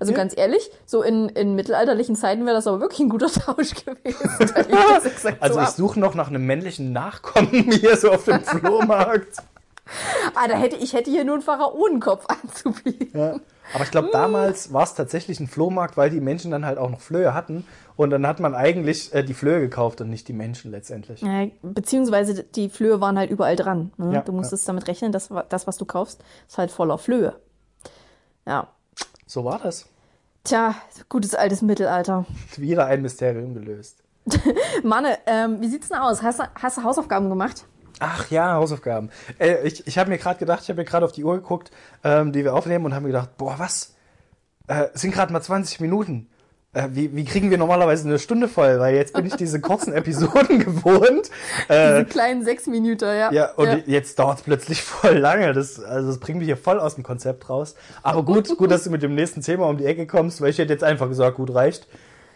Also 0.00 0.12
Ja. 0.12 0.18
ganz 0.18 0.36
ehrlich, 0.36 0.70
so 0.86 1.02
in, 1.02 1.28
in 1.28 1.54
mittelalterlichen 1.54 2.16
Zeiten 2.16 2.44
wäre 2.44 2.56
das 2.56 2.66
aber 2.66 2.80
wirklich 2.80 3.00
ein 3.00 3.08
guter 3.08 3.26
Tausch 3.32 3.72
gewesen. 3.84 4.30
Exakt 5.04 5.42
Also 5.42 5.56
so 5.60 5.62
ich 5.62 5.68
suche 5.68 6.00
noch 6.00 6.14
nach 6.14 6.28
einem 6.28 6.44
männlichen 6.46 6.92
Nachkommen 6.92 7.70
hier 7.70 7.96
so 7.96 8.10
auf 8.10 8.24
dem 8.24 8.42
Flohmarkt. 8.42 9.36
Ah, 10.34 10.48
da 10.48 10.54
hätte 10.54 10.76
ich 10.76 10.92
hätte 10.94 11.10
hier 11.10 11.24
nur 11.24 11.34
einen 11.34 11.42
Pharaonenkopf 11.42 12.24
anzubieten. 12.26 13.10
Ja. 13.18 13.36
Aber 13.74 13.84
ich 13.84 13.90
glaube, 13.90 14.10
damals 14.12 14.72
war 14.72 14.82
es 14.82 14.94
tatsächlich 14.94 15.40
ein 15.40 15.46
Flohmarkt, 15.46 15.96
weil 15.96 16.10
die 16.10 16.20
Menschen 16.20 16.50
dann 16.50 16.66
halt 16.66 16.78
auch 16.78 16.90
noch 16.90 17.00
Flöhe 17.00 17.34
hatten. 17.34 17.64
Und 17.96 18.10
dann 18.10 18.26
hat 18.26 18.40
man 18.40 18.54
eigentlich 18.54 19.14
äh, 19.14 19.22
die 19.22 19.34
Flöhe 19.34 19.60
gekauft 19.60 20.00
und 20.00 20.10
nicht 20.10 20.28
die 20.28 20.32
Menschen 20.32 20.70
letztendlich. 20.70 21.22
Ja, 21.22 21.46
beziehungsweise 21.62 22.42
die 22.42 22.68
Flöhe 22.68 23.00
waren 23.00 23.18
halt 23.18 23.30
überall 23.30 23.56
dran. 23.56 23.92
Ne? 23.96 24.14
Ja, 24.14 24.20
du 24.20 24.32
musstest 24.32 24.68
damit 24.68 24.88
rechnen, 24.88 25.12
dass 25.12 25.30
das, 25.48 25.66
was 25.66 25.76
du 25.76 25.84
kaufst, 25.84 26.22
ist 26.48 26.58
halt 26.58 26.70
voller 26.70 26.98
Flöhe. 26.98 27.36
Ja. 28.46 28.68
So 29.26 29.44
war 29.44 29.58
das. 29.58 29.86
Tja, 30.44 30.74
gutes 31.08 31.34
altes 31.34 31.62
Mittelalter. 31.62 32.26
Wieder 32.56 32.86
ein 32.86 33.02
Mysterium 33.02 33.54
gelöst. 33.54 34.02
Manne, 34.82 35.18
ähm, 35.26 35.60
wie 35.60 35.68
sieht's 35.68 35.88
denn 35.88 35.98
aus? 35.98 36.22
Hast 36.22 36.40
hast 36.60 36.78
du 36.78 36.82
Hausaufgaben 36.82 37.28
gemacht? 37.28 37.64
Ach 38.04 38.28
ja, 38.30 38.54
Hausaufgaben. 38.54 39.10
Äh, 39.38 39.66
ich 39.66 39.86
ich 39.86 39.96
habe 39.96 40.10
mir 40.10 40.18
gerade 40.18 40.38
gedacht, 40.38 40.62
ich 40.62 40.68
habe 40.68 40.80
mir 40.80 40.84
gerade 40.84 41.04
auf 41.04 41.12
die 41.12 41.22
Uhr 41.22 41.36
geguckt, 41.36 41.70
ähm, 42.02 42.32
die 42.32 42.42
wir 42.42 42.54
aufnehmen 42.54 42.84
und 42.84 42.94
habe 42.94 43.04
mir 43.04 43.12
gedacht, 43.12 43.36
boah, 43.38 43.54
was? 43.58 43.94
Äh, 44.66 44.88
sind 44.94 45.14
gerade 45.14 45.32
mal 45.32 45.40
20 45.40 45.78
Minuten. 45.80 46.28
Äh, 46.74 46.88
wie, 46.92 47.14
wie 47.14 47.24
kriegen 47.24 47.50
wir 47.50 47.58
normalerweise 47.58 48.08
eine 48.08 48.18
Stunde 48.18 48.48
voll? 48.48 48.80
Weil 48.80 48.96
jetzt 48.96 49.12
bin 49.12 49.26
ich 49.26 49.36
diese 49.36 49.60
kurzen 49.60 49.92
Episoden 49.94 50.58
gewohnt. 50.58 51.30
Äh, 51.68 51.98
Diese 51.98 52.04
kleinen 52.06 52.44
sechs 52.44 52.66
Minuten, 52.66 53.04
ja. 53.04 53.30
ja, 53.30 53.52
und 53.52 53.86
jetzt 53.86 54.18
dauert 54.18 54.38
es 54.38 54.42
plötzlich 54.42 54.82
voll 54.82 55.18
lange. 55.18 55.52
Das, 55.52 55.78
also 55.78 56.08
das 56.08 56.18
bringt 56.18 56.38
mich 56.38 56.46
hier 56.46 56.56
voll 56.56 56.80
aus 56.80 56.94
dem 56.94 57.04
Konzept 57.04 57.48
raus. 57.50 57.74
Aber 58.02 58.24
gut, 58.24 58.56
gut, 58.56 58.70
dass 58.70 58.84
du 58.84 58.90
mit 58.90 59.02
dem 59.02 59.14
nächsten 59.14 59.42
Thema 59.42 59.68
um 59.68 59.76
die 59.76 59.84
Ecke 59.84 60.06
kommst, 60.06 60.40
weil 60.40 60.50
ich 60.50 60.58
hätte 60.58 60.72
jetzt 60.72 60.84
einfach 60.84 61.08
gesagt, 61.08 61.36
gut, 61.36 61.54
reicht. 61.54 61.86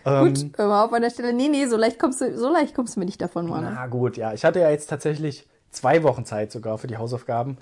Ähm, 0.05 0.35
Gut, 0.35 0.59
mal 0.59 0.85
auf 0.85 0.93
an 0.93 1.03
der 1.03 1.11
Stelle. 1.11 1.33
Nee, 1.33 1.49
nee, 1.49 1.67
so 1.67 1.77
leicht 1.77 1.99
kommst 1.99 2.21
du, 2.21 2.39
so 2.39 2.53
leicht 2.53 2.75
kommst 2.75 2.95
du 2.95 3.01
mir 3.01 3.07
nicht 3.07 3.21
davon, 3.21 3.49
Manne. 3.49 3.73
Na 3.75 3.87
gut, 3.89 4.17
ja. 4.17 4.33
Ich 4.35 4.45
hatte 4.45 4.61
ja 4.61 4.71
jetzt 4.71 4.87
tatsächlich 4.89 5.49
zwei 5.77 6.03
Wochen 6.03 6.25
Zeit 6.25 6.51
sogar 6.51 6.79
für 6.79 6.87
die 6.87 6.97
Hausaufgaben. 6.97 7.59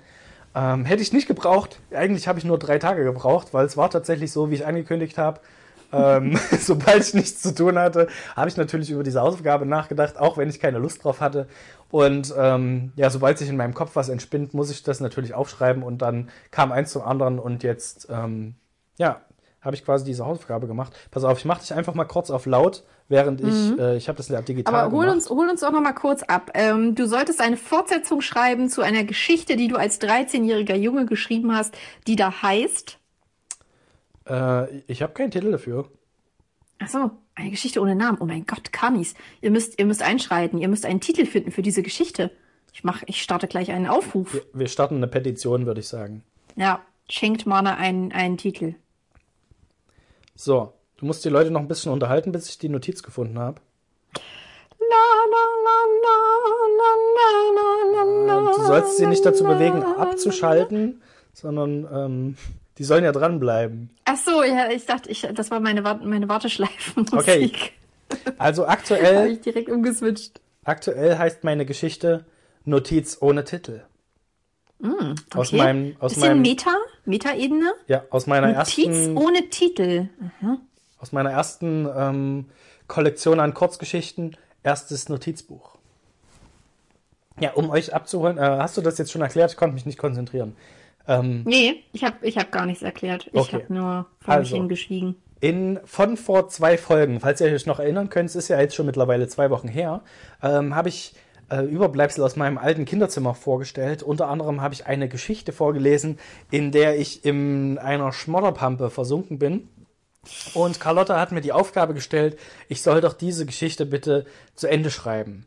Ähm, 0.55 0.85
hätte 0.85 1.01
ich 1.01 1.11
nicht 1.11 1.27
gebraucht. 1.27 1.79
Eigentlich 1.93 2.27
habe 2.27 2.39
ich 2.39 2.45
nur 2.45 2.57
drei 2.57 2.79
Tage 2.79 3.03
gebraucht, 3.03 3.53
weil 3.53 3.65
es 3.65 3.75
war 3.75 3.89
tatsächlich 3.89 4.31
so, 4.31 4.49
wie 4.49 4.55
ich 4.55 4.65
angekündigt 4.65 5.17
habe. 5.17 5.41
ähm, 5.91 6.39
sobald 6.59 7.03
ich 7.03 7.13
nichts 7.13 7.41
zu 7.41 7.53
tun 7.53 7.77
hatte, 7.77 8.07
habe 8.35 8.49
ich 8.49 8.57
natürlich 8.57 8.89
über 8.89 9.03
diese 9.03 9.21
Hausaufgabe 9.21 9.65
nachgedacht, 9.65 10.17
auch 10.17 10.37
wenn 10.37 10.49
ich 10.49 10.59
keine 10.59 10.79
Lust 10.79 11.03
drauf 11.03 11.19
hatte. 11.19 11.47
Und 11.91 12.33
ähm, 12.37 12.93
ja, 12.95 13.09
sobald 13.09 13.37
sich 13.37 13.49
in 13.49 13.57
meinem 13.57 13.73
Kopf 13.73 13.91
was 13.95 14.09
entspinnt, 14.09 14.53
muss 14.53 14.71
ich 14.71 14.83
das 14.83 14.99
natürlich 15.01 15.33
aufschreiben 15.33 15.83
und 15.83 16.01
dann 16.01 16.29
kam 16.51 16.71
eins 16.71 16.91
zum 16.91 17.03
anderen 17.03 17.37
und 17.37 17.63
jetzt, 17.63 18.07
ähm, 18.09 18.55
ja, 18.97 19.21
habe 19.61 19.75
ich 19.75 19.83
quasi 19.83 20.05
diese 20.05 20.25
Hausaufgabe 20.25 20.67
gemacht. 20.67 20.93
Pass 21.11 21.23
auf, 21.23 21.37
ich 21.37 21.45
mache 21.45 21.61
dich 21.61 21.73
einfach 21.73 21.95
mal 21.95 22.05
kurz 22.05 22.29
auf 22.29 22.45
laut, 22.45 22.83
während 23.07 23.41
ich, 23.41 23.79
äh, 23.79 23.97
ich 23.97 24.07
habe 24.07 24.17
das 24.17 24.27
ja 24.29 24.41
digital 24.41 24.73
Mhm. 24.73 24.79
Aber 24.79 24.91
hol 24.91 25.05
gemacht. 25.05 25.15
uns, 25.17 25.29
hol 25.29 25.49
uns 25.49 25.61
doch 25.61 25.71
noch 25.71 25.81
mal 25.81 25.93
kurz 25.93 26.23
ab. 26.23 26.51
Ähm, 26.53 26.95
du 26.95 27.07
solltest 27.07 27.41
eine 27.41 27.57
Fortsetzung 27.57 28.21
schreiben 28.21 28.69
zu 28.69 28.81
einer 28.81 29.03
Geschichte, 29.03 29.55
die 29.55 29.67
du 29.67 29.75
als 29.77 30.01
13-jähriger 30.01 30.75
Junge 30.75 31.05
geschrieben 31.05 31.55
hast, 31.55 31.75
die 32.07 32.15
da 32.15 32.41
heißt. 32.41 32.97
Äh, 34.27 34.77
ich 34.87 35.01
habe 35.01 35.13
keinen 35.13 35.31
Titel 35.31 35.51
dafür. 35.51 35.89
Ach 36.79 36.87
so, 36.89 37.11
eine 37.35 37.51
Geschichte 37.51 37.79
ohne 37.81 37.95
Namen. 37.95 38.17
Oh 38.19 38.25
mein 38.25 38.45
Gott, 38.45 38.73
Kanis. 38.73 39.13
Ihr 39.41 39.51
müsst, 39.51 39.79
ihr 39.79 39.85
müsst 39.85 40.01
einschreiten. 40.01 40.59
Ihr 40.59 40.67
müsst 40.67 40.85
einen 40.85 40.99
Titel 40.99 41.25
finden 41.25 41.51
für 41.51 41.61
diese 41.61 41.83
Geschichte. 41.83 42.31
Ich 42.73 42.83
mach, 42.83 43.03
ich 43.05 43.21
starte 43.21 43.47
gleich 43.47 43.71
einen 43.71 43.87
Aufruf. 43.87 44.41
Wir 44.53 44.67
starten 44.67 44.95
eine 44.97 45.07
Petition, 45.07 45.65
würde 45.65 45.79
ich 45.79 45.87
sagen. 45.87 46.23
Ja, 46.57 46.81
schenkt 47.09 47.45
Mana 47.45 47.75
einen, 47.75 48.11
einen 48.11 48.37
Titel. 48.37 48.75
So, 50.35 50.73
du 50.97 51.05
musst 51.05 51.23
die 51.25 51.29
Leute 51.29 51.51
noch 51.51 51.61
ein 51.61 51.67
bisschen 51.67 51.91
unterhalten, 51.91 52.31
bis 52.31 52.49
ich 52.49 52.57
die 52.57 52.69
Notiz 52.69 53.03
gefunden 53.03 53.39
habe. 53.39 53.61
Du 58.55 58.63
sollst 58.65 58.97
sie 58.97 59.07
nicht 59.07 59.25
dazu 59.25 59.43
bewegen, 59.43 59.83
abzuschalten, 59.83 61.01
sondern 61.33 61.87
ähm, 61.91 62.37
die 62.77 62.83
sollen 62.83 63.03
ja 63.03 63.11
dranbleiben. 63.11 63.89
Ach 64.05 64.17
so, 64.17 64.43
ja, 64.43 64.69
ich 64.69 64.85
dachte, 64.85 65.09
ich, 65.09 65.27
das 65.33 65.51
war 65.51 65.59
meine, 65.59 65.81
meine 65.81 66.29
Warteschleifenmusik. 66.29 67.17
Okay. 67.17 67.51
Also 68.37 68.63
Habe 68.67 68.71
aktuell, 68.71 69.31
ich 69.31 69.41
direkt 69.41 69.69
umgeswitcht. 69.69 70.39
aktuell 70.63 71.17
heißt 71.17 71.43
meine 71.43 71.65
Geschichte 71.65 72.25
Notiz 72.63 73.17
ohne 73.21 73.43
Titel. 73.43 73.81
Aus 75.33 75.49
Okay. 75.49 75.57
meinem, 75.57 75.95
aus 75.99 76.13
Bisschen 76.13 76.29
meinem, 76.29 76.41
Meta, 76.41 76.71
Meta-Ebene. 77.05 77.73
ja, 77.87 78.03
aus 78.09 78.27
meiner 78.27 78.51
Notiz 78.53 78.85
ersten, 78.87 79.17
ohne 79.17 79.49
Titel. 79.49 80.09
Aus 80.99 81.11
meiner 81.11 81.31
ersten 81.31 81.87
ähm, 81.95 82.45
Kollektion 82.87 83.39
an 83.39 83.53
Kurzgeschichten, 83.53 84.37
erstes 84.63 85.09
Notizbuch. 85.09 85.75
Ja, 87.39 87.51
um 87.53 87.69
euch 87.69 87.93
abzuholen, 87.93 88.37
äh, 88.37 88.41
hast 88.41 88.77
du 88.77 88.81
das 88.81 88.97
jetzt 88.97 89.11
schon 89.11 89.21
erklärt? 89.21 89.51
Ich 89.51 89.57
konnte 89.57 89.73
mich 89.73 89.85
nicht 89.85 89.97
konzentrieren. 89.99 90.55
Ähm, 91.07 91.43
Nee, 91.45 91.83
ich 91.91 92.03
habe 92.03 92.15
ich 92.25 92.37
hab 92.37 92.51
gar 92.51 92.65
nichts 92.65 92.81
erklärt. 92.81 93.27
Ich 93.33 93.39
Okay. 93.41 93.63
habe 93.63 93.73
nur 93.73 94.05
vor 94.19 94.37
mich 94.37 94.47
Also. 94.47 94.55
hingeschwiegen. 94.55 95.15
In, 95.41 95.79
von 95.83 96.15
vor 96.17 96.47
zwei 96.47 96.77
Folgen, 96.77 97.19
falls 97.19 97.41
ihr 97.41 97.47
euch 97.47 97.65
noch 97.65 97.79
erinnern 97.79 98.09
könnt, 98.09 98.29
es 98.29 98.35
ist 98.35 98.47
ja 98.47 98.59
jetzt 98.59 98.73
schon 98.73 98.85
mittlerweile 98.85 99.27
zwei 99.27 99.49
Wochen 99.49 99.67
her, 99.67 100.01
ähm, 100.41 100.75
habe 100.75 100.89
ich 100.89 101.13
äh, 101.51 101.61
Überbleibsel 101.65 102.23
aus 102.23 102.35
meinem 102.37 102.57
alten 102.57 102.85
Kinderzimmer 102.85 103.35
vorgestellt. 103.35 104.01
Unter 104.01 104.29
anderem 104.29 104.61
habe 104.61 104.73
ich 104.73 104.87
eine 104.87 105.07
Geschichte 105.09 105.51
vorgelesen, 105.51 106.17
in 106.51 106.71
der 106.71 106.97
ich 106.97 107.25
in 107.25 107.77
einer 107.77 108.11
Schmodderpampe 108.13 108.89
versunken 108.89 109.37
bin. 109.37 109.67
Und 110.53 110.79
Carlotta 110.79 111.19
hat 111.19 111.31
mir 111.31 111.41
die 111.41 111.51
Aufgabe 111.51 111.93
gestellt, 111.93 112.37
ich 112.67 112.81
soll 112.81 113.01
doch 113.01 113.13
diese 113.13 113.45
Geschichte 113.45 113.85
bitte 113.85 114.25
zu 114.55 114.67
Ende 114.67 114.91
schreiben. 114.91 115.45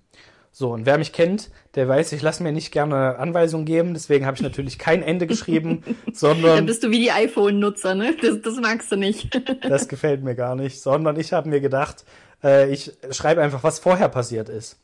So, 0.51 0.73
und 0.73 0.87
wer 0.87 0.99
mich 0.99 1.13
kennt, 1.13 1.51
der 1.77 1.87
weiß, 1.87 2.11
ich 2.13 2.23
lasse 2.23 2.43
mir 2.43 2.51
nicht 2.51 2.73
gerne 2.73 3.17
Anweisungen 3.19 3.65
geben, 3.65 3.95
deswegen 3.95 4.27
habe 4.27 4.37
ich 4.37 4.43
natürlich 4.43 4.79
kein 4.79 5.03
Ende 5.03 5.29
geschrieben, 5.29 5.85
sondern. 6.13 6.57
Dann 6.57 6.67
bist 6.67 6.83
du 6.83 6.91
wie 6.91 6.99
die 6.99 7.13
iPhone-Nutzer, 7.13 7.95
ne? 7.95 8.17
Das, 8.21 8.41
das 8.43 8.57
magst 8.57 8.91
du 8.91 8.97
nicht. 8.97 9.41
das 9.63 9.87
gefällt 9.87 10.25
mir 10.25 10.35
gar 10.35 10.57
nicht, 10.57 10.81
sondern 10.81 11.19
ich 11.19 11.33
habe 11.33 11.49
mir 11.49 11.61
gedacht, 11.61 12.05
äh, 12.43 12.73
ich 12.73 12.93
schreibe 13.11 13.41
einfach, 13.43 13.63
was 13.63 13.79
vorher 13.79 14.09
passiert 14.09 14.49
ist. 14.49 14.81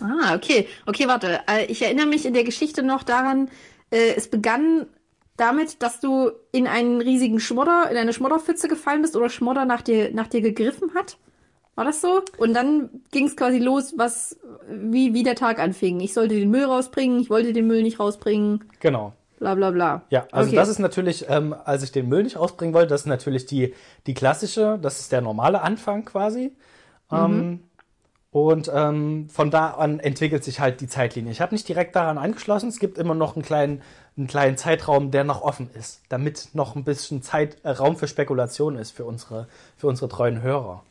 Ah, 0.00 0.34
okay. 0.34 0.66
Okay, 0.86 1.08
warte. 1.08 1.40
Äh, 1.46 1.66
ich 1.66 1.82
erinnere 1.82 2.06
mich 2.06 2.26
in 2.26 2.34
der 2.34 2.44
Geschichte 2.44 2.82
noch 2.82 3.02
daran, 3.02 3.50
äh, 3.90 4.14
es 4.16 4.28
begann 4.28 4.86
damit, 5.36 5.82
dass 5.82 6.00
du 6.00 6.30
in 6.52 6.66
einen 6.66 7.00
riesigen 7.00 7.40
Schmodder, 7.40 7.90
in 7.90 7.96
eine 7.96 8.12
Schmodderpfütze 8.12 8.68
gefallen 8.68 9.02
bist 9.02 9.16
oder 9.16 9.28
Schmodder 9.28 9.64
nach 9.64 9.82
dir, 9.82 10.12
nach 10.12 10.26
dir 10.26 10.40
gegriffen 10.40 10.94
hat. 10.94 11.18
War 11.74 11.84
das 11.84 12.00
so? 12.00 12.22
Und 12.38 12.54
dann 12.54 12.88
ging 13.10 13.26
es 13.26 13.36
quasi 13.36 13.58
los, 13.58 13.94
was, 13.98 14.38
wie, 14.68 15.12
wie 15.12 15.22
der 15.22 15.34
Tag 15.34 15.58
anfing. 15.58 16.00
Ich 16.00 16.14
sollte 16.14 16.34
den 16.34 16.50
Müll 16.50 16.64
rausbringen, 16.64 17.20
ich 17.20 17.28
wollte 17.28 17.52
den 17.52 17.66
Müll 17.66 17.82
nicht 17.82 18.00
rausbringen. 18.00 18.64
Genau. 18.80 19.12
Bla 19.38 19.54
bla 19.54 19.70
bla. 19.70 20.02
Ja, 20.08 20.26
also 20.32 20.48
okay. 20.48 20.56
das 20.56 20.70
ist 20.70 20.78
natürlich, 20.78 21.26
ähm, 21.28 21.54
als 21.64 21.82
ich 21.82 21.92
den 21.92 22.08
Müll 22.08 22.22
nicht 22.22 22.38
rausbringen 22.38 22.74
wollte, 22.74 22.88
das 22.88 23.02
ist 23.02 23.06
natürlich 23.06 23.44
die, 23.44 23.74
die 24.06 24.14
klassische, 24.14 24.78
das 24.80 25.00
ist 25.00 25.12
der 25.12 25.20
normale 25.20 25.60
Anfang 25.60 26.06
quasi. 26.06 26.52
Mhm. 27.10 27.16
Ähm, 27.16 27.60
und 28.36 28.70
ähm, 28.72 29.28
von 29.30 29.50
da 29.50 29.70
an 29.70 29.98
entwickelt 29.98 30.44
sich 30.44 30.60
halt 30.60 30.82
die 30.82 30.88
Zeitlinie. 30.88 31.32
Ich 31.32 31.40
habe 31.40 31.54
nicht 31.54 31.66
direkt 31.66 31.96
daran 31.96 32.18
angeschlossen. 32.18 32.68
Es 32.68 32.78
gibt 32.78 32.98
immer 32.98 33.14
noch 33.14 33.34
einen 33.34 33.42
kleinen, 33.42 33.80
einen 34.16 34.26
kleinen 34.26 34.58
Zeitraum, 34.58 35.10
der 35.10 35.24
noch 35.24 35.40
offen 35.40 35.70
ist, 35.72 36.02
damit 36.10 36.50
noch 36.52 36.76
ein 36.76 36.84
bisschen 36.84 37.22
Zeit, 37.22 37.56
äh, 37.62 37.70
Raum 37.70 37.96
für 37.96 38.08
Spekulation 38.08 38.76
ist 38.76 38.90
für 38.90 39.06
unsere, 39.06 39.48
für 39.78 39.86
unsere 39.86 40.10
treuen 40.10 40.42
Hörer. 40.42 40.82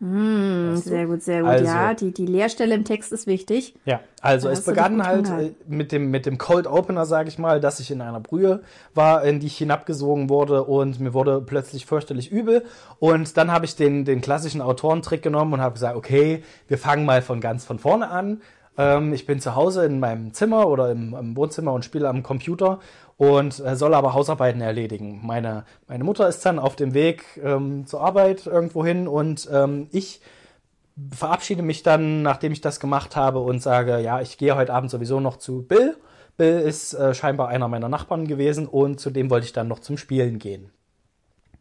Mm, 0.00 0.74
sehr 0.76 1.06
gut, 1.06 1.22
sehr 1.22 1.40
gut. 1.40 1.50
Also, 1.50 1.64
ja, 1.64 1.94
die, 1.94 2.12
die 2.12 2.26
Leerstelle 2.26 2.74
im 2.74 2.84
Text 2.84 3.12
ist 3.12 3.26
wichtig. 3.26 3.74
Ja, 3.84 4.00
also 4.20 4.48
es 4.48 4.62
begann 4.64 5.06
halt 5.06 5.28
äh, 5.28 5.52
mit 5.68 5.92
dem, 5.92 6.10
mit 6.10 6.26
dem 6.26 6.36
Cold 6.36 6.66
Opener, 6.66 7.06
sage 7.06 7.28
ich 7.28 7.38
mal, 7.38 7.60
dass 7.60 7.78
ich 7.78 7.90
in 7.90 8.00
einer 8.00 8.20
Brühe 8.20 8.62
war, 8.94 9.24
in 9.24 9.38
die 9.38 9.46
ich 9.46 9.56
hinabgesogen 9.56 10.28
wurde 10.28 10.64
und 10.64 10.98
mir 10.98 11.14
wurde 11.14 11.40
plötzlich 11.40 11.86
fürchterlich 11.86 12.30
übel. 12.32 12.64
Und 12.98 13.36
dann 13.36 13.52
habe 13.52 13.64
ich 13.64 13.76
den, 13.76 14.04
den 14.04 14.20
klassischen 14.20 14.60
Autorentrick 14.60 15.22
genommen 15.22 15.54
und 15.54 15.60
habe 15.60 15.74
gesagt, 15.74 15.96
okay, 15.96 16.42
wir 16.66 16.78
fangen 16.78 17.06
mal 17.06 17.22
von 17.22 17.40
ganz 17.40 17.64
von 17.64 17.78
vorne 17.78 18.10
an. 18.10 18.42
Ähm, 18.76 19.12
ich 19.12 19.26
bin 19.26 19.40
zu 19.40 19.54
Hause 19.54 19.84
in 19.84 20.00
meinem 20.00 20.34
Zimmer 20.34 20.66
oder 20.66 20.90
im, 20.90 21.14
im 21.14 21.36
Wohnzimmer 21.36 21.72
und 21.72 21.84
spiele 21.84 22.08
am 22.08 22.22
Computer 22.22 22.80
und 23.16 23.60
äh, 23.60 23.76
soll 23.76 23.94
aber 23.94 24.14
Hausarbeiten 24.14 24.60
erledigen. 24.60 25.20
Meine, 25.22 25.64
meine 25.86 26.04
Mutter 26.04 26.28
ist 26.28 26.44
dann 26.44 26.58
auf 26.58 26.76
dem 26.76 26.94
Weg 26.94 27.24
ähm, 27.42 27.86
zur 27.86 28.00
Arbeit 28.00 28.46
irgendwo 28.46 28.84
hin 28.84 29.06
und 29.06 29.48
ähm, 29.52 29.88
ich 29.92 30.20
verabschiede 31.12 31.62
mich 31.62 31.82
dann, 31.82 32.22
nachdem 32.22 32.52
ich 32.52 32.60
das 32.60 32.80
gemacht 32.80 33.16
habe 33.16 33.40
und 33.40 33.60
sage, 33.60 33.98
ja, 34.00 34.20
ich 34.20 34.38
gehe 34.38 34.56
heute 34.56 34.72
Abend 34.72 34.90
sowieso 34.90 35.20
noch 35.20 35.36
zu 35.36 35.62
Bill. 35.62 35.96
Bill 36.36 36.60
ist 36.60 36.94
äh, 36.94 37.14
scheinbar 37.14 37.48
einer 37.48 37.68
meiner 37.68 37.88
Nachbarn 37.88 38.26
gewesen 38.26 38.66
und 38.66 39.00
zu 39.00 39.10
dem 39.10 39.30
wollte 39.30 39.46
ich 39.46 39.52
dann 39.52 39.68
noch 39.68 39.80
zum 39.80 39.96
Spielen 39.96 40.38
gehen. 40.38 40.70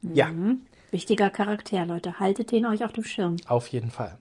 Mhm. 0.01 0.15
Ja. 0.15 0.29
Wichtiger 0.91 1.29
Charakter, 1.29 1.85
Leute. 1.85 2.19
Haltet 2.19 2.51
den 2.51 2.65
euch 2.67 2.83
auf 2.83 2.93
dem 2.93 3.03
Schirm. 3.03 3.37
Auf 3.47 3.67
jeden 3.67 3.89
Fall. 3.89 4.17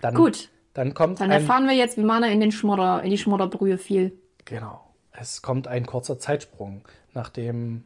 Dann, 0.00 0.14
Gut. 0.14 0.50
Dann 0.72 0.94
kommt 0.94 1.20
Dann 1.20 1.30
erfahren 1.30 1.66
wir 1.66 1.74
jetzt, 1.74 1.96
wie 1.96 2.02
Mana 2.02 2.28
in 2.28 2.40
den 2.40 2.52
Schmodder, 2.52 3.02
in 3.02 3.10
die 3.10 3.18
Schmodderbrühe 3.18 3.78
fiel. 3.78 4.18
Genau 4.44 4.85
es 5.20 5.42
kommt 5.42 5.68
ein 5.68 5.86
kurzer 5.86 6.18
Zeitsprung, 6.18 6.82
nachdem 7.14 7.84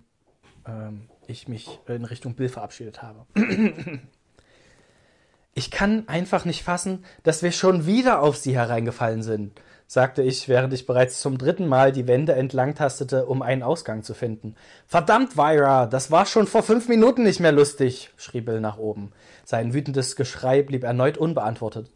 ähm, 0.66 1.08
ich 1.26 1.48
mich 1.48 1.80
in 1.86 2.04
Richtung 2.04 2.34
Bill 2.34 2.48
verabschiedet 2.48 3.02
habe. 3.02 3.26
ich 5.54 5.70
kann 5.70 6.08
einfach 6.08 6.44
nicht 6.44 6.62
fassen, 6.62 7.04
dass 7.22 7.42
wir 7.42 7.52
schon 7.52 7.86
wieder 7.86 8.20
auf 8.20 8.36
sie 8.36 8.54
hereingefallen 8.54 9.22
sind, 9.22 9.60
sagte 9.86 10.22
ich, 10.22 10.48
während 10.48 10.72
ich 10.72 10.86
bereits 10.86 11.20
zum 11.20 11.38
dritten 11.38 11.66
Mal 11.66 11.92
die 11.92 12.06
Wände 12.06 12.34
entlang 12.34 12.74
tastete, 12.74 13.26
um 13.26 13.42
einen 13.42 13.62
Ausgang 13.62 14.02
zu 14.02 14.14
finden. 14.14 14.54
Verdammt, 14.86 15.36
Vyra, 15.36 15.86
das 15.86 16.10
war 16.10 16.26
schon 16.26 16.46
vor 16.46 16.62
fünf 16.62 16.88
Minuten 16.88 17.22
nicht 17.24 17.40
mehr 17.40 17.52
lustig, 17.52 18.10
schrie 18.16 18.40
Bill 18.40 18.60
nach 18.60 18.78
oben. 18.78 19.12
Sein 19.44 19.74
wütendes 19.74 20.16
Geschrei 20.16 20.62
blieb 20.62 20.84
erneut 20.84 21.18
unbeantwortet. 21.18 21.90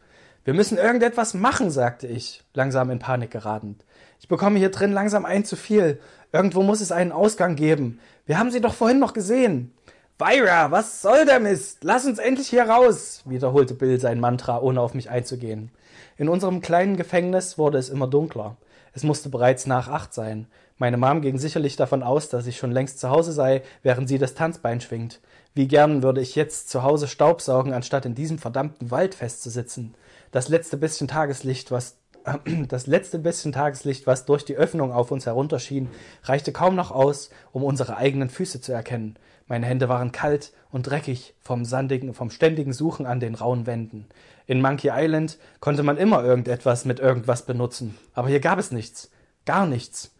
Wir 0.44 0.54
müssen 0.54 0.76
irgendetwas 0.76 1.34
machen, 1.34 1.70
sagte 1.70 2.06
ich, 2.06 2.42
langsam 2.52 2.90
in 2.90 2.98
Panik 2.98 3.30
geratend. 3.30 3.84
Ich 4.24 4.28
bekomme 4.28 4.58
hier 4.58 4.70
drin 4.70 4.92
langsam 4.92 5.26
ein 5.26 5.44
zu 5.44 5.54
viel. 5.54 6.00
Irgendwo 6.32 6.62
muss 6.62 6.80
es 6.80 6.92
einen 6.92 7.12
Ausgang 7.12 7.56
geben. 7.56 8.00
Wir 8.24 8.38
haben 8.38 8.50
sie 8.50 8.62
doch 8.62 8.72
vorhin 8.72 8.98
noch 8.98 9.12
gesehen. 9.12 9.74
Vyra, 10.18 10.70
was 10.70 11.02
soll 11.02 11.26
der 11.26 11.40
Mist? 11.40 11.84
Lass 11.84 12.06
uns 12.06 12.18
endlich 12.18 12.48
hier 12.48 12.64
raus, 12.64 13.20
wiederholte 13.26 13.74
Bill 13.74 14.00
sein 14.00 14.20
Mantra, 14.20 14.62
ohne 14.62 14.80
auf 14.80 14.94
mich 14.94 15.10
einzugehen. 15.10 15.72
In 16.16 16.30
unserem 16.30 16.62
kleinen 16.62 16.96
Gefängnis 16.96 17.58
wurde 17.58 17.76
es 17.76 17.90
immer 17.90 18.06
dunkler. 18.06 18.56
Es 18.94 19.02
musste 19.02 19.28
bereits 19.28 19.66
nach 19.66 19.88
acht 19.88 20.14
sein. 20.14 20.46
Meine 20.78 20.96
Mom 20.96 21.20
ging 21.20 21.36
sicherlich 21.36 21.76
davon 21.76 22.02
aus, 22.02 22.30
dass 22.30 22.46
ich 22.46 22.56
schon 22.56 22.72
längst 22.72 23.00
zu 23.00 23.10
Hause 23.10 23.32
sei, 23.32 23.60
während 23.82 24.08
sie 24.08 24.16
das 24.16 24.32
Tanzbein 24.32 24.80
schwingt. 24.80 25.20
Wie 25.52 25.68
gern 25.68 26.02
würde 26.02 26.22
ich 26.22 26.34
jetzt 26.34 26.70
zu 26.70 26.82
Hause 26.82 27.08
Staubsaugen, 27.08 27.74
anstatt 27.74 28.06
in 28.06 28.14
diesem 28.14 28.38
verdammten 28.38 28.90
Wald 28.90 29.14
festzusitzen. 29.14 29.94
Das 30.32 30.48
letzte 30.48 30.78
bisschen 30.78 31.08
Tageslicht, 31.08 31.70
was 31.70 31.98
das 32.68 32.86
letzte 32.86 33.18
bisschen 33.18 33.52
Tageslicht, 33.52 34.06
was 34.06 34.24
durch 34.24 34.44
die 34.44 34.56
Öffnung 34.56 34.92
auf 34.92 35.10
uns 35.10 35.26
herunterschien, 35.26 35.88
reichte 36.22 36.52
kaum 36.52 36.74
noch 36.74 36.90
aus, 36.90 37.30
um 37.52 37.62
unsere 37.62 37.96
eigenen 37.96 38.30
Füße 38.30 38.60
zu 38.60 38.72
erkennen. 38.72 39.16
Meine 39.46 39.66
Hände 39.66 39.88
waren 39.88 40.10
kalt 40.10 40.52
und 40.70 40.88
dreckig 40.88 41.34
vom 41.40 41.64
sandigen, 41.64 42.14
vom 42.14 42.30
ständigen 42.30 42.72
Suchen 42.72 43.04
an 43.04 43.20
den 43.20 43.34
rauen 43.34 43.66
Wänden. 43.66 44.06
In 44.46 44.62
Monkey 44.62 44.90
Island 44.92 45.38
konnte 45.60 45.82
man 45.82 45.98
immer 45.98 46.24
irgendetwas 46.24 46.86
mit 46.86 46.98
irgendwas 46.98 47.42
benutzen, 47.42 47.96
aber 48.14 48.28
hier 48.28 48.40
gab 48.40 48.58
es 48.58 48.70
nichts, 48.70 49.10
gar 49.44 49.66
nichts. 49.66 50.14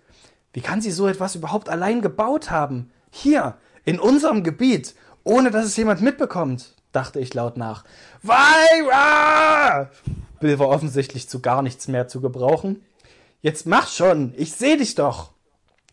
Wie 0.53 0.61
kann 0.61 0.81
sie 0.81 0.91
so 0.91 1.09
etwas 1.09 1.35
überhaupt 1.35 1.69
allein 1.69 2.03
gebaut 2.03 2.51
haben? 2.51 2.91
Hier, 3.11 3.57
in 3.85 3.99
unserem 3.99 4.45
Gebiet, 4.45 4.95
ohne 5.25 5.51
dass 5.51 5.65
es 5.65 5.77
jemand 5.77 6.01
mitbekommt, 6.03 6.75
dachte 6.93 7.19
ich 7.19 7.35
laut 7.35 7.57
nach. 7.57 7.85
Vyra! 8.23 9.91
Bill 10.45 10.59
war 10.59 10.69
offensichtlich 10.69 11.27
zu 11.27 11.41
gar 11.41 11.63
nichts 11.63 11.89
mehr 11.89 12.07
zu 12.07 12.21
gebrauchen. 12.21 12.85
Jetzt 13.41 13.65
mach 13.65 13.89
schon, 13.89 14.35
ich 14.37 14.53
seh 14.53 14.77
dich 14.77 14.95
doch. 14.95 15.31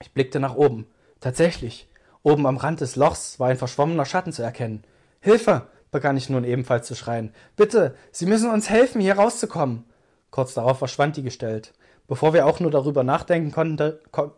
Ich 0.01 0.11
blickte 0.11 0.41
nach 0.41 0.55
oben. 0.55 0.87
Tatsächlich, 1.21 1.87
oben 2.21 2.45
am 2.45 2.57
Rand 2.57 2.81
des 2.81 2.97
Lochs 2.97 3.39
war 3.39 3.47
ein 3.47 3.55
verschwommener 3.55 4.03
Schatten 4.03 4.33
zu 4.33 4.43
erkennen. 4.43 4.83
Hilfe! 5.21 5.67
begann 5.89 6.17
ich 6.17 6.29
nun 6.29 6.43
ebenfalls 6.43 6.85
zu 6.85 6.95
schreien. 6.95 7.33
Bitte, 7.55 7.95
Sie 8.11 8.25
müssen 8.25 8.51
uns 8.51 8.69
helfen, 8.69 8.99
hier 8.99 9.15
rauszukommen. 9.15 9.85
Kurz 10.31 10.53
darauf 10.53 10.79
verschwand 10.79 11.15
die 11.15 11.23
Gestalt. 11.23 11.71
Bevor 12.09 12.33
wir 12.33 12.45
auch 12.45 12.59
nur 12.59 12.71
darüber 12.71 13.05
nachdenken 13.05 13.53
konnten, 13.53 13.99
kon 14.11 14.31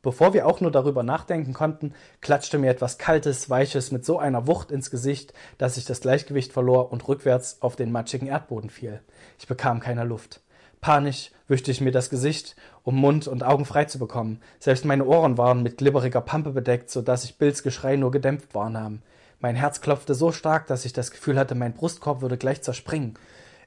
Bevor 0.00 0.32
wir 0.32 0.46
auch 0.46 0.60
nur 0.60 0.70
darüber 0.70 1.02
nachdenken 1.02 1.52
konnten, 1.52 1.92
klatschte 2.20 2.58
mir 2.58 2.70
etwas 2.70 2.98
Kaltes, 2.98 3.50
Weiches 3.50 3.90
mit 3.90 4.04
so 4.04 4.18
einer 4.18 4.46
Wucht 4.46 4.70
ins 4.70 4.90
Gesicht, 4.90 5.32
dass 5.58 5.76
ich 5.76 5.86
das 5.86 6.00
Gleichgewicht 6.00 6.52
verlor 6.52 6.92
und 6.92 7.08
rückwärts 7.08 7.58
auf 7.60 7.74
den 7.74 7.90
matschigen 7.90 8.28
Erdboden 8.28 8.70
fiel. 8.70 9.00
Ich 9.38 9.48
bekam 9.48 9.80
keine 9.80 10.04
Luft. 10.04 10.40
Panisch 10.80 11.32
wischte 11.48 11.72
ich 11.72 11.80
mir 11.80 11.90
das 11.90 12.10
Gesicht, 12.10 12.54
um 12.84 12.94
Mund 12.94 13.26
und 13.26 13.42
Augen 13.42 13.64
frei 13.64 13.86
zu 13.86 13.98
bekommen. 13.98 14.40
Selbst 14.60 14.84
meine 14.84 15.04
Ohren 15.04 15.36
waren 15.36 15.64
mit 15.64 15.78
glibberiger 15.78 16.20
Pampe 16.20 16.50
bedeckt, 16.50 16.90
so 16.90 17.02
dass 17.02 17.24
ich 17.24 17.38
Bills 17.38 17.64
Geschrei 17.64 17.96
nur 17.96 18.12
gedämpft 18.12 18.54
wahrnahm. 18.54 19.02
Mein 19.40 19.56
Herz 19.56 19.80
klopfte 19.80 20.14
so 20.14 20.30
stark, 20.30 20.68
dass 20.68 20.84
ich 20.84 20.92
das 20.92 21.10
Gefühl 21.10 21.38
hatte, 21.38 21.56
mein 21.56 21.74
Brustkorb 21.74 22.20
würde 22.22 22.36
gleich 22.36 22.62
zerspringen. 22.62 23.14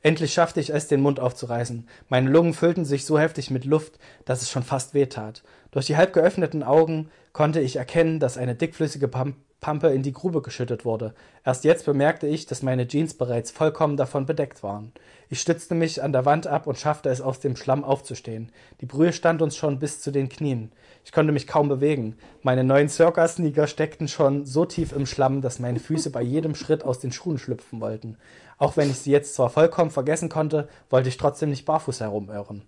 Endlich 0.03 0.33
schaffte 0.33 0.59
ich 0.59 0.73
es, 0.73 0.87
den 0.87 1.01
Mund 1.01 1.19
aufzureißen. 1.19 1.87
Meine 2.09 2.29
Lungen 2.29 2.53
füllten 2.53 2.85
sich 2.85 3.05
so 3.05 3.19
heftig 3.19 3.51
mit 3.51 3.65
Luft, 3.65 3.99
dass 4.25 4.41
es 4.41 4.49
schon 4.49 4.63
fast 4.63 4.93
weh 4.93 5.05
tat. 5.05 5.43
Durch 5.71 5.85
die 5.85 5.95
halb 5.97 6.13
geöffneten 6.13 6.63
Augen 6.63 7.09
konnte 7.31 7.61
ich 7.61 7.77
erkennen, 7.77 8.19
dass 8.19 8.37
eine 8.37 8.55
dickflüssige 8.55 9.07
Pampe 9.07 9.87
in 9.87 10.03
die 10.03 10.11
Grube 10.11 10.41
geschüttet 10.41 10.83
wurde. 10.83 11.13
Erst 11.45 11.63
jetzt 11.63 11.85
bemerkte 11.85 12.27
ich, 12.27 12.45
dass 12.45 12.61
meine 12.61 12.87
Jeans 12.87 13.13
bereits 13.13 13.51
vollkommen 13.51 13.95
davon 13.95 14.25
bedeckt 14.25 14.63
waren. 14.63 14.91
Ich 15.29 15.39
stützte 15.39 15.73
mich 15.73 16.03
an 16.03 16.11
der 16.11 16.25
Wand 16.25 16.45
ab 16.45 16.67
und 16.67 16.77
schaffte 16.77 17.07
es, 17.09 17.21
aus 17.21 17.39
dem 17.39 17.55
Schlamm 17.55 17.85
aufzustehen. 17.85 18.51
Die 18.81 18.85
Brühe 18.85 19.13
stand 19.13 19.41
uns 19.41 19.55
schon 19.55 19.79
bis 19.79 20.01
zu 20.01 20.11
den 20.11 20.27
Knien. 20.27 20.73
Ich 21.05 21.13
konnte 21.13 21.31
mich 21.31 21.47
kaum 21.47 21.69
bewegen. 21.69 22.17
Meine 22.41 22.65
neuen 22.65 22.89
Circus-Sneaker 22.89 23.67
steckten 23.67 24.09
schon 24.09 24.45
so 24.45 24.65
tief 24.65 24.91
im 24.91 25.05
Schlamm, 25.05 25.41
dass 25.41 25.59
meine 25.59 25.79
Füße 25.79 26.09
bei 26.09 26.21
jedem 26.21 26.53
Schritt 26.53 26.83
aus 26.83 26.99
den 26.99 27.13
Schuhen 27.13 27.37
schlüpfen 27.37 27.79
wollten. 27.79 28.17
Auch 28.57 28.75
wenn 28.75 28.89
ich 28.89 28.97
sie 28.97 29.11
jetzt 29.11 29.35
zwar 29.35 29.49
vollkommen 29.49 29.89
vergessen 29.89 30.27
konnte, 30.27 30.67
wollte 30.89 31.07
ich 31.07 31.15
trotzdem 31.15 31.49
nicht 31.49 31.65
barfuß 31.65 32.01
herumirren. 32.01 32.63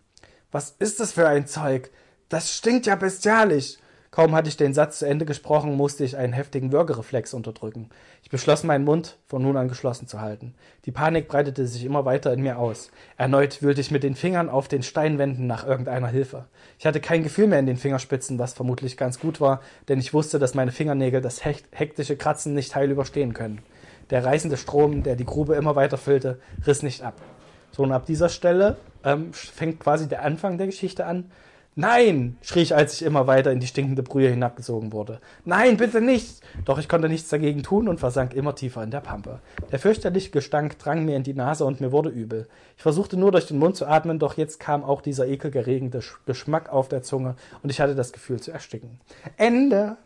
Was 0.54 0.74
ist 0.80 1.02
das 1.02 1.12
für 1.12 1.28
ein 1.28 1.48
Zeug? 1.48 1.92
Das 2.34 2.52
stinkt 2.52 2.88
ja 2.88 2.96
bestialisch. 2.96 3.76
Kaum 4.10 4.34
hatte 4.34 4.50
ich 4.50 4.58
den 4.58 4.74
Satz 4.74 4.98
zu 4.98 5.06
Ende 5.06 5.24
gesprochen, 5.24 5.78
musste 5.78 6.04
ich 6.04 6.17
einen 6.17 6.34
heftigen 6.34 6.72
Würgereflex 6.72 7.36
unterdrücken. 7.36 7.91
Ich 8.24 8.32
beschloss, 8.32 8.63
meinen 8.63 8.86
Mund 8.86 9.19
von 9.28 9.43
nun 9.43 9.56
an 9.56 9.67
geschlossen 9.67 10.08
zu 10.08 10.19
halten. 10.19 10.56
Die 10.86 10.91
Panik 10.91 11.28
breitete 11.28 11.67
sich 11.67 11.86
immer 11.86 12.06
weiter 12.06 12.34
in 12.34 12.41
mir 12.41 12.58
aus. 12.58 12.89
Erneut 13.17 13.62
wühlte 13.62 13.82
ich 13.82 13.91
mit 13.91 14.02
den 14.02 14.15
Fingern 14.15 14.50
auf 14.50 14.67
den 14.67 14.82
Steinwänden 14.82 15.46
nach 15.46 15.63
irgendeiner 15.63 16.08
Hilfe. 16.08 16.46
Ich 16.80 16.88
hatte 16.88 17.00
kein 17.00 17.22
Gefühl 17.22 17.46
mehr 17.46 17.60
in 17.60 17.67
den 17.67 17.78
Fingerspitzen, 17.78 18.39
was 18.39 18.54
vermutlich 18.54 18.98
ganz 18.98 19.19
gut 19.19 19.39
war, 19.39 19.62
denn 19.88 20.00
ich 20.00 20.12
wusste, 20.15 20.39
dass 20.39 20.56
meine 20.56 20.72
Fingernägel 20.72 21.22
das 21.22 21.46
hektische 21.46 22.17
Kratzen 22.17 22.56
nicht 22.56 22.76
heil 22.76 22.89
überstehen 22.89 23.36
können. 23.36 23.62
Der 24.10 24.26
reißende 24.26 24.58
Strom, 24.58 25.04
der 25.04 25.15
die 25.15 25.26
Grube 25.26 25.54
immer 25.54 25.76
weiter 25.76 26.00
füllte, 26.00 26.39
riss 26.65 26.82
nicht 26.82 27.04
ab. 27.04 27.22
So, 27.69 27.84
und 27.84 27.91
ab 27.91 28.08
dieser 28.08 28.30
Stelle 28.30 28.78
ähm, 29.04 29.34
fängt 29.34 29.80
quasi 29.80 30.08
der 30.10 30.24
Anfang 30.24 30.58
der 30.58 30.65
Geschichte 30.65 31.06
an. 31.06 31.30
Nein, 31.76 32.38
schrie 32.42 32.62
ich, 32.62 32.76
als 32.76 32.94
ich 32.94 33.02
immer 33.02 33.26
weiter 33.26 33.52
in 33.52 33.60
die 33.60 33.68
stinkende 33.68 34.04
Brühe 34.04 34.30
hinabgesogen 34.30 34.94
wurde. 34.94 35.20
Nein, 35.44 35.78
bitte 35.78 36.02
nicht! 36.02 36.42
Doch 36.66 36.78
ich 36.78 36.88
konnte 36.88 37.10
nichts 37.10 37.30
dagegen 37.30 37.64
tun 37.64 37.88
und 37.88 38.00
versank 38.00 38.36
immer 38.36 38.54
tiefer 38.54 38.84
in 38.84 38.92
der 38.92 39.02
Pampe. 39.02 39.40
Der 39.72 39.80
fürchterliche 39.80 40.30
Gestank 40.30 40.78
drang 40.78 41.04
mir 41.04 41.16
in 41.16 41.24
die 41.24 41.34
Nase 41.34 41.66
und 41.66 41.82
mir 41.82 41.92
wurde 41.92 42.10
übel. 42.10 42.48
Ich 42.78 42.84
versuchte 42.84 43.18
nur 43.18 43.32
durch 43.32 43.48
den 43.48 43.58
Mund 43.58 43.76
zu 43.76 43.88
atmen, 43.88 44.20
doch 44.20 44.38
jetzt 44.38 44.60
kam 44.60 44.84
auch 44.84 45.02
dieser 45.02 45.28
ekelgeregende 45.28 46.02
Geschmack 46.28 46.72
auf 46.72 46.90
der 46.90 47.02
Zunge 47.02 47.36
und 47.64 47.72
ich 47.72 47.82
hatte 47.82 47.96
das 47.96 48.14
Gefühl 48.14 48.40
zu 48.40 48.52
ersticken. 48.52 49.00
Ende! 49.38 49.98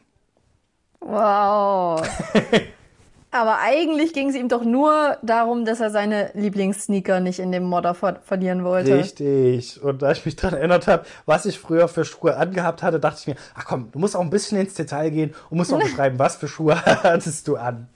Wow! 1.02 2.02
Aber 3.30 3.60
eigentlich 3.60 4.14
ging 4.14 4.30
es 4.30 4.36
ihm 4.36 4.48
doch 4.48 4.64
nur 4.64 5.18
darum, 5.22 5.66
dass 5.66 5.82
er 5.82 5.90
seine 5.90 6.32
Lieblingssneaker 6.34 7.20
nicht 7.20 7.40
in 7.40 7.52
dem 7.52 7.64
Modder 7.64 7.94
ver 7.94 8.20
verlieren 8.24 8.64
wollte. 8.64 8.96
Richtig. 8.96 9.82
Und 9.84 10.02
da 10.02 10.12
ich 10.12 10.26
mich 10.26 10.38
daran 10.38 10.58
erinnert 10.58 10.88
habe, 10.88 11.06
was 11.26 11.46
ich 11.46 11.60
früher 11.60 11.90
für 11.90 12.06
Schuhe 12.06 12.38
angehabt 12.38 12.84
hatte, 12.84 13.00
dachte 13.00 13.20
ich 13.20 13.28
mir, 13.28 13.36
ach 13.54 13.66
komm, 13.66 13.92
du 13.92 14.00
musst 14.00 14.16
auch 14.16 14.22
ein 14.22 14.30
bisschen 14.30 14.58
ins 14.60 14.76
Detail 14.76 15.10
gehen 15.10 15.36
und 15.50 15.58
musst 15.58 15.74
auch 15.74 15.80
beschreiben, 15.84 16.18
was 16.20 16.38
für 16.38 16.48
Schuhe 16.48 16.82
hattest 16.86 17.48
du 17.48 17.58
an. 17.58 17.90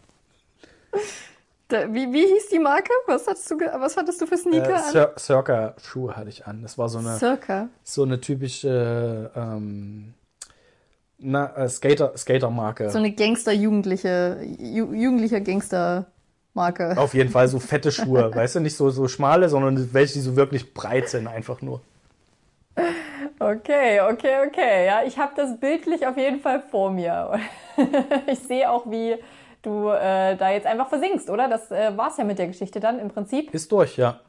Da, 1.70 1.94
wie, 1.94 2.12
wie 2.12 2.28
hieß 2.28 2.50
die 2.50 2.60
Marke? 2.60 2.92
Was 3.08 3.26
hattest 3.26 3.50
du, 3.50 3.56
was 3.58 3.96
hattest 3.96 4.20
du 4.20 4.26
für 4.26 4.38
Sneaker 4.38 4.76
äh, 4.76 4.92
Cir 4.92 5.14
Circa-Schuhe 5.18 6.18
hatte 6.18 6.28
ich 6.28 6.46
an. 6.46 6.62
Das 6.62 6.78
war 6.78 6.90
so 6.90 7.00
eine, 7.00 7.18
Circa. 7.18 7.70
so 7.84 8.04
eine 8.04 8.20
typische 8.20 9.32
ähm, 9.34 10.14
na, 11.22 11.56
äh, 11.56 11.70
Skater, 11.70 12.18
Skater-Marke. 12.18 12.90
So 12.90 12.98
eine 12.98 13.12
Gangster-Jugendliche, 13.12 14.40
ju 14.60 14.94
jugendlicher 14.94 15.42
Gangster-Marke. 15.42 16.98
Auf 16.98 17.14
jeden 17.14 17.30
Fall 17.30 17.48
so 17.48 17.60
fette 17.60 17.92
Schuhe, 17.92 18.32
weißt 18.36 18.56
du, 18.56 18.60
nicht 18.60 18.76
so, 18.76 18.90
so 18.90 19.08
schmale, 19.08 19.50
sondern 19.50 19.94
welche, 19.94 20.14
die 20.14 20.20
so 20.22 20.36
wirklich 20.36 20.74
breit 20.74 21.10
sind, 21.10 21.28
einfach 21.28 21.62
nur. 21.62 21.82
Okay, 23.40 24.02
okay, 24.02 24.48
okay. 24.48 24.86
Ja, 24.86 25.04
ich 25.06 25.18
habe 25.18 25.34
das 25.36 25.60
bildlich 25.60 26.06
auf 26.08 26.18
jeden 26.18 26.40
Fall 26.40 26.62
vor 26.70 26.92
mir. 26.92 27.40
ich 28.28 28.40
sehe 28.40 28.70
auch, 28.70 28.90
wie 28.90 29.16
du 29.62 29.90
äh, 29.90 30.36
da 30.38 30.52
jetzt 30.52 30.66
einfach 30.66 30.90
versinkst, 30.90 31.30
oder? 31.30 31.48
Das 31.48 31.72
äh, 31.72 31.96
war's 31.98 32.18
ja 32.18 32.24
mit 32.24 32.40
der 32.40 32.48
Geschichte 32.48 32.80
dann 32.80 33.00
im 33.00 33.10
Prinzip. 33.10 33.54
Ist 33.54 33.72
durch, 33.72 33.98
ja. 33.98 34.20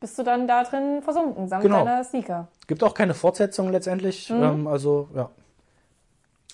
Bist 0.00 0.18
du 0.18 0.22
dann 0.22 0.46
da 0.46 0.62
drin 0.62 1.02
versunken, 1.02 1.48
samt 1.48 1.62
Genau. 1.62 1.84
deiner 1.84 2.04
Sneaker? 2.04 2.48
Gibt 2.68 2.84
auch 2.84 2.94
keine 2.94 3.14
Fortsetzung 3.14 3.70
letztendlich. 3.72 4.30
Mhm. 4.30 4.42
Ähm, 4.42 4.66
also, 4.66 5.08
ja. 5.14 5.30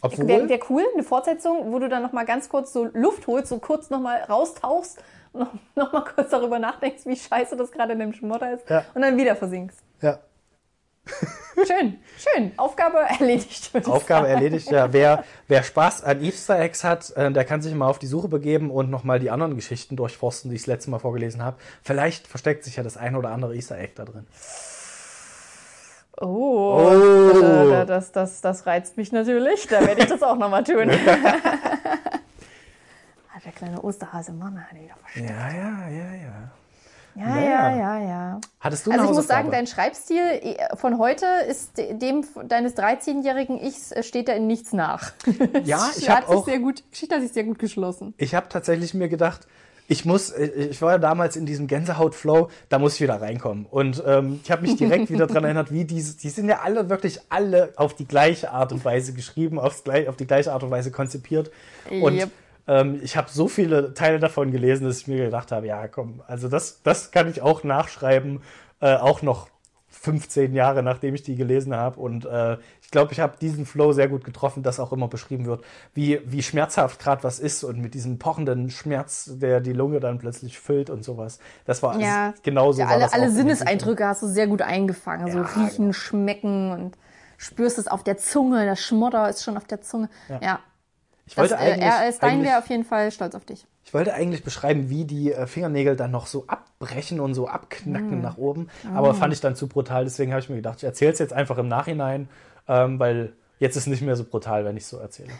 Obwohl, 0.05 0.29
Wäre 0.29 0.49
wär 0.49 0.61
cool, 0.71 0.83
eine 0.93 1.03
Fortsetzung, 1.03 1.73
wo 1.73 1.79
du 1.79 1.89
dann 1.89 2.03
nochmal 2.03 2.25
ganz 2.27 2.49
kurz 2.49 2.73
so 2.73 2.89
Luft 2.93 3.27
holst, 3.27 3.49
so 3.49 3.59
kurz 3.59 3.91
nochmal 3.91 4.23
raustauchst 4.23 4.99
und 5.33 5.41
noch, 5.41 5.53
noch 5.75 5.93
mal 5.93 6.05
kurz 6.05 6.31
darüber 6.31 6.59
nachdenkst, 6.59 7.07
wie 7.07 7.17
scheiße 7.17 7.57
das 7.57 7.73
gerade 7.73 7.95
in 7.95 7.99
dem 8.01 8.13
Schmotter 8.13 8.53
ist 8.53 8.69
Ja. 8.69 8.85
und 8.95 9.03
dann 9.03 9.17
wieder 9.17 9.35
versinkst. 9.37 9.79
ja, 10.03 10.19
Schön, 11.67 11.99
schön. 12.17 12.53
Aufgabe 12.57 12.99
erledigt. 12.99 13.71
Aufgabe 13.87 14.27
sagen. 14.27 14.37
erledigt. 14.37 14.71
Ja, 14.71 14.93
wer, 14.93 15.25
wer 15.49 15.63
Spaß 15.63 16.03
an 16.03 16.23
Easter 16.23 16.59
Eggs 16.59 16.83
hat, 16.83 17.11
äh, 17.17 17.31
der 17.31 17.45
kann 17.45 17.61
sich 17.63 17.75
mal 17.75 17.89
auf 17.89 17.99
die 17.99 18.07
Suche 18.07 18.29
begeben 18.29 18.71
und 18.71 18.91
nochmal 18.91 19.21
die 19.21 19.31
anderen 19.31 19.55
Geschichten 19.55 19.97
durchforsten, 19.97 20.51
die 20.51 20.57
ich 20.57 20.63
das 20.63 20.67
letzte 20.69 20.91
Mal 20.91 20.99
vorgelesen 20.99 21.43
habe. 21.43 21.59
Vielleicht 21.83 22.27
versteckt 22.27 22.65
sich 22.65 22.77
ja 22.77 22.83
das 22.83 22.97
ein 22.97 23.17
oder 23.17 23.31
andere 23.31 23.55
Easter 23.55 23.77
Egg 23.79 23.93
da 23.97 24.05
drin. 24.07 24.27
Oh, 26.21 26.91
Oh. 26.91 27.71
Das, 27.71 27.87
das, 27.87 28.13
das, 28.13 28.41
das 28.41 28.67
reizt 28.67 28.97
mich 28.97 29.11
natürlich. 29.13 29.67
Da 29.67 29.81
werde 29.87 30.03
ich 30.03 30.09
das 30.09 30.23
auch 30.23 30.37
nochmal 30.37 30.65
tun. 30.65 30.91
Ah, 33.37 33.41
der 33.45 33.53
kleine 33.53 33.83
Osterhase, 33.83 34.33
Mann, 34.33 34.61
hat 34.65 34.73
ihn 34.77 34.85
wieder 34.85 34.95
versteckt. 35.03 35.29
Ja, 35.29 35.49
ja, 35.51 35.89
ja, 35.89 36.15
ja. 36.15 36.51
Ja, 37.17 37.41
Ja. 37.41 37.77
ja, 37.77 37.99
ja. 38.01 38.41
Hattest 38.61 38.87
du 38.87 38.93
Also 38.93 39.05
ich 39.05 39.11
muss 39.11 39.27
sagen, 39.27 39.51
dein 39.51 39.67
Schreibstil 39.67 40.19
äh, 40.21 40.77
von 40.77 40.99
heute 40.99 41.27
ist 41.49 41.79
de- 41.79 41.95
dem 41.95 42.25
deines 42.49 42.77
13-jährigen 42.77 43.61
Ichs 43.61 43.93
äh, 43.93 44.03
steht 44.03 44.29
da 44.29 44.33
in 44.35 44.47
nichts 44.49 44.73
nach. 44.73 45.13
Ja, 45.65 45.91
ich 45.97 46.09
habe 46.11 46.29
auch, 46.29 46.45
sehr 46.45 46.59
gut, 46.61 46.83
Geschichte 46.91 47.15
hat 47.17 47.23
sich 47.23 47.33
sehr 47.33 47.45
gut 47.45 47.59
geschlossen. 47.59 48.15
ich 48.19 48.35
habe 48.35 48.49
tatsächlich 48.49 48.95
mir 48.95 49.09
gedacht, 49.09 49.47
ich 49.87 50.05
muss, 50.05 50.31
äh, 50.31 50.47
ich 50.71 50.81
war 50.83 50.93
ja 50.93 50.99
damals 50.99 51.37
in 51.37 51.47
diesem 51.47 51.67
Gänsehaut-Flow, 51.67 52.49
da 52.69 52.79
muss 52.79 52.95
ich 52.95 53.01
wieder 53.03 53.21
reinkommen. 53.21 53.67
Und 53.71 54.03
ähm, 54.07 54.41
ich 54.43 54.51
habe 54.51 54.63
mich 54.63 54.77
direkt 54.77 55.11
wieder 55.11 55.27
dran 55.27 55.45
erinnert, 55.45 55.73
wie 55.73 55.85
diese, 55.85 56.17
die 56.17 56.31
sind 56.31 56.49
ja 56.49 56.61
alle 56.63 56.89
wirklich 56.89 57.21
alle 57.29 57.73
auf 57.77 57.95
die 57.95 58.07
gleiche 58.07 58.51
Art 58.51 58.73
und 58.73 58.85
Weise 58.85 59.13
geschrieben, 59.13 59.59
aufs, 59.59 59.83
auf 60.09 60.17
die 60.17 60.27
gleiche 60.27 60.53
Art 60.53 60.63
und 60.63 60.71
Weise 60.71 60.91
konzipiert. 60.91 61.51
Und 61.91 62.15
Yep. 62.15 62.31
ähm, 62.69 63.01
ich 63.03 63.17
habe 63.17 63.29
so 63.31 63.49
viele 63.49 63.95
Teile 63.95 64.19
davon 64.19 64.51
gelesen, 64.53 64.87
dass 64.87 64.99
ich 64.99 65.07
mir 65.07 65.25
gedacht 65.25 65.53
habe, 65.53 65.67
ja 65.67 65.87
komm, 65.89 66.23
also 66.27 66.49
das, 66.49 66.83
das 66.83 67.11
kann 67.11 67.29
ich 67.29 67.43
auch 67.43 67.65
nachschreiben, 67.65 68.41
äh, 68.81 68.95
auch 68.95 69.23
noch 69.23 69.49
15 70.05 70.53
Jahre 70.53 70.83
nachdem 70.83 71.15
ich 71.15 71.23
die 71.23 71.35
gelesen 71.35 71.75
habe. 71.75 71.99
Und 71.99 72.27
äh, 72.27 72.59
ich 72.83 72.91
glaube, 72.91 73.13
ich 73.13 73.21
habe 73.21 73.37
diesen 73.41 73.65
Flow 73.65 73.93
sehr 73.93 74.09
gut 74.09 74.23
getroffen, 74.23 74.63
dass 74.63 74.79
auch 74.79 74.93
immer 74.93 75.09
beschrieben 75.09 75.47
wird, 75.47 75.65
wie, 75.95 76.21
wie 76.27 76.43
schmerzhaft 76.43 77.01
gerade 77.01 77.25
was 77.25 77.41
ist 77.41 77.65
und 77.65 77.81
mit 77.81 77.95
diesem 77.95 78.19
pochenden 78.19 78.71
Schmerz, 78.71 79.31
der 79.33 79.61
die 79.61 79.73
Lunge 79.73 80.01
dann 80.01 80.19
plötzlich 80.19 80.59
füllt 80.59 80.91
und 80.91 81.05
sowas. 81.05 81.39
Das 81.65 81.83
war 81.83 81.99
Ja, 81.99 82.27
also, 82.27 82.43
genauso. 82.43 82.81
Ja, 82.83 82.89
alle, 82.89 83.01
das 83.01 83.13
alle 83.15 83.31
Sinneseindrücke 83.31 84.07
hast 84.07 84.23
du 84.23 84.27
sehr 84.27 84.47
gut 84.47 84.61
eingefangen. 84.61 85.33
So 85.33 85.39
Ja, 85.39 85.45
riechen, 85.45 85.87
genau. 85.87 85.93
schmecken 85.93 86.71
und 86.73 86.99
spürst 87.39 87.79
es 87.79 87.89
auf 87.89 88.05
der 88.05 88.19
Zunge. 88.19 88.65
Der 88.65 88.77
Schmotter 88.77 89.29
ist 89.31 89.43
schon 89.43 89.57
auf 89.57 89.65
der 89.65 89.81
Zunge. 89.81 90.11
Ja. 90.29 90.61
Ich 91.27 91.37
wollte 91.37 91.55
äh, 91.55 91.59
eigentlich, 91.59 91.85
er, 91.85 92.13
Stein 92.13 92.43
wäre 92.43 92.59
auf 92.59 92.67
jeden 92.69 92.85
Fall 92.85 93.11
stolz 93.11 93.35
auf 93.35 93.45
dich. 93.45 93.67
Ich 93.85 93.95
wollte 93.95 94.13
eigentlich 94.15 94.45
beschreiben, 94.45 94.91
wie 94.91 95.05
die 95.05 95.33
äh, 95.33 95.47
Fingernägel 95.47 95.97
dann 95.97 96.11
noch 96.11 96.27
so 96.27 96.45
abbrechen 96.47 97.21
und 97.21 97.35
so 97.35 97.45
Mm. 97.47 97.49
abknacken 97.49 98.21
nach 98.21 98.37
oben. 98.37 98.69
Aber 98.95 99.15
fand 99.15 99.33
ich 99.33 99.41
dann 99.41 99.57
zu 99.57 99.67
brutal. 99.69 100.05
Deswegen 100.05 100.33
habe 100.33 100.41
ich 100.41 100.49
mir 100.49 100.57
gedacht, 100.57 100.79
ich 100.79 100.85
erzähle 100.85 101.13
es 101.13 101.19
jetzt 101.19 101.33
einfach 101.33 101.59
im 101.59 101.69
Nachhinein, 101.69 102.29
ähm, 102.69 102.99
weil 102.99 103.33
jetzt 103.59 103.77
ist 103.77 103.87
nicht 103.87 104.03
mehr 104.03 104.17
so 104.17 104.25
brutal, 104.25 104.65
wenn 104.65 104.77
ich 104.77 104.87
so 104.87 104.99
erzähle. 104.99 105.31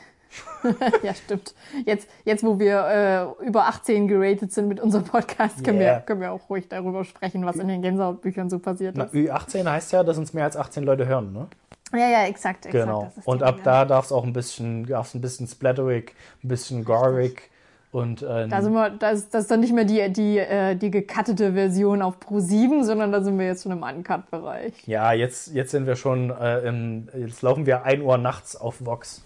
ja, 1.03 1.15
stimmt. 1.15 1.55
Jetzt, 1.87 2.09
jetzt 2.25 2.43
wo 2.43 2.59
wir 2.59 3.37
äh, 3.41 3.47
über 3.47 3.67
18 3.69 4.09
geratet 4.09 4.53
sind 4.53 4.67
mit 4.69 4.81
unserem 4.81 5.05
Podcast, 5.05 5.63
können, 5.63 5.79
Yeah. 5.81 5.97
wir, 5.97 6.01
können 6.01 6.21
wir 6.21 6.33
auch 6.33 6.49
ruhig 6.51 6.69
darüber 6.69 7.05
sprechen, 7.05 7.47
was 7.47 7.57
in 7.57 7.69
den 7.69 7.83
Gänsehautbüchern 7.83 8.51
so 8.51 8.59
passiert 8.59 8.97
Na, 8.97 9.05
ist. 9.05 9.15
Ü18 9.15 9.71
heißt 9.71 9.93
ja, 9.93 10.03
dass 10.03 10.19
uns 10.19 10.33
mehr 10.35 10.45
als 10.45 10.57
18 10.57 10.83
Leute 10.83 11.07
hören, 11.07 11.33
ne? 11.33 11.47
Ja, 11.95 12.09
ja, 12.09 12.25
exakt. 12.27 12.67
exakt 12.67 12.73
Genau. 12.85 13.13
Und 13.25 13.43
ab 13.43 13.55
Regel. 13.55 13.65
da 13.65 13.85
darf 13.85 14.05
es 14.07 14.13
auch 14.13 14.25
ein 14.25 14.33
bisschen, 14.33 14.87
darf's 14.87 15.15
ein 15.15 15.21
bisschen 15.21 15.47
splatterig, 15.47 16.15
ein 16.43 16.49
bisschen 16.49 16.85
gorig 16.85 17.51
und 17.93 18.23
äh, 18.23 18.49
Da 18.49 18.61
sind 18.63 18.73
wir, 18.73 18.91
das, 18.91 19.21
ist- 19.21 19.35
das 19.35 19.43
ist 19.43 19.51
dann 19.51 19.61
nicht 19.61 19.73
mehr 19.73 19.85
die, 19.85 20.13
die, 20.13 20.39
äh, 20.39 20.75
die 20.75 20.91
gecuttete 20.91 21.53
Version 21.53 22.03
auf 22.03 22.19
Pro 22.19 22.41
7, 22.41 22.83
sondern 22.85 23.13
da 23.13 23.23
sind 23.23 23.39
wir 23.39 23.47
jetzt 23.47 23.63
schon 23.63 23.73
im 23.73 23.83
Uncut-Bereich. 23.83 24.87
ja, 24.87 25.13
jetzt, 25.13 25.53
jetzt 25.55 25.71
sind 25.71 25.87
wir 25.87 25.95
schon, 25.97 26.31
äh, 26.31 26.61
im, 26.69 27.09
jetzt 27.17 27.43
laufen 27.43 27.67
wir 27.67 27.85
1 27.85 28.03
Uhr 28.03 28.19
nachts 28.19 28.57
auf 28.57 28.85
Vox. 28.85 29.23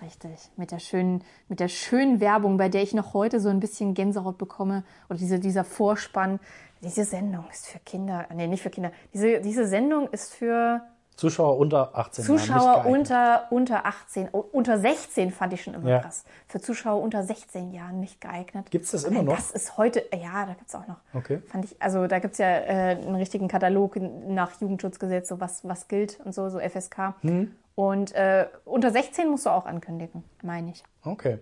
Richtig. 0.00 0.30
Mit 0.56 0.70
der 0.70 0.78
schönen, 0.78 1.24
mit 1.48 1.58
der 1.58 1.66
schönen 1.66 2.20
Werbung, 2.20 2.56
bei 2.56 2.68
der 2.68 2.82
ich 2.84 2.94
noch 2.94 3.14
heute 3.14 3.40
so 3.40 3.48
ein 3.48 3.58
bisschen 3.58 3.94
Gänsehaut 3.94 4.38
bekomme. 4.38 4.84
Oder 5.10 5.18
diese, 5.18 5.40
dieser 5.40 5.64
Vorspann. 5.64 6.38
Diese 6.84 7.02
Sendung 7.04 7.46
ist 7.50 7.66
für 7.66 7.80
Kinder. 7.80 8.26
Nee, 8.32 8.46
nicht 8.46 8.62
für 8.62 8.70
Kinder. 8.70 8.92
Diese, 9.12 9.40
diese 9.40 9.66
Sendung 9.66 10.06
ist 10.10 10.32
für 10.32 10.82
Zuschauer 11.18 11.58
unter 11.58 11.90
18 11.98 12.24
Jahren. 12.24 12.38
Zuschauer 12.38 12.86
unter, 12.86 13.46
unter 13.50 13.86
18. 13.86 14.28
Oh, 14.30 14.44
unter 14.52 14.78
16 14.78 15.32
fand 15.32 15.52
ich 15.52 15.64
schon 15.64 15.74
immer 15.74 15.90
Ja. 15.90 15.98
krass. 15.98 16.22
Für 16.46 16.60
Zuschauer 16.60 17.02
unter 17.02 17.24
16 17.24 17.72
Jahren 17.72 17.98
nicht 17.98 18.20
geeignet. 18.20 18.70
Gibt's 18.70 18.92
das 18.92 19.02
Nein, 19.02 19.12
immer 19.14 19.22
noch? 19.24 19.34
Das 19.34 19.50
ist 19.50 19.76
heute, 19.76 20.04
ja, 20.12 20.46
da 20.46 20.54
gibt's 20.54 20.76
auch 20.76 20.86
noch. 20.86 20.98
Okay. 21.12 21.38
Fand 21.48 21.64
ich, 21.64 21.82
also 21.82 22.06
da 22.06 22.20
gibt's 22.20 22.38
ja 22.38 22.46
äh, 22.46 22.96
einen 22.96 23.16
richtigen 23.16 23.48
Katalog 23.48 23.96
nach 23.96 24.60
Jugendschutzgesetz, 24.60 25.28
so 25.28 25.40
was, 25.40 25.66
was 25.66 25.88
gilt 25.88 26.20
und 26.24 26.36
so, 26.36 26.48
so 26.50 26.60
FSK. 26.60 27.14
Hm. 27.22 27.52
Und 27.74 28.14
äh, 28.14 28.46
unter 28.64 28.92
16 28.92 29.28
musst 29.28 29.46
du 29.46 29.50
auch 29.50 29.66
ankündigen, 29.66 30.22
meine 30.42 30.70
ich. 30.70 30.84
Okay. 31.02 31.38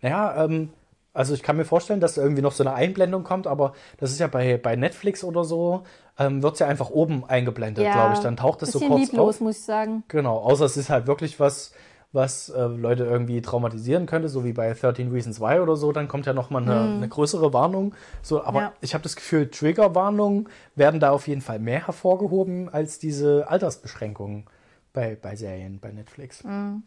Naja, 0.00 0.44
ähm, 0.46 0.72
also 1.12 1.34
ich 1.34 1.42
kann 1.42 1.56
mir 1.56 1.64
vorstellen, 1.64 2.00
dass 2.00 2.14
da 2.14 2.22
irgendwie 2.22 2.42
noch 2.42 2.52
so 2.52 2.62
eine 2.62 2.74
Einblendung 2.74 3.24
kommt, 3.24 3.46
aber 3.46 3.72
das 3.98 4.12
ist 4.12 4.20
ja 4.20 4.26
bei, 4.26 4.56
bei 4.58 4.76
Netflix 4.76 5.24
oder 5.24 5.44
so, 5.44 5.82
ähm, 6.18 6.42
wird 6.42 6.54
es 6.54 6.58
ja 6.60 6.66
einfach 6.66 6.90
oben 6.90 7.24
eingeblendet, 7.26 7.90
glaube 7.90 8.14
ich. 8.14 8.20
Dann 8.20 8.36
taucht 8.36 8.62
es 8.62 8.72
so 8.72 8.78
kurz 8.78 9.00
lieblos, 9.00 9.36
auf. 9.36 9.40
muss 9.40 9.58
ich 9.58 9.64
sagen. 9.64 10.04
Genau, 10.08 10.38
außer 10.38 10.64
es 10.64 10.76
ist 10.76 10.90
halt 10.90 11.06
wirklich 11.06 11.40
was, 11.40 11.72
was 12.12 12.48
äh, 12.48 12.62
Leute 12.62 13.04
irgendwie 13.04 13.40
traumatisieren 13.40 14.06
könnte, 14.06 14.28
so 14.28 14.44
wie 14.44 14.52
bei 14.52 14.72
13 14.72 15.10
Reasons 15.10 15.40
Why 15.40 15.60
oder 15.60 15.76
so, 15.76 15.92
dann 15.92 16.08
kommt 16.08 16.26
ja 16.26 16.32
nochmal 16.32 16.62
eine, 16.62 16.80
eine 16.80 17.08
größere 17.08 17.52
Warnung. 17.52 17.94
So, 18.22 18.42
aber 18.44 18.60
Ja. 18.60 18.72
ich 18.80 18.94
habe 18.94 19.02
das 19.02 19.16
Gefühl, 19.16 19.48
Triggerwarnungen 19.50 20.48
werden 20.74 21.00
da 21.00 21.10
auf 21.10 21.28
jeden 21.28 21.40
Fall 21.40 21.58
mehr 21.58 21.86
hervorgehoben 21.86 22.68
als 22.68 22.98
diese 22.98 23.48
Altersbeschränkungen. 23.48 24.44
bei, 24.92 25.16
bei 25.20 25.36
Serien, 25.36 25.78
bei 25.78 25.92
Netflix. 25.92 26.42
Mhm. 26.42 26.82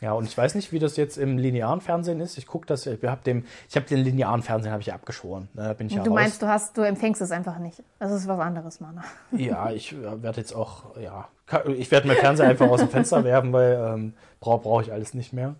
Ja, 0.00 0.12
und 0.12 0.24
ich 0.26 0.36
weiß 0.36 0.54
nicht, 0.54 0.72
wie 0.72 0.78
das 0.78 0.96
jetzt 0.96 1.16
im 1.16 1.38
linearen 1.38 1.80
Fernsehen 1.80 2.20
ist. 2.20 2.38
Ich 2.38 2.46
gucke 2.46 2.66
das, 2.66 2.86
ich 2.86 3.02
habe 3.04 3.22
dem, 3.24 3.44
ich 3.68 3.76
habe 3.76 3.86
den 3.86 3.98
linearen 3.98 4.42
Fernsehen 4.42 4.70
habe 4.72 4.82
ich 4.82 4.92
abgeschworen. 4.92 5.48
Da 5.54 5.72
bin 5.72 5.88
ich 5.88 5.94
ja 5.94 6.02
Du 6.02 6.10
raus. 6.10 6.14
meinst, 6.20 6.42
du 6.42 6.46
hast, 6.46 6.76
du 6.76 6.82
empfängst 6.82 7.20
es 7.20 7.30
einfach 7.32 7.58
nicht. 7.58 7.82
Das 7.98 8.12
ist 8.12 8.28
was 8.28 8.38
anderes, 8.38 8.80
Mann. 8.80 9.02
Ja, 9.32 9.70
ich 9.70 9.92
äh, 9.92 10.22
werde 10.22 10.40
jetzt 10.40 10.54
auch, 10.54 10.96
ja, 11.00 11.28
ich 11.76 11.90
werde 11.90 12.06
mein 12.06 12.16
Fernseher 12.18 12.48
einfach 12.48 12.68
aus 12.68 12.80
dem 12.80 12.90
Fenster 12.90 13.24
werfen, 13.24 13.52
weil 13.52 13.72
ähm, 13.94 14.12
brauche 14.40 14.62
brauch 14.62 14.82
ich 14.82 14.92
alles 14.92 15.14
nicht 15.14 15.32
mehr. 15.32 15.54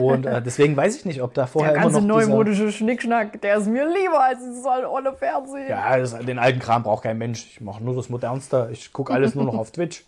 Und 0.00 0.26
äh, 0.26 0.42
deswegen 0.42 0.76
weiß 0.76 0.96
ich 0.96 1.04
nicht, 1.04 1.22
ob 1.22 1.34
da 1.34 1.46
vorher 1.46 1.72
Der 1.72 1.82
immer 1.82 1.92
ganze 1.92 2.06
noch 2.06 2.18
dieser, 2.18 2.28
neumodische 2.30 2.72
Schnickschnack, 2.72 3.40
der 3.42 3.56
ist 3.58 3.66
mir 3.66 3.86
lieber 3.86 4.20
als 4.22 4.40
dieses 4.40 4.64
olle 4.64 5.12
Fernsehen. 5.14 5.68
Ja, 5.68 5.96
das, 5.98 6.18
den 6.18 6.38
alten 6.38 6.58
Kram 6.58 6.82
braucht 6.82 7.04
kein 7.04 7.18
Mensch. 7.18 7.46
Ich 7.46 7.60
mache 7.60 7.82
nur 7.82 7.94
das 7.94 8.08
Modernste. 8.08 8.68
Ich 8.72 8.92
gucke 8.92 9.12
alles 9.12 9.34
nur 9.34 9.44
noch 9.44 9.56
auf 9.56 9.70
Twitch. 9.70 10.04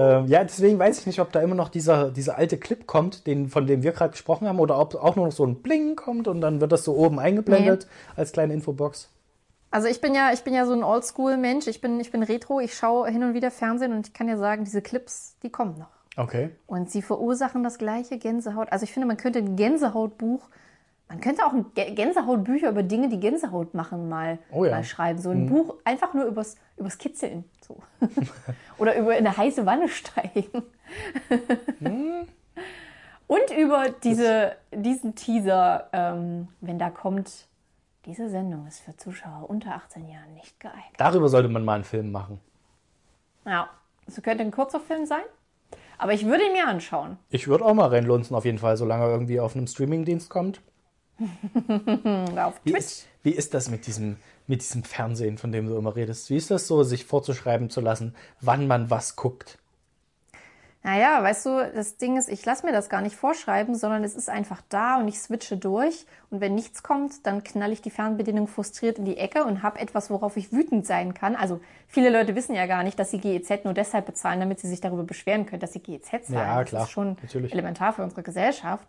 Ähm, 0.00 0.28
ja, 0.28 0.42
deswegen 0.42 0.78
weiß 0.78 1.00
ich 1.00 1.06
nicht, 1.06 1.20
ob 1.20 1.30
da 1.30 1.42
immer 1.42 1.54
noch 1.54 1.68
dieser, 1.68 2.10
dieser 2.10 2.38
alte 2.38 2.56
Clip 2.56 2.86
kommt, 2.86 3.26
den, 3.26 3.50
von 3.50 3.66
dem 3.66 3.82
wir 3.82 3.92
gerade 3.92 4.12
gesprochen 4.12 4.48
haben, 4.48 4.58
oder 4.58 4.78
ob 4.78 4.94
auch 4.94 5.14
nur 5.14 5.26
noch 5.26 5.32
so 5.32 5.44
ein 5.44 5.56
Bling 5.56 5.94
kommt 5.94 6.26
und 6.26 6.40
dann 6.40 6.62
wird 6.62 6.72
das 6.72 6.84
so 6.84 6.94
oben 6.94 7.18
eingeblendet 7.18 7.86
als 8.16 8.32
kleine 8.32 8.54
Infobox. 8.54 9.10
Also 9.70 9.88
ich 9.88 10.00
bin 10.00 10.14
ja, 10.14 10.32
ich 10.32 10.40
bin 10.40 10.54
ja 10.54 10.64
so 10.64 10.72
ein 10.72 10.82
Oldschool-Mensch. 10.82 11.66
Ich 11.66 11.82
bin, 11.82 12.00
ich 12.00 12.10
bin 12.10 12.22
Retro. 12.22 12.60
Ich 12.60 12.74
schaue 12.74 13.10
hin 13.10 13.22
und 13.22 13.34
wieder 13.34 13.50
Fernsehen 13.50 13.92
und 13.92 14.08
ich 14.08 14.14
kann 14.14 14.26
ja 14.26 14.38
sagen, 14.38 14.64
diese 14.64 14.80
Clips, 14.80 15.36
die 15.42 15.50
kommen 15.50 15.78
noch. 15.78 15.90
Okay. 16.16 16.50
Und 16.66 16.90
sie 16.90 17.02
verursachen 17.02 17.62
das 17.62 17.76
gleiche 17.76 18.16
Gänsehaut. 18.18 18.72
Also 18.72 18.84
ich 18.84 18.92
finde, 18.92 19.06
man 19.06 19.18
könnte 19.18 19.38
ein 19.38 19.54
Gänsehautbuch, 19.54 20.48
man 21.10 21.20
könnte 21.20 21.44
auch 21.44 21.52
Gänsehautbücher 21.74 22.70
über 22.70 22.84
Dinge, 22.84 23.08
die 23.08 23.18
Gänsehaut 23.18 23.74
machen, 23.74 24.08
mal, 24.08 24.38
Oh 24.52 24.64
ja. 24.64 24.70
mal 24.70 24.84
schreiben. 24.84 25.18
So 25.18 25.30
ein 25.30 25.46
Buch 25.46 25.74
einfach 25.84 26.14
nur 26.14 26.24
übers, 26.24 26.56
übers 26.76 26.98
Kitzeln. 26.98 27.44
So. 27.66 27.82
Oder 28.78 28.96
über 28.96 29.18
in 29.18 29.26
eine 29.26 29.36
heiße 29.36 29.66
Wanne 29.66 29.88
steigen. 29.88 30.62
Und 33.26 33.50
über 33.58 33.86
diese, 34.04 34.56
diesen 34.72 35.16
Teaser, 35.16 35.88
ähm, 35.92 36.46
wenn 36.60 36.78
da 36.78 36.90
kommt, 36.90 37.48
diese 38.06 38.28
Sendung 38.30 38.66
ist 38.68 38.78
für 38.80 38.96
Zuschauer 38.96 39.50
unter 39.50 39.74
18 39.74 40.08
Jahren 40.08 40.32
nicht 40.34 40.58
geeignet. 40.60 40.94
Darüber 40.96 41.28
sollte 41.28 41.48
man 41.48 41.64
mal 41.64 41.74
einen 41.74 41.84
Film 41.84 42.12
machen. 42.12 42.40
Ja, 43.44 43.68
es 44.06 44.20
könnte 44.22 44.44
ein 44.44 44.50
kurzer 44.52 44.80
Film 44.80 45.06
sein, 45.06 45.22
aber 45.98 46.12
ich 46.12 46.24
würde 46.24 46.44
ihn 46.44 46.52
mir 46.52 46.66
anschauen. 46.68 47.18
Ich 47.30 47.48
würde 47.48 47.64
auch 47.64 47.74
mal 47.74 47.88
reinlunzen, 47.88 48.34
auf 48.36 48.44
jeden 48.44 48.58
Fall, 48.58 48.76
solange 48.76 49.04
er 49.04 49.10
irgendwie 49.10 49.40
auf 49.40 49.56
einem 49.56 49.66
Streamingdienst 49.66 50.30
kommt. 50.30 50.60
Auf 52.38 52.60
Wie 52.64 52.72
Twitch. 52.72 52.76
ist, 52.76 53.06
wie 53.22 53.32
ist 53.32 53.54
das 53.54 53.70
mit 53.70 53.86
diesem, 53.86 54.16
mit 54.46 54.62
diesem 54.62 54.82
Fernsehen, 54.84 55.38
von 55.38 55.52
dem 55.52 55.66
du 55.68 55.76
immer 55.76 55.94
redest? 55.96 56.30
Wie 56.30 56.36
ist 56.36 56.50
das 56.50 56.66
so, 56.66 56.82
sich 56.82 57.04
vorzuschreiben 57.04 57.70
zu 57.70 57.80
lassen, 57.80 58.14
wann 58.40 58.66
man 58.66 58.90
was 58.90 59.16
guckt? 59.16 59.58
Naja, 60.82 61.22
weißt 61.22 61.44
du, 61.44 61.72
das 61.74 61.98
Ding 61.98 62.16
ist, 62.16 62.30
ich 62.30 62.42
lasse 62.46 62.64
mir 62.64 62.72
das 62.72 62.88
gar 62.88 63.02
nicht 63.02 63.14
vorschreiben, 63.14 63.74
sondern 63.74 64.02
es 64.02 64.14
ist 64.14 64.30
einfach 64.30 64.62
da 64.70 64.96
und 64.98 65.08
ich 65.08 65.20
switche 65.20 65.58
durch. 65.58 66.06
Und 66.30 66.40
wenn 66.40 66.54
nichts 66.54 66.82
kommt, 66.82 67.26
dann 67.26 67.44
knall 67.44 67.70
ich 67.70 67.82
die 67.82 67.90
Fernbedienung 67.90 68.46
frustriert 68.46 68.96
in 68.98 69.04
die 69.04 69.18
Ecke 69.18 69.44
und 69.44 69.62
habe 69.62 69.78
etwas, 69.78 70.08
worauf 70.08 70.38
ich 70.38 70.52
wütend 70.52 70.86
sein 70.86 71.12
kann. 71.12 71.36
Also 71.36 71.60
viele 71.86 72.08
Leute 72.08 72.34
wissen 72.34 72.54
ja 72.54 72.64
gar 72.64 72.82
nicht, 72.82 72.98
dass 72.98 73.10
sie 73.10 73.18
GEZ 73.18 73.64
nur 73.64 73.74
deshalb 73.74 74.06
bezahlen, 74.06 74.40
damit 74.40 74.58
sie 74.58 74.68
sich 74.68 74.80
darüber 74.80 75.04
beschweren 75.04 75.44
können, 75.44 75.60
dass 75.60 75.74
sie 75.74 75.80
GEZ 75.80 76.08
zahlen. 76.08 76.24
Ja, 76.30 76.60
das 76.60 76.70
klar, 76.70 76.82
ist 76.84 76.90
schon 76.90 77.18
natürlich. 77.20 77.52
elementar 77.52 77.92
für 77.92 78.02
unsere 78.02 78.22
Gesellschaft. 78.22 78.88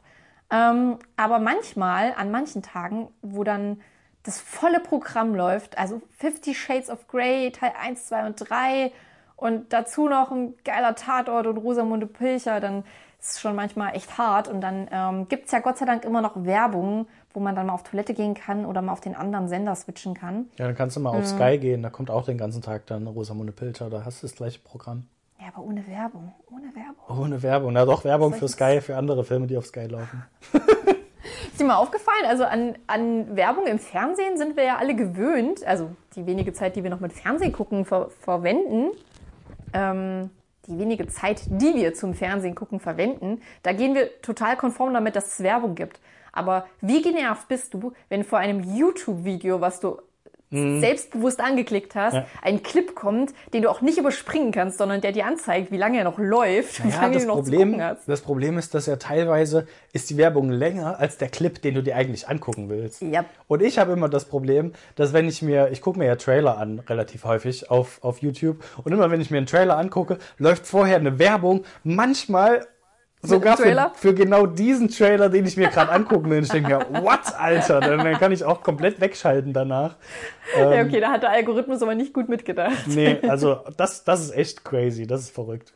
Ähm, 0.51 0.97
aber 1.17 1.39
manchmal, 1.39 2.13
an 2.17 2.29
manchen 2.31 2.61
Tagen, 2.61 3.07
wo 3.21 3.43
dann 3.43 3.81
das 4.23 4.39
volle 4.39 4.79
Programm 4.79 5.33
läuft, 5.33 5.77
also 5.77 6.01
Fifty 6.17 6.53
Shades 6.53 6.89
of 6.89 7.07
Grey, 7.07 7.51
Teil 7.51 7.71
1, 7.81 8.05
2 8.07 8.25
und 8.27 8.35
3 8.49 8.91
und 9.35 9.73
dazu 9.73 10.07
noch 10.07 10.29
ein 10.31 10.53
geiler 10.63 10.93
Tatort 10.95 11.47
und 11.47 11.57
Rosamunde 11.57 12.05
Pilcher, 12.05 12.59
dann 12.59 12.83
ist 13.19 13.31
es 13.33 13.39
schon 13.41 13.55
manchmal 13.55 13.95
echt 13.95 14.17
hart. 14.17 14.47
Und 14.47 14.61
dann 14.61 14.87
ähm, 14.91 15.27
gibt 15.27 15.45
es 15.45 15.51
ja 15.51 15.59
Gott 15.59 15.77
sei 15.77 15.85
Dank 15.85 16.05
immer 16.05 16.21
noch 16.21 16.43
Werbung, 16.43 17.07
wo 17.33 17.39
man 17.39 17.55
dann 17.55 17.67
mal 17.67 17.73
auf 17.73 17.83
Toilette 17.83 18.13
gehen 18.13 18.33
kann 18.33 18.65
oder 18.65 18.81
mal 18.81 18.91
auf 18.91 18.99
den 19.01 19.15
anderen 19.15 19.47
Sender 19.47 19.75
switchen 19.75 20.13
kann. 20.15 20.49
Ja, 20.57 20.65
dann 20.65 20.75
kannst 20.75 20.95
du 20.97 20.99
mal 20.99 21.11
auf 21.11 21.21
Mhm. 21.31 21.37
Sky 21.37 21.57
gehen, 21.57 21.81
da 21.81 21.89
kommt 21.89 22.11
auch 22.11 22.25
den 22.25 22.37
ganzen 22.37 22.61
Tag 22.61 22.85
dann 22.87 23.07
Rosamunde 23.07 23.53
Pilcher, 23.53 23.89
da 23.89 24.03
hast 24.05 24.21
du 24.21 24.27
das 24.27 24.35
gleiche 24.35 24.59
Programm. 24.59 25.07
Ja, 25.41 25.47
aber 25.47 25.65
ohne 25.65 25.85
Werbung. 25.87 26.31
Ohne 26.51 26.75
Werbung. 26.75 27.19
Ohne 27.19 27.41
Werbung. 27.41 27.73
Na 27.73 27.83
doch, 27.83 28.05
Werbung 28.05 28.33
für 28.35 28.47
Sky, 28.47 28.79
für 28.79 28.95
andere 28.95 29.23
Filme, 29.23 29.47
die 29.47 29.57
auf 29.57 29.65
Sky 29.65 29.87
laufen. 29.87 30.23
Ist 31.51 31.59
dir 31.59 31.65
mal 31.65 31.77
aufgefallen, 31.77 32.25
also 32.27 32.43
an, 32.43 32.75
an 32.85 33.35
Werbung 33.35 33.65
im 33.65 33.79
Fernsehen 33.79 34.37
sind 34.37 34.55
wir 34.55 34.63
ja 34.63 34.77
alle 34.77 34.95
gewöhnt, 34.95 35.65
also 35.65 35.89
die 36.15 36.27
wenige 36.27 36.53
Zeit, 36.53 36.75
die 36.75 36.83
wir 36.83 36.91
noch 36.91 36.99
mit 36.99 37.13
Fernsehen 37.13 37.53
gucken, 37.53 37.85
ver 37.85 38.09
verwenden, 38.09 38.91
ähm, 39.73 40.29
die 40.67 40.77
wenige 40.77 41.07
Zeit, 41.07 41.41
die 41.47 41.73
wir 41.73 41.95
zum 41.95 42.13
Fernsehen 42.13 42.53
gucken, 42.53 42.79
verwenden, 42.79 43.41
da 43.63 43.73
gehen 43.73 43.95
wir 43.95 44.21
total 44.21 44.57
konform 44.57 44.93
damit, 44.93 45.15
dass 45.15 45.33
es 45.33 45.43
Werbung 45.43 45.73
gibt. 45.73 45.99
Aber 46.31 46.67
wie 46.81 47.01
genervt 47.01 47.47
bist 47.47 47.73
du, 47.73 47.93
wenn 48.09 48.23
vor 48.23 48.37
einem 48.37 48.75
YouTube-Video, 48.75 49.59
was 49.59 49.79
du 49.79 49.97
selbstbewusst 50.51 51.39
angeklickt 51.39 51.95
hast, 51.95 52.13
Mhm. 52.13 52.19
Ja. 52.19 52.25
ein 52.41 52.61
Clip 52.63 52.93
kommt, 52.93 53.31
den 53.53 53.61
du 53.61 53.69
auch 53.69 53.81
nicht 53.81 53.97
überspringen 53.97 54.51
kannst, 54.51 54.77
sondern 54.77 54.99
der 55.01 55.11
dir 55.13 55.25
anzeigt, 55.25 55.71
wie 55.71 55.77
lange 55.77 55.97
er 55.97 56.03
noch 56.03 56.17
läuft, 56.19 56.83
wie 56.83 56.89
Ja, 56.89 57.01
lange 57.01 57.13
das 57.13 57.23
du 57.23 57.27
noch 57.29 57.35
zu 57.37 57.41
Problem, 57.43 57.69
gucken 57.71 57.83
hast. 57.85 58.07
das 58.09 58.21
Problem 58.21 58.57
ist, 58.57 58.73
dass 58.73 58.85
ja 58.85 58.97
teilweise 58.97 59.65
ist 59.93 60.09
die 60.09 60.17
Werbung 60.17 60.49
länger 60.49 60.99
als 60.99 61.17
der 61.17 61.29
Clip, 61.29 61.61
den 61.61 61.75
du 61.75 61.81
dir 61.83 61.95
eigentlich 61.95 62.27
angucken 62.27 62.69
willst. 62.69 63.01
Ja. 63.01 63.23
Und 63.47 63.61
ich 63.61 63.79
habe 63.79 63.93
immer 63.93 64.09
das 64.09 64.25
Problem, 64.25 64.73
dass 64.95 65.13
wenn 65.13 65.27
ich 65.27 65.41
mir, 65.41 65.69
ich 65.71 65.81
gucke 65.81 65.97
mir 65.97 66.05
ja 66.05 66.15
Trailer 66.17 66.57
an, 66.57 66.79
relativ 66.79 67.23
häufig 67.23 67.71
auf, 67.71 67.99
auf 68.03 68.17
YouTube, 68.21 68.63
und 68.83 68.91
immer 68.91 69.09
wenn 69.09 69.21
ich 69.21 69.31
mir 69.31 69.37
einen 69.37 69.45
Trailer 69.47 69.77
angucke, 69.77 70.17
läuft 70.37 70.67
vorher 70.67 70.97
eine 70.97 71.17
Werbung, 71.17 71.63
manchmal 71.83 72.65
sogar 73.21 73.57
für, 73.57 73.91
für 73.95 74.13
genau 74.13 74.45
diesen 74.45 74.89
Trailer, 74.89 75.29
den 75.29 75.45
ich 75.45 75.57
mir 75.57 75.69
gerade 75.69 75.91
angucken 75.91 76.29
will. 76.29 76.41
Ich 76.43 76.49
denke 76.49 76.69
mir, 76.69 77.03
what, 77.03 77.19
Alter? 77.37 77.79
Dann, 77.79 78.17
kann 78.17 78.31
ich 78.31 78.43
auch 78.43 78.63
komplett 78.63 78.99
wegschalten 78.99 79.53
danach. 79.53 79.95
Ja, 80.57 80.83
okay, 80.83 80.99
da 80.99 81.11
hat 81.11 81.23
der 81.23 81.31
Algorithmus 81.31 81.81
aber 81.81 81.95
nicht 81.95 82.13
gut 82.13 82.29
mitgedacht. 82.29 82.87
Nee, 82.87 83.17
also 83.27 83.59
das, 83.77 84.03
das 84.03 84.21
ist 84.21 84.35
echt 84.35 84.65
crazy, 84.65 85.07
das 85.07 85.21
ist 85.21 85.31
verrückt. 85.31 85.73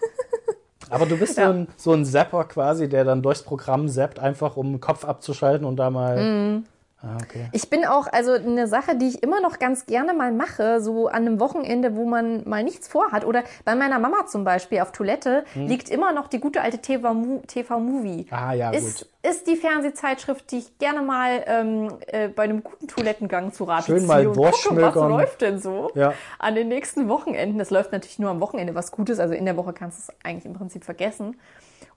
Aber 0.90 1.06
du 1.06 1.16
bist 1.16 1.38
Ja. 1.38 1.46
so, 1.46 1.52
ein, 1.52 1.68
so 1.76 1.92
ein 1.92 2.04
Zapper 2.04 2.44
quasi, 2.44 2.88
der 2.88 3.04
dann 3.04 3.22
durchs 3.22 3.42
Programm 3.42 3.88
zappt, 3.88 4.18
einfach 4.18 4.56
um 4.56 4.72
den 4.72 4.80
Kopf 4.80 5.04
abzuschalten 5.04 5.66
und 5.66 5.76
da 5.76 5.90
mal. 5.90 6.22
Mhm. 6.22 6.64
Ah, 7.04 7.16
okay. 7.20 7.48
Ich 7.50 7.68
bin 7.68 7.84
auch, 7.84 8.06
also 8.06 8.32
eine 8.32 8.68
Sache, 8.68 8.96
die 8.96 9.08
ich 9.08 9.22
immer 9.24 9.40
noch 9.40 9.58
ganz 9.58 9.86
gerne 9.86 10.14
mal 10.14 10.30
mache, 10.30 10.80
so 10.80 11.08
an 11.08 11.26
einem 11.26 11.40
Wochenende, 11.40 11.96
wo 11.96 12.04
man 12.04 12.48
mal 12.48 12.62
nichts 12.62 12.86
vorhat. 12.86 13.24
Oder 13.24 13.42
bei 13.64 13.74
meiner 13.74 13.98
Mama 13.98 14.26
zum 14.26 14.44
Beispiel 14.44 14.80
auf 14.80 14.92
Toilette 14.92 15.44
liegt 15.54 15.88
immer 15.90 16.12
noch 16.12 16.28
die 16.28 16.38
gute 16.38 16.60
alte 16.60 16.78
TV-Movie. 16.78 17.42
TV 17.46 17.76
-Movie. 17.76 18.18
Hm. 18.18 18.26
Ah, 18.30 18.52
ja, 18.52 18.70
ist, 18.70 19.00
gut. 19.00 19.08
ist 19.30 19.46
die 19.48 19.56
Fernsehzeitschrift, 19.56 20.50
die 20.52 20.58
ich 20.58 20.78
gerne 20.78 21.02
mal 21.02 21.42
ähm, 21.46 21.88
äh, 22.06 22.28
bei 22.28 22.44
einem 22.44 22.62
guten 22.62 22.86
Toilettengang 22.86 23.52
zu 23.52 23.64
Rate 23.64 23.86
Schön 23.86 23.98
ziehe 23.98 24.06
mal 24.08 24.26
und 24.26 24.36
gucke, 24.36 24.82
was 24.82 24.94
läuft 24.94 25.40
denn 25.40 25.58
so 25.58 25.90
Ja. 25.94 26.14
an 26.38 26.54
den 26.54 26.68
nächsten 26.68 27.08
Wochenenden. 27.08 27.58
Das 27.58 27.70
läuft 27.70 27.90
natürlich 27.90 28.20
nur 28.20 28.30
am 28.30 28.40
Wochenende 28.40 28.76
was 28.76 28.92
Gutes, 28.92 29.18
also 29.18 29.34
in 29.34 29.44
der 29.44 29.56
Woche 29.56 29.72
kannst 29.72 29.98
du 29.98 30.12
es 30.12 30.24
eigentlich 30.24 30.44
im 30.44 30.52
Prinzip 30.52 30.84
vergessen. 30.84 31.36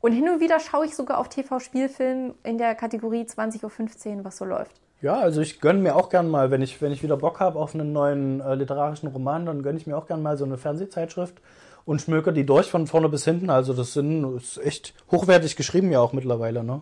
Und 0.06 0.12
hin 0.12 0.30
und 0.30 0.39
wieder 0.39 0.60
schaue 0.60 0.86
ich 0.86 0.96
sogar 0.96 1.18
auf 1.18 1.30
TV-Spielfilm 1.30 2.36
in 2.44 2.60
der 2.60 2.76
Kategorie 2.76 3.24
20.15 3.24 4.18
Uhr, 4.18 4.24
was 4.24 4.38
so 4.38 4.46
läuft. 4.46 4.80
Ja, 5.02 5.15
also 5.15 5.41
ich 5.41 5.62
gönne 5.62 5.80
mir 5.80 5.96
auch 5.96 6.10
gern 6.10 6.30
mal, 6.30 6.52
wenn 6.52 6.62
ich, 6.62 6.80
wenn 6.80 6.91
ich 6.91 7.02
wieder 7.02 7.18
Bock 7.18 7.39
habe 7.39 7.58
auf 7.58 7.74
einen 7.74 7.91
neuen 7.91 8.39
äh, 8.39 8.54
literarischen 8.54 9.10
Roman, 9.10 9.48
dann 9.48 9.63
gönne 9.63 9.80
ich 9.80 9.88
mir 9.88 9.98
auch 9.98 10.06
gern 10.06 10.22
mal 10.22 10.38
so 10.38 10.46
eine 10.46 10.60
Fernsehzeitschrift 10.60 11.41
und 11.86 12.04
schmöker 12.04 12.32
die 12.34 12.46
durch 12.46 12.70
von 12.70 12.86
vorne 12.86 13.10
bis 13.10 13.26
hinten. 13.26 13.50
Also 13.50 13.74
das 13.74 13.94
sind 13.94 14.38
ist 14.38 14.63
echt 14.63 14.94
hochwertig 15.10 15.56
geschrieben 15.56 15.91
ja 15.91 16.02
auch 16.02 16.13
mittlerweile, 16.13 16.63
ne? 16.63 16.82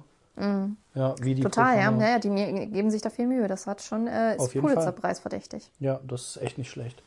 Ja, 0.94 1.16
wie 1.22 1.34
die 1.34 1.44
Mhm. 1.44 1.46
Total, 1.46 1.78
ja. 1.78 1.92
Programme. 1.92 2.10
ja. 2.10 2.20
Die 2.20 2.72
geben 2.72 2.92
sich 2.92 3.02
da 3.02 3.10
viel 3.10 3.28
Mühe. 3.28 3.48
Das 3.48 3.68
hat 3.68 3.82
schon, 3.82 4.08
äh, 4.08 4.36
ist. 4.36 4.52
Pulitzer-Preis 4.52 5.22
verdächtig. 5.22 5.72
Ja, 5.80 6.02
das 6.06 6.36
ist 6.36 6.42
echt 6.42 6.58
nicht 6.58 6.72
schlecht. 6.72 7.02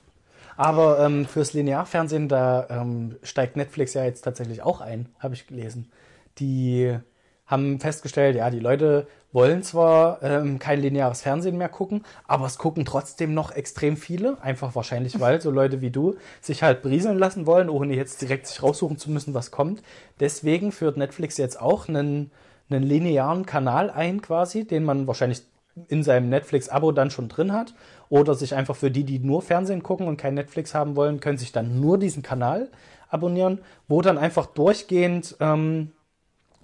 Aber 0.56 0.98
ähm, 1.00 1.26
fürs 1.26 1.52
Linearfernsehen, 1.52 2.30
da 2.30 2.66
ähm, 2.70 3.16
steigt 3.22 3.58
Netflix 3.58 3.92
ja 3.92 4.04
jetzt 4.04 4.22
tatsächlich 4.22 4.62
auch 4.62 4.80
ein, 4.80 5.10
habe 5.18 5.34
ich 5.34 5.46
gelesen. 5.46 5.90
Die 6.38 6.98
haben 7.46 7.78
festgestellt, 7.78 8.36
ja, 8.36 8.50
die 8.50 8.60
Leute 8.60 9.06
wollen 9.32 9.62
zwar 9.62 10.22
ähm, 10.22 10.58
kein 10.58 10.80
lineares 10.80 11.22
Fernsehen 11.22 11.58
mehr 11.58 11.68
gucken, 11.68 12.04
aber 12.26 12.46
es 12.46 12.58
gucken 12.58 12.84
trotzdem 12.84 13.34
noch 13.34 13.52
extrem 13.52 13.96
viele. 13.96 14.40
Einfach 14.42 14.74
wahrscheinlich, 14.74 15.20
weil 15.20 15.40
so 15.40 15.50
Leute 15.50 15.80
wie 15.80 15.90
du 15.90 16.16
sich 16.40 16.62
halt 16.62 16.82
brieseln 16.82 17.18
lassen 17.18 17.46
wollen, 17.46 17.68
ohne 17.68 17.94
jetzt 17.94 18.22
direkt 18.22 18.46
sich 18.46 18.62
raussuchen 18.62 18.98
zu 18.98 19.10
müssen, 19.10 19.34
was 19.34 19.50
kommt. 19.50 19.82
Deswegen 20.20 20.72
führt 20.72 20.96
Netflix 20.96 21.36
jetzt 21.36 21.60
auch 21.60 21.88
einen, 21.88 22.30
einen 22.70 22.82
linearen 22.82 23.46
Kanal 23.46 23.90
ein, 23.90 24.22
quasi, 24.22 24.66
den 24.66 24.84
man 24.84 25.06
wahrscheinlich 25.06 25.42
in 25.88 26.02
seinem 26.02 26.30
Netflix-Abo 26.30 26.92
dann 26.92 27.10
schon 27.10 27.28
drin 27.28 27.52
hat. 27.52 27.74
Oder 28.08 28.34
sich 28.34 28.54
einfach 28.54 28.76
für 28.76 28.90
die, 28.90 29.04
die 29.04 29.18
nur 29.18 29.42
Fernsehen 29.42 29.82
gucken 29.82 30.08
und 30.08 30.16
kein 30.16 30.34
Netflix 30.34 30.74
haben 30.74 30.96
wollen, 30.96 31.20
können 31.20 31.38
sich 31.38 31.52
dann 31.52 31.80
nur 31.80 31.98
diesen 31.98 32.22
Kanal 32.22 32.70
abonnieren, 33.08 33.60
wo 33.88 34.00
dann 34.00 34.18
einfach 34.18 34.46
durchgehend 34.46 35.36
ähm, 35.40 35.92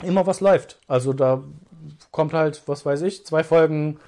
immer 0.03 0.27
was 0.27 0.41
läuft. 0.41 0.79
Also 0.89 1.13
da 1.13 1.43
kommt 2.11 2.33
halt, 2.33 2.63
was 2.67 2.85
weiß 2.87 3.03
ich, 3.03 3.25
zwei 3.27 3.45
Folgen 3.45 3.99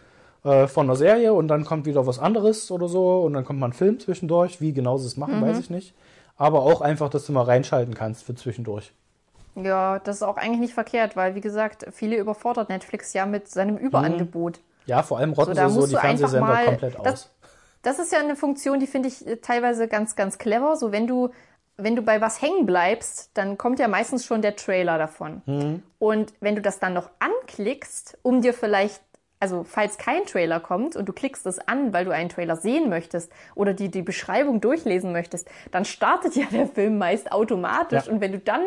äh, 0.45 0.67
von 0.67 0.87
einer 0.87 0.97
Serie 0.97 1.33
und 1.35 1.49
dann 1.49 1.65
kommt 1.65 1.87
wieder 1.87 2.07
was 2.07 2.19
anderes 2.19 2.71
oder 2.71 2.89
so 2.89 3.23
und 3.23 3.33
dann 3.35 3.45
kommt 3.45 3.59
mal 3.61 3.69
ein 3.69 3.73
Film 3.73 3.99
zwischendurch. 4.01 4.61
Wie 4.61 4.73
genau 4.73 4.97
sie 4.99 5.07
es 5.07 5.17
machen, 5.17 5.41
weiß 5.43 5.59
ich 5.59 5.71
nicht. 5.71 5.95
aber 6.37 6.63
auch 6.63 6.81
einfach, 6.81 7.09
dass 7.11 7.27
du 7.27 7.33
mal 7.33 7.43
reinschalten 7.45 7.95
kannst 7.95 8.25
für 8.25 8.35
zwischendurch. 8.35 8.93
Ja, 9.57 10.01
das 10.01 10.17
ist 10.17 10.23
auch 10.25 10.37
eigentlich 10.37 10.59
nicht 10.61 10.75
verkehrt, 10.75 11.15
weil, 11.15 11.37
wie 11.37 11.41
gesagt, 11.41 11.87
viele 11.93 12.17
überfordert 12.17 12.69
Netflix 12.71 13.13
ja 13.13 13.25
mit 13.25 13.49
seinem 13.49 13.77
Überangebot. 13.77 14.59
Ja, 14.87 15.03
vor 15.05 15.19
allem 15.19 15.33
rotten 15.33 15.55
So, 15.55 15.69
sie 15.69 15.81
so 15.81 15.87
die 15.87 15.95
Fernsehsender 15.97 16.41
mal- 16.47 16.65
komplett 16.65 16.97
aus. 16.97 17.05
das- 17.05 17.31
Das 17.83 17.99
ist 18.01 18.11
ja 18.13 18.19
eine 18.19 18.35
Funktion, 18.35 18.81
die 18.81 18.87
finde 18.89 19.09
ich 19.09 19.25
äh, 19.27 19.37
teilweise 19.37 19.87
ganz, 19.89 20.17
ganz 20.17 20.39
clever. 20.39 20.75
So, 20.77 20.91
wenn 20.91 21.07
du, 21.07 21.29
wenn 21.77 21.97
du 21.97 22.03
bei 22.03 22.21
was 22.21 22.41
hängen 22.41 22.67
bleibst, 22.67 23.31
dann 23.35 23.59
kommt 23.59 23.79
ja 23.79 23.89
meistens 23.89 24.25
schon 24.25 24.43
der 24.43 24.57
Trailer 24.57 24.99
davon. 24.99 25.43
Mhm. 25.47 25.83
Und 25.99 26.33
wenn 26.41 26.55
du 26.55 26.63
das 26.63 26.79
dann 26.79 26.95
noch 26.95 27.11
anklickst, 27.19 28.19
um 28.23 28.43
dir 28.43 28.55
vielleicht, 28.55 29.03
also 29.41 29.65
falls 29.65 29.99
kein 29.99 30.25
Trailer 30.25 30.61
kommt 30.61 30.95
und 30.95 31.09
du 31.09 31.13
klickst 31.13 31.47
es 31.47 31.59
an, 31.59 31.93
weil 31.93 32.05
du 32.05 32.13
einen 32.13 32.29
Trailer 32.29 32.57
sehen 32.57 32.89
möchtest 32.89 33.33
oder 33.55 33.75
die, 33.75 33.91
die 33.91 34.03
Beschreibung 34.03 34.61
durchlesen 34.61 35.13
möchtest, 35.13 35.49
dann 35.73 35.85
startet 35.85 36.37
ja 36.37 36.47
der 36.51 36.69
Film 36.69 36.99
meist 36.99 37.33
automatisch. 37.33 38.07
Ja. 38.07 38.13
Und 38.13 38.21
wenn 38.21 38.33
du 38.33 38.39
dann 38.39 38.63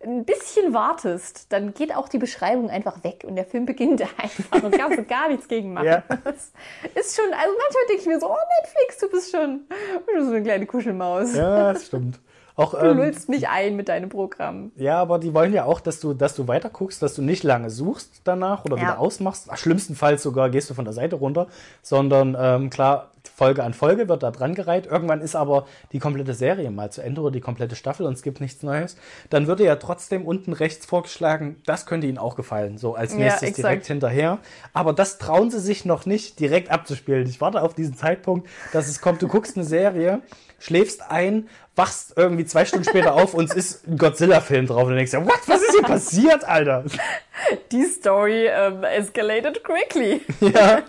ein 0.00 0.24
bisschen 0.24 0.74
wartest, 0.74 1.52
dann 1.52 1.74
geht 1.74 1.94
auch 1.94 2.08
die 2.08 2.18
Beschreibung 2.18 2.70
einfach 2.70 3.02
weg 3.02 3.24
und 3.26 3.34
der 3.34 3.44
Film 3.44 3.66
beginnt 3.66 4.00
einfach 4.18 4.62
und 4.62 4.76
kannst 4.76 4.98
du 4.98 5.04
gar 5.04 5.28
nichts 5.28 5.48
gegen 5.48 5.72
machen. 5.72 5.86
Ja. 5.86 6.02
Das 6.24 6.52
ist 6.94 7.16
schon, 7.16 7.32
also 7.32 7.54
manchmal 7.56 7.86
denke 7.88 8.02
ich 8.02 8.06
mir 8.06 8.20
so, 8.20 8.30
oh 8.30 8.36
Netflix, 8.62 8.98
du 8.98 9.10
bist 9.10 9.30
schon, 9.30 9.66
du 10.06 10.12
bist 10.14 10.26
so 10.26 10.34
eine 10.34 10.42
kleine 10.42 10.66
Kuschelmaus. 10.66 11.34
ja, 11.34 11.72
das 11.72 11.86
stimmt. 11.86 12.20
Auch, 12.58 12.72
Du 12.72 12.78
ähm, 12.86 12.96
lullst 12.98 13.28
mich 13.28 13.48
ein 13.48 13.76
mit 13.76 13.88
deinem 13.88 14.08
Programm. 14.08 14.72
ja, 14.76 14.98
aber 15.00 15.18
die 15.18 15.32
wollen 15.32 15.52
ja 15.52 15.64
auch, 15.64 15.80
dass 15.80 16.00
du, 16.00 16.12
dass 16.12 16.34
du 16.34 16.48
weiter 16.48 16.68
guckst, 16.70 17.00
dass 17.00 17.14
du 17.14 17.22
nicht 17.22 17.44
lange 17.44 17.70
suchst 17.70 18.22
danach 18.24 18.64
oder 18.64 18.76
Ja. 18.76 18.82
wieder 18.82 18.98
ausmachst. 18.98 19.46
Ach, 19.48 19.56
schlimmstenfalls 19.56 20.22
sogar 20.24 20.50
gehst 20.50 20.68
du 20.68 20.74
von 20.74 20.84
der 20.84 20.92
Seite 20.92 21.16
runter, 21.16 21.46
sondern 21.82 22.36
ähm, 22.38 22.68
klar, 22.68 23.12
Folge 23.36 23.62
an 23.62 23.74
Folge 23.74 24.08
wird 24.08 24.22
da 24.24 24.30
dran 24.32 24.54
gereiht. 24.56 24.86
Irgendwann 24.86 25.20
ist 25.20 25.36
aber 25.36 25.66
die 25.92 26.00
komplette 26.00 26.34
Serie 26.34 26.70
mal 26.72 26.90
zu 26.90 27.02
Ende 27.02 27.20
oder 27.20 27.30
die 27.30 27.40
komplette 27.40 27.76
Staffel 27.76 28.06
und 28.06 28.14
es 28.14 28.22
gibt 28.22 28.40
nichts 28.40 28.62
Neues. 28.64 28.96
Dann 29.30 29.46
würde 29.46 29.64
ja 29.64 29.76
trotzdem 29.76 30.26
unten 30.26 30.52
rechts 30.52 30.86
vorgeschlagen, 30.86 31.62
das 31.64 31.86
könnte 31.86 32.06
ihnen 32.08 32.18
auch 32.18 32.34
gefallen, 32.34 32.78
so 32.78 32.94
als 32.94 33.12
Ja, 33.12 33.18
nächstes 33.20 33.42
exakt. 33.42 33.58
direkt 33.58 33.86
hinterher. 33.86 34.38
Aber 34.72 34.92
das 34.92 35.18
trauen 35.18 35.50
sie 35.52 35.60
sich 35.60 35.84
noch 35.84 36.06
nicht 36.06 36.40
direkt 36.40 36.70
abzuspielen. 36.70 37.28
Ich 37.28 37.40
warte 37.40 37.62
auf 37.62 37.74
diesen 37.74 37.94
Zeitpunkt, 37.96 38.48
dass 38.72 38.88
es 38.88 39.00
kommt. 39.00 39.22
Du 39.22 39.28
guckst 39.28 39.56
eine 39.56 39.64
Serie, 39.64 40.20
schläfst 40.58 41.02
ein, 41.10 41.48
wachst 41.76 42.14
irgendwie 42.16 42.44
zwei 42.44 42.64
Stunden 42.64 42.84
später 42.84 43.14
auf 43.14 43.34
und 43.34 43.50
es 43.50 43.56
ist 43.56 43.88
ein 43.88 43.98
Godzilla-Film 43.98 44.66
drauf 44.66 44.84
und 44.84 44.90
du 44.90 44.96
denkst 44.96 45.12
ja, 45.12 45.24
what, 45.24 45.40
was 45.46 45.62
ist 45.62 45.72
hier 45.72 45.82
passiert, 45.82 46.44
Alter? 46.44 46.84
Die 47.72 47.84
Story 47.84 48.46
ähm, 48.46 48.84
escalated 48.84 49.62
quickly. 49.62 50.20
Ja, 50.40 50.82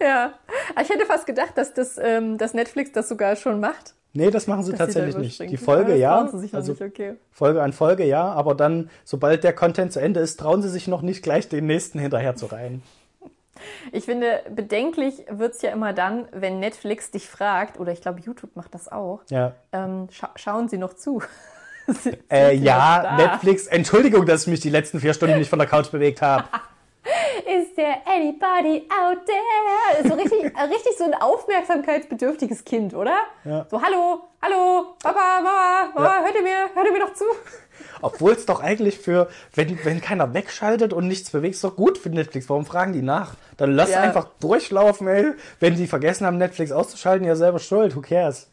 Ja. 0.00 0.34
Aber 0.70 0.82
Ich 0.82 0.90
hätte 0.90 1.06
fast 1.06 1.26
gedacht, 1.26 1.56
dass, 1.56 1.74
das, 1.74 1.98
ähm, 2.00 2.38
dass 2.38 2.54
Netflix 2.54 2.92
das 2.92 3.08
sogar 3.08 3.34
schon 3.36 3.58
macht. 3.58 3.94
nee, 4.12 4.30
das 4.30 4.46
machen 4.46 4.62
sie 4.62 4.72
dass 4.72 4.92
sie 4.92 5.00
tatsächlich 5.00 5.16
nicht. 5.16 5.50
Die 5.50 5.56
Folge 5.56 5.96
ja, 5.96 6.18
also 6.20 6.36
nicht, 6.38 6.54
okay. 6.82 7.14
Folge 7.30 7.62
an 7.62 7.72
Folge 7.72 8.04
ja, 8.04 8.24
aber 8.24 8.54
dann, 8.54 8.90
sobald 9.04 9.44
der 9.44 9.52
Content 9.52 9.92
zu 9.92 10.00
Ende 10.00 10.20
ist, 10.20 10.38
trauen 10.38 10.62
sie 10.62 10.68
sich 10.68 10.88
noch 10.88 11.02
nicht 11.02 11.22
gleich 11.22 11.48
den 11.48 11.66
nächsten 11.66 11.98
hinterher 11.98 12.36
zu 12.36 12.46
reihen. 12.46 12.82
Ich 13.92 14.04
finde, 14.04 14.42
bedenklich 14.50 15.24
wird's 15.28 15.62
ja 15.62 15.70
immer 15.70 15.92
dann, 15.92 16.28
wenn 16.32 16.58
Netflix 16.60 17.10
dich 17.10 17.28
fragt, 17.28 17.78
oder 17.80 17.92
ich 17.92 18.00
glaube, 18.00 18.20
YouTube 18.20 18.54
macht 18.56 18.74
das 18.74 18.90
auch, 18.90 19.20
Ja. 19.30 19.52
ähm, 19.72 20.08
scha 20.10 20.30
schauen 20.36 20.68
Sie 20.68 20.78
noch 20.78 20.94
zu. 20.94 21.22
Äh, 22.30 22.54
ja, 22.56 23.16
noch? 23.16 23.16
Netflix, 23.16 23.66
Entschuldigung, 23.66 24.26
dass 24.26 24.42
ich 24.42 24.48
mich 24.48 24.60
die 24.60 24.68
letzten 24.68 25.00
vier 25.00 25.14
Stunden 25.14 25.38
nicht 25.38 25.48
von 25.48 25.58
der 25.58 25.66
Couch 25.66 25.90
bewegt 25.90 26.20
habe. 26.20 26.44
Is 27.46 27.74
there 27.76 27.96
anybody 28.04 28.86
out 28.90 29.24
there? 29.24 30.06
So 30.06 30.12
richtig, 30.14 30.44
äh, 30.54 30.62
richtig 30.64 30.98
so 30.98 31.04
ein 31.04 31.14
aufmerksamkeitsbedürftiges 31.14 32.64
Kind, 32.66 32.92
oder? 32.92 33.16
Ja. 33.44 33.66
So, 33.70 33.80
hallo, 33.80 34.20
hallo, 34.42 34.96
Papa, 35.02 35.40
Mama, 35.40 35.88
Mama, 35.94 36.16
Ja. 36.18 36.24
hört 36.24 36.34
ihr 36.34 36.42
mir, 36.42 36.68
hört 36.74 36.86
ihr 36.86 36.92
mir 36.92 37.00
doch 37.00 37.14
zu? 37.14 37.24
Obwohl 38.00 38.32
es 38.32 38.46
doch 38.46 38.60
eigentlich 38.60 38.98
für, 38.98 39.28
wenn, 39.54 39.78
wenn 39.84 40.00
keiner 40.00 40.34
wegschaltet 40.34 40.92
und 40.92 41.08
nichts 41.08 41.30
bewegt, 41.30 41.54
ist 41.54 41.64
doch 41.64 41.76
gut 41.76 41.98
für 41.98 42.10
Netflix. 42.10 42.48
Warum 42.48 42.66
fragen 42.66 42.92
die 42.92 43.02
nach? 43.02 43.34
Dann 43.56 43.72
lass 43.72 43.90
Ja. 43.90 44.00
einfach 44.00 44.28
durchlaufen, 44.40 45.08
ey. 45.08 45.32
Wenn 45.60 45.76
die 45.76 45.86
vergessen 45.86 46.26
haben, 46.26 46.38
Netflix 46.38 46.72
auszuschalten, 46.72 47.26
ja 47.26 47.36
selber 47.36 47.58
schuld. 47.58 47.96
Who 47.96 48.00
cares? 48.00 48.48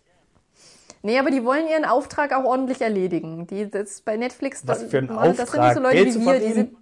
Nee, 1.03 1.19
aber 1.19 1.29
die 1.29 1.45
wollen 1.45 1.67
ihren 1.67 1.85
Auftrag 1.85 2.33
auch 2.33 2.45
ordentlich 2.45 2.81
erledigen. 2.81 3.45
Die, 3.45 3.69
das 3.69 4.01
bei 4.01 4.17
Netflix, 4.17 4.63
Was 4.65 4.79
das, 4.79 4.89
für 4.89 4.97
ein 4.97 5.05
Mann, 5.05 5.35
das 5.35 5.51
sind 5.51 5.59
Auftrag, 5.59 5.63
nicht 5.65 5.75
so 5.75 5.81
Leute 5.81 5.95
Geld 5.95 6.15
wie 6.15 6.25
wir, 6.25 6.39
die 6.39 6.53
sind. 6.53 6.77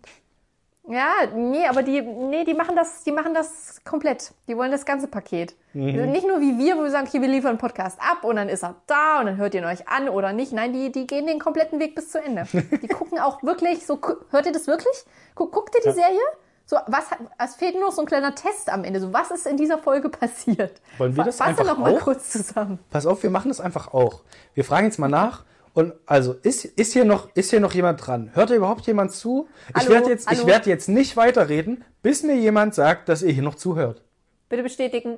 Ja, 0.86 1.12
nee, 1.34 1.66
aber 1.66 1.82
die, 1.82 2.02
nee, 2.02 2.44
die 2.44 2.54
machen 2.54 2.76
das, 2.76 3.04
die 3.04 3.14
machen 3.14 3.34
das 3.34 3.82
komplett. 3.86 4.34
Die 4.48 4.58
wollen 4.58 4.72
das 4.72 4.86
ganze 4.86 5.08
Paket. 5.08 5.56
Mhm. 5.74 5.96
Sind 5.96 6.12
nicht 6.12 6.28
nur 6.28 6.42
wie 6.42 6.58
wir, 6.58 6.78
wo 6.78 6.84
wir 6.84 6.92
sagen, 6.92 7.08
okay, 7.08 7.22
wir 7.22 7.30
liefern 7.30 7.52
einen 7.52 7.58
Podcast 7.58 8.00
ab 8.02 8.26
und 8.26 8.36
dann 8.36 8.50
ist 8.50 8.64
er 8.64 8.76
da 8.88 9.20
und 9.22 9.28
dann 9.28 9.38
hört 9.38 9.54
ihr 9.54 9.62
ihn 9.62 9.66
euch 9.66 9.88
an 9.88 10.10
oder 10.10 10.34
nicht. 10.34 10.52
Nein, 10.52 10.74
die, 10.74 10.92
die 10.92 11.08
gehen 11.08 11.26
den 11.26 11.40
kompletten 11.40 11.80
Weg 11.80 11.96
bis 11.96 12.10
zu 12.12 12.22
Ende. 12.22 12.46
Die 12.82 12.88
gucken 12.88 13.18
auch 13.20 13.44
wirklich 13.44 13.86
so, 13.86 14.00
hört 14.30 14.46
ihr 14.46 14.52
das 14.52 14.68
wirklich? 14.68 15.06
Guck, 15.36 15.54
guckt 15.54 15.74
ihr 15.76 15.90
die 15.90 15.96
Serie? 15.96 16.20
So, 16.66 16.78
was, 16.88 17.06
es 17.38 17.56
fehlt 17.56 17.76
nur 17.76 17.86
noch 17.86 17.92
so 17.92 18.02
ein 18.02 18.08
kleiner 18.08 18.36
Test 18.36 18.72
am 18.72 18.84
Ende. 18.84 19.00
So, 19.00 19.14
was 19.14 19.32
ist 19.32 19.48
in 19.48 19.58
dieser 19.58 19.78
Folge 19.78 20.10
passiert? 20.10 20.82
Wollen 20.98 21.16
wir 21.16 21.24
das 21.24 21.38
Fasse 21.38 21.50
einfach 21.50 21.66
noch 21.66 21.78
mal 21.78 21.96
auch? 21.96 22.02
kurz 22.02 22.32
zusammen. 22.32 22.80
Pass 22.90 23.06
auf, 23.06 23.24
wir 23.24 23.30
machen 23.30 23.50
das 23.50 23.62
einfach 23.62 23.94
auch. 23.94 24.22
Wir 24.54 24.64
fragen 24.64 24.86
jetzt 24.86 24.98
mal 24.98 25.10
nach. 25.10 25.44
Und 25.74 25.94
also, 26.06 26.34
ist, 26.34 26.66
ist, 26.66 26.94
hier 26.94 27.04
noch, 27.04 27.36
ist 27.36 27.50
hier 27.50 27.60
noch 27.60 27.74
jemand 27.74 28.06
dran? 28.06 28.32
Hört 28.34 28.52
da 28.52 28.56
überhaupt 28.56 28.86
jemand 28.86 29.12
zu? 29.12 29.48
ich 29.70 29.76
Hallo? 29.76 29.90
werde 29.90 30.10
jetzt, 30.10 30.32
ich 30.32 30.46
werd 30.46 30.68
jetzt 30.68 30.88
nicht 30.88 31.18
weiterreden, 31.18 31.84
bis 32.04 32.22
mir 32.22 32.36
jemand 32.36 32.76
sagt, 32.76 33.10
dass 33.10 33.24
ihr 33.24 33.32
hier 33.32 33.44
noch 33.44 33.56
zuhört. 33.56 34.04
Bitte 34.50 34.62
bestätigen. 34.62 35.18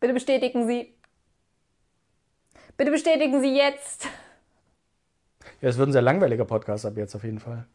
Bitte 0.00 0.14
bestätigen 0.14 0.66
Sie. 0.66 0.94
Bitte 2.78 2.90
bestätigen 2.90 3.42
Sie 3.42 3.54
jetzt. 3.54 4.06
Ja, 5.60 5.68
es 5.68 5.76
wird 5.76 5.90
ein 5.90 5.92
sehr 5.92 6.00
langweiliger 6.00 6.46
Podcast 6.46 6.86
ab 6.86 6.96
jetzt 6.96 7.14
auf 7.14 7.24
jeden 7.24 7.40
Fall. 7.40 7.66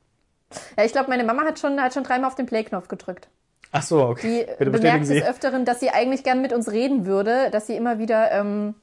Ja, 0.76 0.84
ich 0.84 0.92
glaube, 0.92 1.10
meine 1.10 1.24
Mama 1.24 1.44
hat 1.44 1.60
schon, 1.60 1.80
hat 1.80 1.94
schon 1.94 2.04
dreimal 2.04 2.28
auf 2.28 2.36
den 2.36 2.48
Play-Knopf 2.48 2.88
gedrückt. 2.88 3.30
Ach 3.72 3.84
so, 3.84 4.02
okay. 4.08 4.46
Die 4.48 4.52
Bitte 4.58 4.72
bemerkt 4.72 5.10
des 5.10 5.24
Öfteren, 5.24 5.66
dass 5.66 5.80
sie 5.80 5.90
eigentlich 5.90 6.24
gern 6.24 6.42
mit 6.42 6.54
uns 6.54 6.72
reden 6.72 7.06
würde, 7.06 7.52
dass 7.52 7.68
sie 7.68 7.76
immer 7.76 8.00
wieder 8.00 8.32
ähm, 8.32 8.76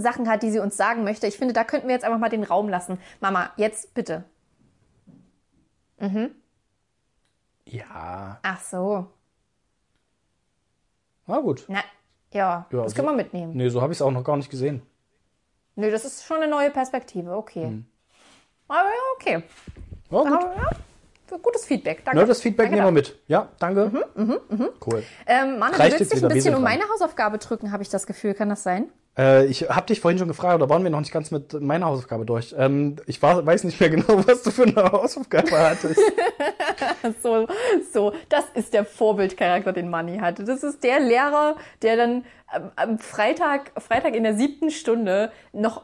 Sachen 0.00 0.28
hat, 0.28 0.42
die 0.42 0.50
sie 0.50 0.58
uns 0.58 0.76
sagen 0.76 1.04
möchte. 1.04 1.26
Ich 1.26 1.36
finde, 1.38 1.54
da 1.54 1.64
könnten 1.64 1.88
wir 1.88 1.94
jetzt 1.94 2.04
einfach 2.04 2.18
mal 2.18 2.28
den 2.30 2.44
Raum 2.44 2.68
lassen. 2.68 2.98
Mama, 3.20 3.50
jetzt 3.56 3.94
bitte. 3.94 4.24
Ja, 7.66 8.38
Ach 8.42 8.60
so. 8.60 9.06
na 11.26 11.40
gut. 11.40 11.64
Na, 11.68 11.80
ja, 12.32 12.66
Ja, 12.70 12.82
das 12.82 12.92
so- 12.92 12.96
können 12.96 13.08
wir 13.08 13.14
mitnehmen. 13.14 13.52
Nee, 13.56 13.68
so 13.70 13.80
habe 13.80 13.92
ich 13.92 13.98
es 13.98 14.02
auch 14.02 14.10
noch 14.10 14.24
gar 14.24 14.36
nicht 14.36 14.50
gesehen. 14.50 14.82
Nö, 15.76 15.90
das 15.90 16.04
ist 16.04 16.24
schon 16.24 16.36
eine 16.38 16.48
neue 16.48 16.70
Perspektive. 16.70 17.34
Okay. 17.36 17.64
Hm. 17.64 17.86
Aber 18.68 18.88
ja, 18.88 18.94
okay. 19.16 19.42
Ja, 20.10 20.18
gut. 20.18 20.26
Aber, 20.32 20.56
ja, 21.30 21.36
gutes 21.38 21.64
Feedback. 21.64 22.04
Danke. 22.04 22.20
Ja, 22.20 22.26
das 22.26 22.40
Feedback 22.42 22.66
Danke 22.66 22.76
nehmen 22.82 22.86
wir 22.88 22.92
mit. 23.00 23.18
Ja, 23.26 23.48
danke. 23.58 23.90
Cool. 24.86 25.02
Ähm, 25.26 25.58
Mann, 25.58 25.72
du 25.72 25.78
willst 25.78 26.12
dich 26.12 26.22
ein 26.22 26.28
bisschen 26.28 26.54
um 26.54 26.62
meine 26.62 26.84
Hausaufgabe 26.92 27.38
drücken, 27.38 27.72
habe 27.72 27.82
ich 27.82 27.88
das 27.88 28.06
Gefühl. 28.06 28.34
Kann 28.34 28.50
das 28.50 28.62
sein? 28.62 28.90
Äh, 29.16 29.46
ich 29.46 29.68
habe 29.68 29.86
dich 29.86 30.00
vorhin 30.00 30.18
schon 30.18 30.28
gefragt, 30.28 30.56
oder 30.56 30.68
waren 30.68 30.82
wir 30.82 30.90
noch 30.90 31.00
nicht 31.00 31.12
ganz 31.12 31.30
mit 31.30 31.60
meiner 31.60 31.86
Hausaufgabe 31.86 32.24
durch? 32.24 32.54
Ähm, 32.58 32.96
ich 33.06 33.22
war, 33.22 33.44
weiß 33.44 33.64
nicht 33.64 33.80
mehr 33.80 33.90
genau, 33.90 34.26
was 34.26 34.42
du 34.42 34.50
für 34.50 34.64
eine 34.64 34.90
Hausaufgabe 34.92 35.50
hattest. 35.58 36.00
So, 37.22 37.46
so, 37.92 38.12
das 38.30 38.44
ist 38.54 38.72
der 38.72 38.84
Vorbildcharakter, 38.84 39.72
den 39.72 39.90
Manni 39.90 40.18
hatte. 40.18 40.44
Das 40.44 40.62
ist 40.62 40.82
der 40.82 41.00
Lehrer, 41.00 41.56
der 41.82 41.96
dann 41.96 42.24
am 42.76 42.98
Freitag, 42.98 43.72
Freitag 43.76 44.14
in 44.14 44.22
der 44.22 44.34
siebten 44.34 44.70
Stunde 44.70 45.30
noch 45.52 45.82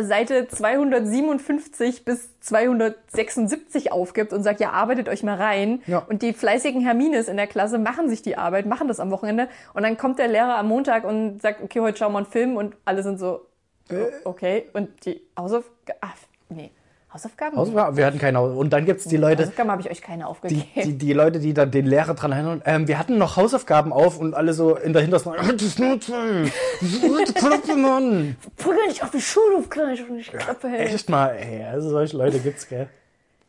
Seite 0.00 0.48
257 0.48 2.04
bis 2.04 2.40
276 2.40 3.92
aufgibt 3.92 4.32
und 4.32 4.42
sagt, 4.42 4.60
ja, 4.60 4.70
arbeitet 4.70 5.08
euch 5.08 5.22
mal 5.22 5.36
rein. 5.36 5.82
Ja. 5.86 5.98
Und 5.98 6.22
die 6.22 6.32
fleißigen 6.32 6.80
Hermines 6.80 7.28
in 7.28 7.36
der 7.36 7.46
Klasse 7.46 7.78
machen 7.78 8.08
sich 8.08 8.20
die 8.22 8.36
Arbeit, 8.36 8.66
machen 8.66 8.88
das 8.88 8.98
am 8.98 9.10
Wochenende. 9.10 9.48
Und 9.72 9.84
dann 9.84 9.96
kommt 9.96 10.18
der 10.18 10.28
Lehrer 10.28 10.56
am 10.56 10.68
Montag 10.68 11.04
und 11.04 11.40
sagt, 11.40 11.62
okay, 11.62 11.80
heute 11.80 11.98
schauen 11.98 12.12
wir 12.12 12.18
einen 12.18 12.26
Film. 12.26 12.56
Und 12.56 12.76
alle 12.84 13.02
sind 13.04 13.18
so, 13.18 13.46
oh, 13.92 14.06
okay. 14.24 14.68
Und 14.72 15.06
die 15.06 15.22
Hausaufgaben, 15.38 15.98
ah, 16.00 16.14
nee, 16.48 16.72
Hausaufgaben? 17.14 17.56
Hausaufgabe? 17.56 17.96
Wir 17.96 18.06
hatten 18.06 18.18
keine 18.18 18.38
Hausaufgaben. 18.38 18.60
Und 18.60 18.72
dann 18.72 18.84
gibt's 18.86 19.04
die 19.04 19.16
Leute, 19.16 19.44
Hausaufgaben 19.44 19.70
habe 19.70 19.82
ich 19.82 19.90
euch 19.90 20.02
keine 20.02 20.24
die, 20.24 20.28
aufgegeben. 20.28 20.66
die, 20.74 20.98
die 20.98 21.12
Leute, 21.12 21.38
die 21.38 21.54
dann 21.54 21.70
den 21.70 21.86
Lehrer 21.86 22.14
dran 22.14 22.32
erinnern, 22.32 22.62
ähm, 22.66 22.88
wir 22.88 22.98
hatten 22.98 23.18
noch 23.18 23.36
Hausaufgaben 23.36 23.92
auf 23.92 24.18
und 24.18 24.34
alle 24.34 24.52
so 24.52 24.74
in 24.74 24.92
der 24.92 25.02
Hintersten, 25.02 25.32
das 25.36 25.62
ist 25.62 25.78
nur 25.78 26.00
zwei. 26.00 26.50
Das 26.80 26.92
ist 26.92 27.04
nur 27.04 27.24
die 27.24 27.32
Klappe, 27.32 27.76
Mann. 27.76 28.36
Prügel 28.56 28.88
dich 28.88 29.02
auf 29.02 29.10
die 29.10 29.20
Schulhof, 29.20 29.70
kann 29.70 29.90
ich 29.90 30.06
nicht 30.08 30.32
Klappe 30.32 30.68
hält. 30.68 30.92
Echt 30.92 31.08
mal, 31.08 31.28
ey, 31.28 31.64
also 31.64 31.88
solche 31.90 32.16
Leute 32.16 32.40
gibt's, 32.40 32.68
gell? 32.68 32.88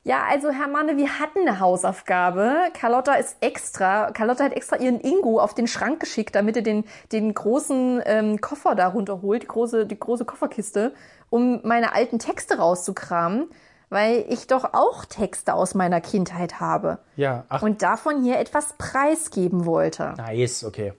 Ja, 0.07 0.25
also 0.29 0.51
Herr 0.51 0.67
Manne, 0.67 0.97
wir 0.97 1.19
hatten 1.19 1.39
eine 1.39 1.59
Hausaufgabe. 1.59 2.55
Carlotta 2.79 3.15
ist 3.15 3.37
extra, 3.41 4.11
Carlotta 4.11 4.43
hat 4.43 4.53
extra 4.53 4.77
ihren 4.77 4.99
Ingo 4.99 5.39
auf 5.39 5.55
den 5.55 5.65
Schrank 5.65 5.99
geschickt, 5.99 6.35
damit 6.35 6.55
er 6.55 6.61
den, 6.61 6.83
den 7.11 7.33
großen 7.33 8.03
ähm, 8.05 8.39
Koffer 8.39 8.75
da 8.75 8.89
runterholt, 8.89 9.41
die 9.41 9.47
große, 9.47 9.87
die 9.87 9.99
große 9.99 10.25
Kofferkiste, 10.25 10.93
um 11.29 11.59
meine 11.63 11.93
alten 11.93 12.19
Texte 12.19 12.57
rauszukramen, 12.57 13.49
weil 13.89 14.25
ich 14.29 14.47
doch 14.47 14.73
auch 14.73 15.05
Texte 15.05 15.53
aus 15.53 15.75
meiner 15.75 16.01
Kindheit 16.01 16.59
habe 16.59 16.99
Ja, 17.15 17.45
ach, 17.49 17.61
und 17.61 17.81
davon 17.81 18.23
hier 18.23 18.39
etwas 18.39 18.73
preisgeben 18.77 19.65
wollte. 19.65 20.13
nice, 20.17 20.63
okay. 20.63 20.93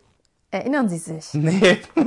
Erinnern 0.50 0.88
Sie 0.88 0.98
sich? 0.98 1.34
Nee, 1.34 1.78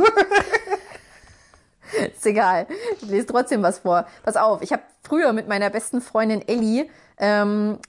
Ist 2.16 2.26
egal. 2.26 2.68
Ich 3.02 3.10
lese 3.10 3.26
trotzdem 3.28 3.64
was 3.64 3.80
vor. 3.80 4.06
Pass 4.24 4.36
auf, 4.38 4.62
ich 4.62 4.72
habe 4.72 4.84
früher 5.04 5.34
mit 5.34 5.48
meiner 5.48 5.70
besten 5.70 6.02
Freundin 6.02 6.48
Ellie 6.48 6.88
ähm, 7.18 7.80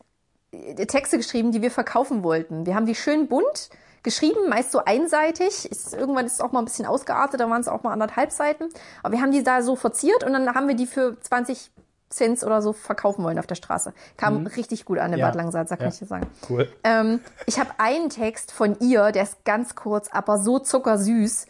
Texte 0.89 1.19
geschrieben, 1.19 1.53
die 1.53 1.63
wir 1.63 1.71
verkaufen 1.71 2.23
wollten. 2.23 2.67
Wir 2.67 2.75
haben 2.75 2.87
die 2.87 2.95
schön 2.95 3.29
bunt 3.29 3.71
geschrieben, 4.03 4.49
meist 4.49 4.73
so 4.73 4.85
einseitig. 4.85 5.71
Ist, 5.71 5.95
irgendwann 5.95 6.27
ist 6.27 6.35
es 6.35 6.41
auch 6.41 6.53
mal 6.53 6.61
ein 6.61 6.65
bisschen 6.65 6.87
ausgeartet, 6.87 7.41
da 7.41 7.49
waren 7.51 7.61
es 7.61 7.69
auch 7.69 7.83
mal 7.83 7.93
anderthalb 7.93 8.33
Seiten. 8.33 8.69
Aber 9.03 9.13
wir 9.13 9.21
haben 9.21 9.33
die 9.33 9.43
da 9.43 9.63
so 9.63 9.77
verziert 9.77 10.25
und 10.25 10.33
dann 10.33 10.55
haben 10.55 10.69
wir 10.69 10.75
die 10.75 10.87
für 10.87 11.19
20 11.21 11.71
Cent 12.11 12.43
oder 12.43 12.61
so 12.61 12.73
verkaufen 12.73 13.23
wollen 13.25 13.39
auf 13.39 13.47
der 13.47 13.55
Straße. 13.55 13.95
Kam 14.17 14.41
mhm. 14.41 14.47
richtig 14.49 14.85
gut 14.85 14.99
an 14.99 15.13
in 15.13 15.21
Ja. 15.21 15.27
Bad 15.27 15.37
Langsatz, 15.37 15.69
da 15.69 15.77
kann 15.77 15.87
Ja. 15.87 15.93
ich 15.93 15.99
dir 16.01 16.07
sagen. 16.07 16.27
Cool. 16.49 16.71
Ähm, 16.83 17.21
ich 17.47 17.61
habe 17.61 17.71
einen 17.79 18.11
Text 18.11 18.51
von 18.51 18.77
ihr, 18.81 19.13
der 19.13 19.23
ist 19.23 19.45
ganz 19.45 19.77
kurz, 19.77 20.09
aber 20.11 20.39
so 20.39 20.59
zuckersüß. 20.59 21.47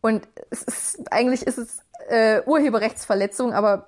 Und 0.00 0.26
es 0.50 0.62
ist, 0.62 1.12
eigentlich 1.12 1.46
ist 1.46 1.58
es 1.58 1.78
äh, 2.08 2.42
Urheberrechtsverletzung, 2.44 3.52
aber 3.52 3.86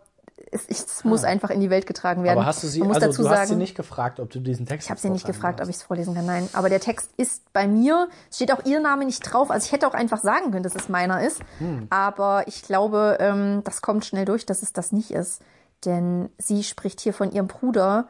es, 0.53 0.68
es 0.68 1.03
muss 1.03 1.24
einfach 1.24 1.48
in 1.50 1.61
die 1.61 1.70
Welt 1.70 1.86
getragen 1.86 2.22
werden. 2.22 2.38
Ah. 2.38 2.42
Aber 2.42 2.46
hast 2.46 2.62
du 2.62 2.68
sie, 2.68 2.82
also 2.82 3.00
dazu 3.00 3.22
du 3.22 3.22
sagen, 3.24 3.40
hast 3.40 3.48
sie 3.48 3.57
nicht 3.57 3.74
gefragt, 3.74 4.20
ob 4.20 4.30
du 4.30 4.38
diesen 4.38 4.66
Text 4.66 4.86
ich 4.86 4.90
habe 4.90 5.00
sie 5.00 5.09
nicht 5.09 5.26
gefragt, 5.26 5.55
ob 5.55 5.66
darfst. 5.66 5.70
ich 5.70 5.76
es 5.76 5.82
vorlesen 5.82 6.14
kann. 6.14 6.26
Nein, 6.26 6.48
aber 6.53 6.68
der 6.68 6.80
Text 6.80 7.11
ist 7.16 7.50
bei 7.55 7.66
mir. 7.66 8.09
Es 8.30 8.36
steht 8.36 8.53
auch 8.53 8.64
ihr 8.66 8.78
Name 8.78 9.07
nicht 9.07 9.20
drauf. 9.20 9.50
Also 9.50 9.64
ich 9.64 9.72
hätte 9.72 9.88
auch 9.88 9.94
einfach 9.94 10.20
sagen 10.20 10.50
können, 10.50 10.62
dass 10.62 10.74
es 10.74 10.90
meiner 10.90 11.22
ist. 11.22 11.40
Hm. 11.59 11.86
Aber 11.88 12.46
ich 12.46 12.62
glaube, 12.62 13.16
ähm, 13.18 13.62
das 13.64 13.80
kommt 13.80 14.05
schnell 14.05 14.26
durch, 14.26 14.44
dass 14.44 14.62
es 14.62 14.74
das 14.74 14.92
nicht 14.92 15.11
ist. 15.11 15.40
Denn 15.86 16.28
sie 16.38 16.62
spricht 16.62 17.00
hier 17.00 17.14
von 17.14 17.32
ihrem 17.32 17.48
Bruder 17.48 18.07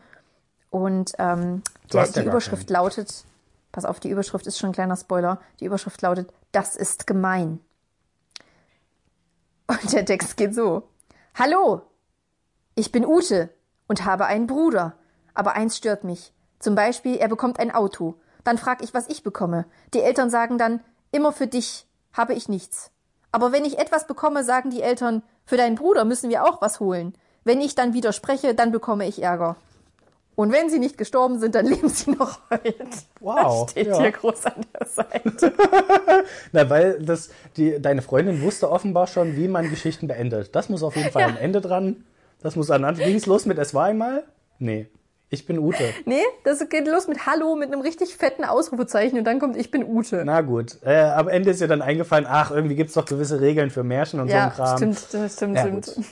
und 0.70 1.12
ähm, 1.18 1.62
der, 1.92 2.02
hast 2.02 2.16
ja 2.16 2.22
die 2.22 2.28
Überschrift 2.28 2.68
lautet, 2.70 3.24
pass 3.70 3.84
auf, 3.84 4.00
die 4.00 4.10
Überschrift 4.10 4.46
ist 4.46 4.58
schon 4.58 4.70
ein 4.70 4.74
kleiner 4.74 4.96
Spoiler. 4.96 5.40
Die 5.60 5.66
Überschrift 5.66 6.02
lautet, 6.02 6.32
das 6.50 6.74
ist 6.74 7.06
gemein. 7.06 7.60
Und 9.68 9.92
der 9.92 10.04
Text 10.04 10.36
geht 10.36 10.54
so. 10.54 10.82
Hallo, 11.34 11.82
ich 12.74 12.92
bin 12.92 13.06
Ute 13.06 13.50
und 13.88 14.04
habe 14.04 14.26
einen 14.26 14.46
Bruder. 14.46 14.94
Aber 15.34 15.54
eins 15.54 15.76
stört 15.76 16.04
mich. 16.04 16.32
Zum 16.58 16.74
Beispiel, 16.74 17.16
er 17.16 17.28
bekommt 17.28 17.58
ein 17.58 17.74
Auto. 17.74 18.14
Dann 18.44 18.58
frag 18.58 18.82
ich, 18.82 18.94
was 18.94 19.08
ich 19.08 19.22
bekomme. 19.22 19.64
Die 19.94 20.00
Eltern 20.02 20.30
sagen 20.30 20.58
dann, 20.58 20.80
immer 21.10 21.32
für 21.32 21.46
dich 21.46 21.86
habe 22.12 22.34
ich 22.34 22.48
nichts. 22.48 22.90
Aber 23.30 23.52
wenn 23.52 23.64
ich 23.64 23.78
etwas 23.78 24.06
bekomme, 24.06 24.44
sagen 24.44 24.70
die 24.70 24.82
Eltern, 24.82 25.22
für 25.44 25.56
deinen 25.56 25.76
Bruder 25.76 26.04
müssen 26.04 26.30
wir 26.30 26.44
auch 26.44 26.60
was 26.60 26.80
holen. 26.80 27.14
Wenn 27.44 27.60
ich 27.60 27.74
dann 27.74 27.94
widerspreche, 27.94 28.54
dann 28.54 28.72
bekomme 28.72 29.06
ich 29.06 29.22
Ärger. 29.22 29.56
Und 30.34 30.50
wenn 30.52 30.70
sie 30.70 30.78
nicht 30.78 30.96
gestorben 30.98 31.38
sind, 31.40 31.54
dann 31.54 31.66
leben 31.74 31.88
sie 31.88 32.10
noch 32.12 32.40
heute. 32.50 32.74
Wow, 33.20 33.64
Das 33.64 33.70
steht 33.72 33.86
ja. 33.88 33.98
hier 34.00 34.12
groß 34.12 34.46
an 34.46 34.66
der 34.78 34.86
Seite. 34.86 35.52
Na, 36.52 36.68
weil 36.70 37.02
das, 37.02 37.30
die, 37.56 37.80
deine 37.80 38.02
Freundin 38.02 38.42
wusste 38.42 38.70
offenbar 38.70 39.06
schon, 39.06 39.36
wie 39.36 39.48
man 39.48 39.68
Geschichten 39.70 40.08
beendet. 40.08 40.54
Das 40.54 40.68
muss 40.68 40.82
auf 40.82 40.96
jeden 40.96 41.10
Fall 41.10 41.22
Ja. 41.22 41.28
am 41.28 41.36
Ende 41.36 41.60
dran. 41.60 42.04
Das 42.42 42.56
muss 42.56 42.70
an. 42.70 42.94
Ging 42.96 43.16
es 43.16 43.26
los 43.26 43.46
mit 43.46 43.58
Es 43.58 43.74
war 43.74 43.86
einmal? 43.86 44.24
Nee. 44.58 44.88
Ich 45.30 45.46
bin 45.46 45.58
Ute. 45.58 45.82
Nee, 46.04 46.20
das 46.44 46.68
geht 46.68 46.86
los 46.86 47.08
mit 47.08 47.24
Hallo, 47.26 47.56
mit 47.56 47.72
einem 47.72 47.80
richtig 47.80 48.16
fetten 48.16 48.44
Ausrufezeichen 48.44 49.18
und 49.18 49.24
dann 49.24 49.38
kommt 49.40 49.56
Ich 49.56 49.70
bin 49.70 49.82
Ute. 49.84 50.22
Na 50.26 50.42
gut. 50.42 50.78
Äh, 50.84 51.00
am 51.00 51.28
Ende 51.28 51.50
ist 51.50 51.60
ihr 51.62 51.68
dann 51.68 51.80
eingefallen, 51.80 52.26
ach, 52.28 52.50
irgendwie 52.50 52.74
gibt 52.74 52.88
es 52.90 52.94
doch 52.94 53.06
gewisse 53.06 53.40
Regeln 53.40 53.70
für 53.70 53.82
Märchen 53.82 54.20
und 54.20 54.28
so 54.28 54.34
Ja, 54.34 54.46
ein 54.48 54.52
Kram. 54.52 54.76
stimmt, 54.76 54.98
stimmt, 55.32 55.56
Ja, 55.56 55.62
stimmt. 55.62 55.96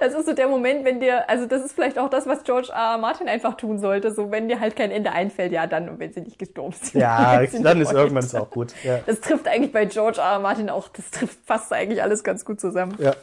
Das 0.00 0.14
ist 0.14 0.26
so 0.26 0.32
der 0.32 0.48
Moment, 0.48 0.84
wenn 0.84 1.00
dir, 1.00 1.28
also 1.28 1.46
das 1.46 1.64
ist 1.64 1.72
vielleicht 1.74 1.98
auch 1.98 2.08
das, 2.10 2.26
was 2.26 2.42
George 2.44 2.68
R. 2.72 2.98
Martin 2.98 3.28
einfach 3.28 3.56
tun 3.56 3.78
sollte, 3.78 4.12
so 4.12 4.30
wenn 4.30 4.48
dir 4.48 4.60
halt 4.60 4.76
kein 4.76 4.90
Ende 4.90 5.12
einfällt, 5.12 5.52
ja 5.52 5.66
dann, 5.66 5.88
und 5.88 5.98
wenn 5.98 6.12
sie 6.12 6.20
nicht 6.20 6.38
gestorben 6.38 6.74
sind. 6.80 7.00
Ja, 7.00 7.40
sie 7.50 7.62
dann 7.62 7.80
ist 7.80 7.92
irgendwann 7.92 8.22
ist 8.24 8.34
auch 8.34 8.50
gut. 8.50 8.74
Ja. 8.84 8.98
Das 9.06 9.20
trifft 9.20 9.48
eigentlich 9.48 9.72
bei 9.72 9.84
George 9.86 10.20
R. 10.20 10.38
Martin 10.38 10.70
auch, 10.70 10.88
das 10.88 11.10
trifft 11.10 11.38
fast 11.46 11.72
eigentlich 11.72 12.02
alles 12.02 12.22
ganz 12.24 12.44
gut 12.44 12.60
zusammen. 12.60 12.94
Ja. 12.98 13.14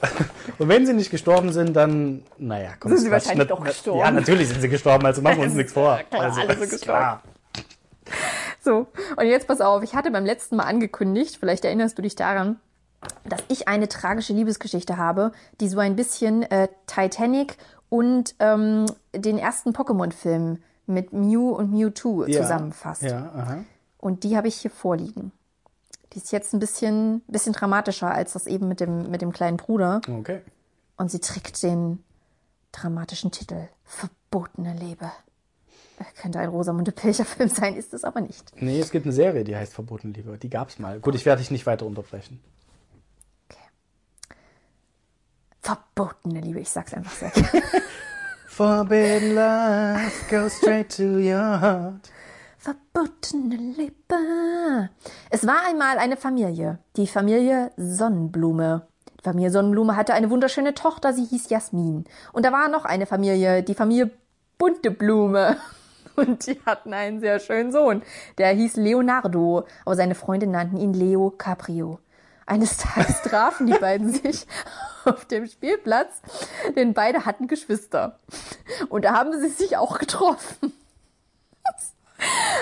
Und 0.57 0.67
wenn 0.69 0.86
sie 0.86 0.93
nicht 0.93 1.11
gestorben 1.11 1.51
sind, 1.53 1.74
dann, 1.76 2.24
naja, 2.38 2.69
komm. 2.80 2.89
Sind 2.91 2.99
sie 2.99 3.09
Quatsch. 3.09 3.26
wahrscheinlich 3.26 3.47
Na- 3.49 3.55
doch 3.55 3.63
gestorben. 3.63 3.99
Ja, 3.99 4.11
natürlich 4.11 4.49
sind 4.49 4.61
sie 4.61 4.69
gestorben, 4.69 5.05
also 5.05 5.21
machen 5.21 5.38
wir 5.38 5.45
uns 5.45 5.53
nichts 5.55 5.74
vor. 5.74 5.99
klar, 6.09 6.21
also, 6.24 6.41
alle 6.41 6.57
sind 6.57 6.69
gestorben. 6.71 6.99
klar. 6.99 7.24
So, 8.61 8.88
und 9.17 9.26
jetzt 9.26 9.47
pass 9.47 9.61
auf, 9.61 9.84
ich 9.84 9.93
hatte 9.95 10.11
beim 10.11 10.26
letzten 10.26 10.55
Mal 10.55 10.63
angekündigt, 10.63 11.38
vielleicht 11.39 11.65
erinnerst 11.65 11.97
du 11.97 12.01
dich 12.01 12.15
daran, 12.15 12.59
dass 13.26 13.41
ich 13.47 13.68
eine 13.68 13.88
tragische 13.88 14.34
Liebesgeschichte 14.34 14.97
habe, 14.97 15.32
die 15.62 15.68
so 15.70 15.80
ein 15.80 15.95
bisschen 15.95 16.43
äh, 16.43 16.68
Titanic 16.88 17.58
und 17.89 18.36
ähm, 18.39 18.86
den 19.16 19.38
ersten 19.38 19.72
Pokémon-Film 19.72 20.58
mit 20.88 21.14
Mew 21.14 21.51
und 21.51 21.72
Mewtwo 21.72 22.26
Ja. 22.26 22.41
zusammenfasst. 22.41 23.04
Ja, 23.04 23.32
aha. 23.34 23.64
Und 23.97 24.24
die 24.24 24.36
habe 24.36 24.47
ich 24.47 24.56
hier 24.56 24.72
vorliegen. 24.72 25.32
Die 26.14 26.18
ist 26.18 26.32
jetzt 26.32 26.54
ein 26.54 26.60
bisschen, 26.60 27.22
bisschen 27.28 27.54
dramatischer 27.54 28.12
als 28.12 28.34
das 28.34 28.47
eben 28.47 28.68
mit 28.68 28.80
dem, 28.80 29.10
mit 29.10 29.22
dem 29.22 29.32
kleinen 29.32 29.58
Bruder. 29.58 30.01
Okay. 30.10 30.41
Und 30.97 31.10
sie 31.10 31.20
trägt 31.20 31.64
den 31.64 32.04
dramatischen 32.72 33.32
Titel 33.32 33.68
Verbotene 33.86 34.74
Liebe. 34.80 35.06
Äh, 35.99 36.04
Könnte 36.22 36.39
ein 36.39 36.49
Rosamunde 36.49 36.91
Pilcher-Film 36.91 37.49
sein, 37.49 37.76
ist 37.76 37.93
es 37.93 38.04
aber 38.04 38.22
nicht. 38.22 38.51
Nee, 38.62 38.80
es 38.80 38.91
gibt 38.91 39.06
eine 39.06 39.14
Serie, 39.14 39.43
die 39.43 39.56
heißt 39.56 39.74
Verboten 39.74 40.14
Liebe. 40.14 40.38
Die 40.38 40.49
gab's 40.49 40.80
mal. 40.80 40.99
Gut, 40.99 41.16
ich 41.16 41.26
werde 41.26 41.41
dich 41.41 41.51
nicht 41.51 41.66
weiter 41.66 41.86
unterbrechen. 41.86 42.41
Verbotene 45.64 46.41
Liebe, 46.41 46.59
ich 46.59 46.70
sag's 46.70 46.93
einfach 46.93 47.14
sehr 47.14 47.30
gerne. 47.30 47.49
Forbidden 48.47 49.34
love 49.34 50.11
goes 50.30 50.57
straight 50.57 50.93
to 50.95 51.03
your 51.03 51.61
heart. 51.61 52.11
Verbotene 52.57 53.55
Liebe. 53.55 54.89
Es 55.30 55.47
war 55.47 55.66
einmal 55.66 55.99
eine 55.99 56.18
Familie, 56.18 56.80
die 56.97 57.07
Familie 57.07 57.72
Sonnenblume. 57.78 58.88
Die 59.22 59.24
Familie 59.24 59.51
Sonnenblume 59.51 59.95
hatte 59.95 60.14
eine 60.14 60.30
wunderschöne 60.30 60.74
Tochter, 60.74 61.14
sie 61.14 61.24
hieß 61.24 61.49
Jasmin. 61.49 62.03
Und 62.34 62.45
da 62.45 62.51
war 62.51 62.68
noch 62.68 62.84
eine 62.84 63.05
Familie, 63.05 63.64
die 63.64 63.74
Familie 63.74 64.11
Bunte 64.57 64.91
Blume. 64.91 65.55
Und 66.18 66.45
die 66.45 66.59
hatten 66.66 66.93
einen 66.93 67.22
sehr 67.22 67.39
schönen 67.39 67.72
Sohn. 67.72 68.03
Der 68.38 68.49
hieß 68.49 68.76
Leonardo, 68.76 69.66
aber 69.86 69.95
seine 69.95 70.14
Freunde 70.14 70.45
nannten 70.45 70.78
ihn 70.78 70.93
Leo 70.93 71.32
Caprio. 71.32 71.99
Eines 72.46 72.78
Tages 72.78 73.22
trafen 73.24 73.68
die 73.68 73.78
beiden 73.78 74.12
sich 74.12 74.46
auf 75.06 75.26
dem 75.26 75.48
Spielplatz, 75.48 76.22
denn 76.76 76.94
beide 76.94 77.26
hatten 77.26 77.48
Geschwister. 77.48 78.20
Und 78.89 79.06
da 79.06 79.14
haben 79.14 79.39
sie 79.39 79.50
sich 79.50 79.78
auch 79.78 80.00
getroffen. 80.00 80.74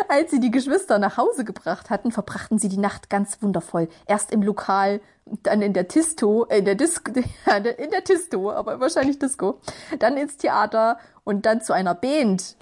Als 0.07 0.31
sie 0.31 0.39
die 0.39 0.51
Geschwister 0.51 0.97
nach 0.99 1.17
Hause 1.17 1.43
gebracht 1.43 1.89
hatten, 1.89 2.11
verbrachten 2.11 2.57
sie 2.57 2.69
die 2.69 2.77
Nacht 2.77 3.09
ganz 3.09 3.41
wundervoll. 3.41 3.89
Erst 4.07 4.31
im 4.31 4.41
Lokal, 4.41 5.01
dann 5.43 5.61
in 5.61 5.73
der 5.73 5.87
Tisto, 5.87 6.45
äh, 6.45 6.59
in 6.59 6.65
der 6.65 6.75
Disco, 6.75 7.11
in 7.13 7.91
der 7.91 8.03
Tisto, 8.03 8.51
aber 8.51 8.79
wahrscheinlich 8.79 9.19
Disco, 9.19 9.59
dann 9.99 10.17
ins 10.17 10.37
Theater 10.37 10.97
und 11.23 11.45
dann 11.45 11.61
zu 11.61 11.73
einer 11.73 11.95
Band. 11.95 12.55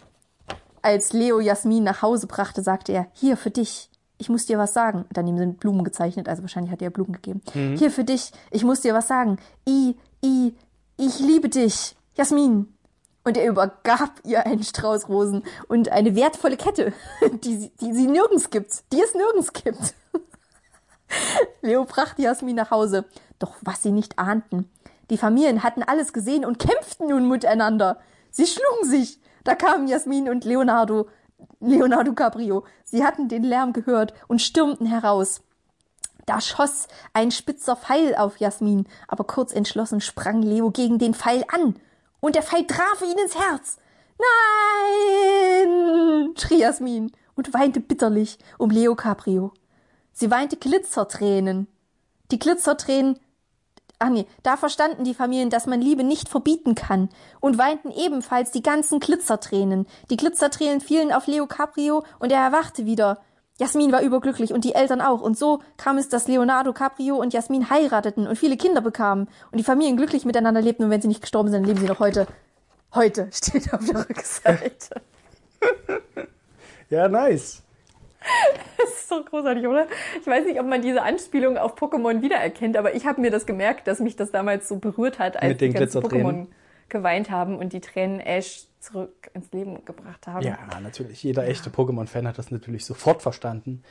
Als 0.82 1.14
Leo 1.14 1.40
Jasmin 1.40 1.84
nach 1.84 2.02
Hause 2.02 2.28
brachte, 2.28 2.62
sagte 2.62 2.92
er, 2.94 3.08
hier 3.14 3.38
für 3.38 3.52
dich, 3.52 3.90
ich 4.20 4.30
muss 4.30 4.46
dir 4.46 4.58
was 4.60 4.74
sagen. 4.74 5.06
Daneben 5.12 5.38
sind 5.40 5.60
Blumen 5.60 5.84
gezeichnet, 5.84 6.30
also 6.30 6.44
wahrscheinlich 6.44 6.72
hat 6.72 6.82
er 6.84 6.92
Blumen 6.92 7.14
gegeben. 7.14 7.42
Hier 7.78 7.90
für 7.90 8.04
dich, 8.04 8.32
ich 8.52 8.64
muss 8.64 8.82
dir 8.82 8.94
was 8.94 9.08
sagen. 9.08 9.38
I, 9.68 9.96
I, 10.24 10.54
ich 10.98 11.20
liebe 11.20 11.50
dich, 11.50 11.96
Jasmin. 12.16 12.72
Und 13.24 13.36
er 13.38 13.48
übergab 13.50 14.12
ihr 14.26 14.46
einen 14.46 14.64
Strauß 14.64 15.10
Rosen 15.10 15.44
und 15.68 15.90
eine 15.90 16.16
wertvolle 16.16 16.58
Kette, 16.58 16.94
die, 17.44 17.58
sie- 17.58 17.72
die 17.82 17.94
sie 17.94 18.08
nirgends 18.08 18.50
gibt, 18.52 18.84
die 18.94 19.02
es 19.02 19.14
nirgends 19.16 19.52
gibt. 19.54 19.96
Leo 21.62 21.86
brachte 21.86 22.22
Jasmin 22.22 22.56
nach 22.56 22.72
Hause. 22.72 23.06
Doch 23.40 23.56
was 23.62 23.82
sie 23.84 23.92
nicht 23.92 24.20
ahnten, 24.20 24.70
die 25.10 25.18
Familien 25.18 25.64
hatten 25.64 25.82
alles 25.84 26.14
gesehen 26.14 26.46
und 26.46 26.60
kämpften 26.60 27.08
nun 27.08 27.28
miteinander. 27.28 28.00
Sie 28.32 28.46
schlugen 28.46 28.90
sich. 28.90 29.20
Da 29.44 29.56
kamen 29.56 29.88
Jasmin 29.88 30.30
und 30.30 30.44
Leonardo, 30.46 31.08
Leonardo 31.60 32.14
Cabrio. 32.14 32.64
Sie 32.84 33.04
hatten 33.04 33.28
den 33.28 33.44
Lärm 33.44 33.74
gehört 33.74 34.14
und 34.28 34.42
stürmten 34.42 34.86
heraus. 34.86 35.42
Da 36.26 36.42
schoss 36.42 36.88
ein 37.14 37.32
spitzer 37.32 37.76
Pfeil 37.76 38.16
auf 38.16 38.38
Jasmin, 38.38 38.88
aber 39.08 39.24
kurz 39.24 39.52
entschlossen 39.52 40.00
sprang 40.00 40.42
Leo 40.42 40.70
gegen 40.70 41.00
den 41.00 41.14
Pfeil 41.14 41.44
an. 41.52 41.76
Und 42.20 42.36
der 42.36 42.44
Pfeil 42.44 42.68
traf 42.68 43.02
ihn 43.02 43.18
ins 43.18 43.36
Herz. 43.36 43.78
Nein! 44.20 46.34
schrie 46.38 46.60
Jasmin 46.60 47.12
und 47.36 47.54
weinte 47.54 47.80
bitterlich 47.80 48.38
um 48.58 48.70
Leo 48.70 48.96
Cabrio. 48.96 49.54
Sie 50.12 50.30
weinte 50.30 50.58
Glitzertränen. 50.58 51.68
Die 52.32 52.40
Glitzertränen, 52.40 53.20
ach 54.00 54.10
nee, 54.10 54.26
da 54.44 54.58
verstanden 54.58 55.04
die 55.04 55.14
Familien, 55.14 55.50
dass 55.50 55.68
man 55.68 55.82
Liebe 55.82 56.04
nicht 56.04 56.30
verbieten 56.30 56.76
kann 56.76 57.10
und 57.40 57.58
weinten 57.58 57.92
ebenfalls 57.92 58.52
die 58.52 58.64
ganzen 58.64 59.00
Glitzertränen. 59.00 59.86
Die 60.10 60.18
Glitzertränen 60.18 60.82
fielen 60.82 61.12
auf 61.12 61.28
Leo 61.28 61.46
Caprio 61.46 62.04
und 62.20 62.32
er 62.32 62.42
erwachte 62.42 62.86
wieder. 62.86 63.20
Jasmin 63.60 63.92
war 63.92 64.02
überglücklich 64.02 64.54
und 64.54 64.64
die 64.64 64.74
Eltern 64.74 65.02
auch. 65.02 65.22
Und 65.22 65.38
so 65.38 65.60
kam 65.76 65.98
es, 65.98 66.08
dass 66.08 66.28
Leonardo 66.30 66.72
Caprio 66.72 67.18
und 67.18 67.34
Jasmin 67.34 67.70
heirateten 67.70 68.26
und 68.26 68.38
viele 68.38 68.56
Kinder 68.56 68.80
bekamen 68.80 69.28
und 69.52 69.58
die 69.58 69.66
Familien 69.66 69.98
glücklich 69.98 70.24
miteinander 70.24 70.62
lebten. 70.62 70.86
Und 70.86 70.90
wenn 70.92 71.02
sie 71.02 71.10
nicht 71.10 71.22
gestorben 71.22 71.50
sind, 71.50 71.66
leben 71.66 71.80
sie 71.80 71.88
noch 71.88 72.00
heute. 72.00 72.26
Heute 72.96 73.30
steht 73.34 73.74
auf 73.74 73.86
der 73.86 74.10
Rückseite. 74.10 75.02
Ja, 76.92 77.08
nice. 77.08 77.62
Das 78.78 78.90
ist 78.90 79.12
doch 79.12 79.26
großartig, 79.26 79.68
oder? 79.68 79.88
Ich 80.22 80.28
weiß 80.28 80.46
nicht, 80.46 80.60
ob 80.60 80.66
man 80.66 80.82
diese 80.82 81.02
Anspielung 81.02 81.58
auf 81.58 81.76
Pokémon 81.76 82.22
wiedererkennt, 82.22 82.78
aber 82.78 82.96
ich 82.96 83.06
habe 83.06 83.20
mir 83.20 83.30
das 83.30 83.46
gemerkt, 83.46 83.88
dass 83.88 84.00
mich 84.00 84.16
das 84.16 84.32
damals 84.32 84.68
so 84.68 84.78
berührt 84.78 85.20
hat, 85.20 85.36
als 85.36 85.50
Mit 85.50 85.62
den 85.62 85.74
die 85.74 85.80
ganzen. 85.80 86.02
Pokémon 86.02 86.48
geweint 86.88 87.30
haben 87.30 87.58
und 87.58 87.74
die 87.74 87.82
Tränen 87.82 88.20
Ash 88.20 88.66
zurück 88.80 89.30
ins 89.34 89.52
Leben 89.52 89.84
gebracht 89.86 90.28
haben. 90.28 90.46
Ja, 90.46 90.58
natürlich. 90.82 91.24
Jeder 91.24 91.48
echte 91.48 91.70
Pokémon-Fan 91.70 92.28
hat 92.28 92.38
das 92.38 92.52
natürlich 92.52 92.86
sofort 92.86 93.22
verstanden. 93.22 93.84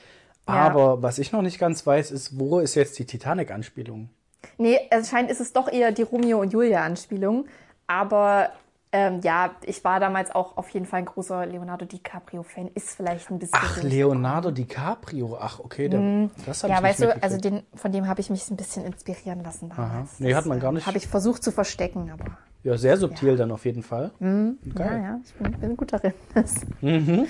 Ja. 0.46 0.54
Aber 0.54 1.02
was 1.02 1.18
ich 1.18 1.32
noch 1.32 1.42
nicht 1.42 1.58
ganz 1.58 1.86
weiß, 1.86 2.10
ist, 2.10 2.38
wo 2.38 2.58
ist 2.58 2.74
jetzt 2.74 2.98
die 2.98 3.04
Titanic-Anspielung? 3.04 4.08
Nee, 4.56 4.78
anscheinend 4.90 5.30
ist 5.30 5.40
es 5.40 5.52
doch 5.52 5.70
eher 5.70 5.92
die 5.92 6.02
Romeo 6.02 6.40
und 6.40 6.52
Julia-Anspielung. 6.52 7.46
Aber 7.86 8.50
ähm, 8.92 9.20
ja, 9.22 9.50
ich 9.64 9.84
war 9.84 10.00
damals 10.00 10.34
auch 10.34 10.56
auf 10.56 10.68
jeden 10.70 10.86
Fall 10.86 11.00
ein 11.00 11.04
großer 11.04 11.44
Leonardo 11.46 11.84
DiCaprio-Fan. 11.84 12.70
Ist 12.74 12.90
vielleicht 12.96 13.30
ein 13.30 13.38
bisschen. 13.38 13.58
Ach. 13.60 13.82
Leonardo 13.82 14.50
DiCaprio. 14.50 15.36
Ach, 15.40 15.60
okay, 15.60 15.88
der, 15.88 16.28
das 16.46 16.62
habe 16.62 16.72
Ja, 16.72 16.78
ich 16.78 16.84
weißt 16.84 17.00
nicht 17.00 17.16
du, 17.16 17.22
also 17.22 17.36
den, 17.38 17.62
von 17.74 17.92
dem 17.92 18.06
habe 18.08 18.20
ich 18.20 18.30
mich 18.30 18.50
ein 18.50 18.56
bisschen 18.56 18.84
inspirieren 18.84 19.42
lassen 19.42 19.70
Aha. 19.72 19.82
damals. 19.88 20.20
Nee, 20.20 20.34
hat 20.34 20.46
man 20.46 20.58
gar 20.60 20.72
nicht. 20.72 20.86
Habe 20.86 20.96
ich 20.98 21.06
versucht 21.06 21.42
zu 21.44 21.52
verstecken, 21.52 22.10
aber 22.10 22.24
Ja, 22.64 22.76
sehr 22.78 22.96
subtil 22.96 23.36
dann 23.36 23.50
auf 23.52 23.64
jeden 23.64 23.82
Fall. 23.82 24.10
ja, 24.20 24.28
Geil. 24.74 25.02
ja, 25.02 25.20
ich 25.24 25.34
bin, 25.34 25.52
bin 25.60 25.76
gut 25.76 25.92
darin. 25.92 26.14
Das, 26.34 26.54
Mhm, 26.80 27.26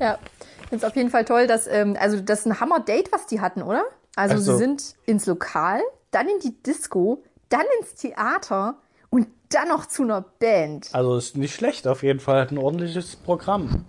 ja, 0.00 0.18
finde 0.68 0.76
es 0.76 0.84
auf 0.84 0.96
jeden 0.96 1.10
Fall 1.10 1.24
toll, 1.24 1.46
dass, 1.46 1.66
ähm, 1.66 1.96
also 2.00 2.20
das 2.20 2.40
ist 2.40 2.46
ein 2.46 2.60
Hammer-Date, 2.60 3.12
was 3.12 3.26
die 3.26 3.40
hatten, 3.40 3.62
oder? 3.62 3.84
Also 4.16 4.34
Also- 4.36 4.52
sie 4.52 4.58
sind 4.58 4.94
ins 5.04 5.26
Lokal, 5.26 5.80
dann 6.10 6.26
in 6.28 6.38
die 6.40 6.60
Disco, 6.62 7.22
dann 7.50 7.62
ins 7.80 7.94
Theater 7.94 8.76
und 9.16 9.28
dann 9.48 9.68
noch 9.68 9.86
zu 9.86 10.02
einer 10.02 10.20
Band. 10.20 10.90
Also 10.92 11.16
ist 11.16 11.38
nicht 11.38 11.54
schlecht, 11.54 11.88
auf 11.88 12.02
jeden 12.02 12.20
Fall. 12.20 12.46
Ein 12.50 12.58
ordentliches 12.58 13.16
Programm. 13.16 13.86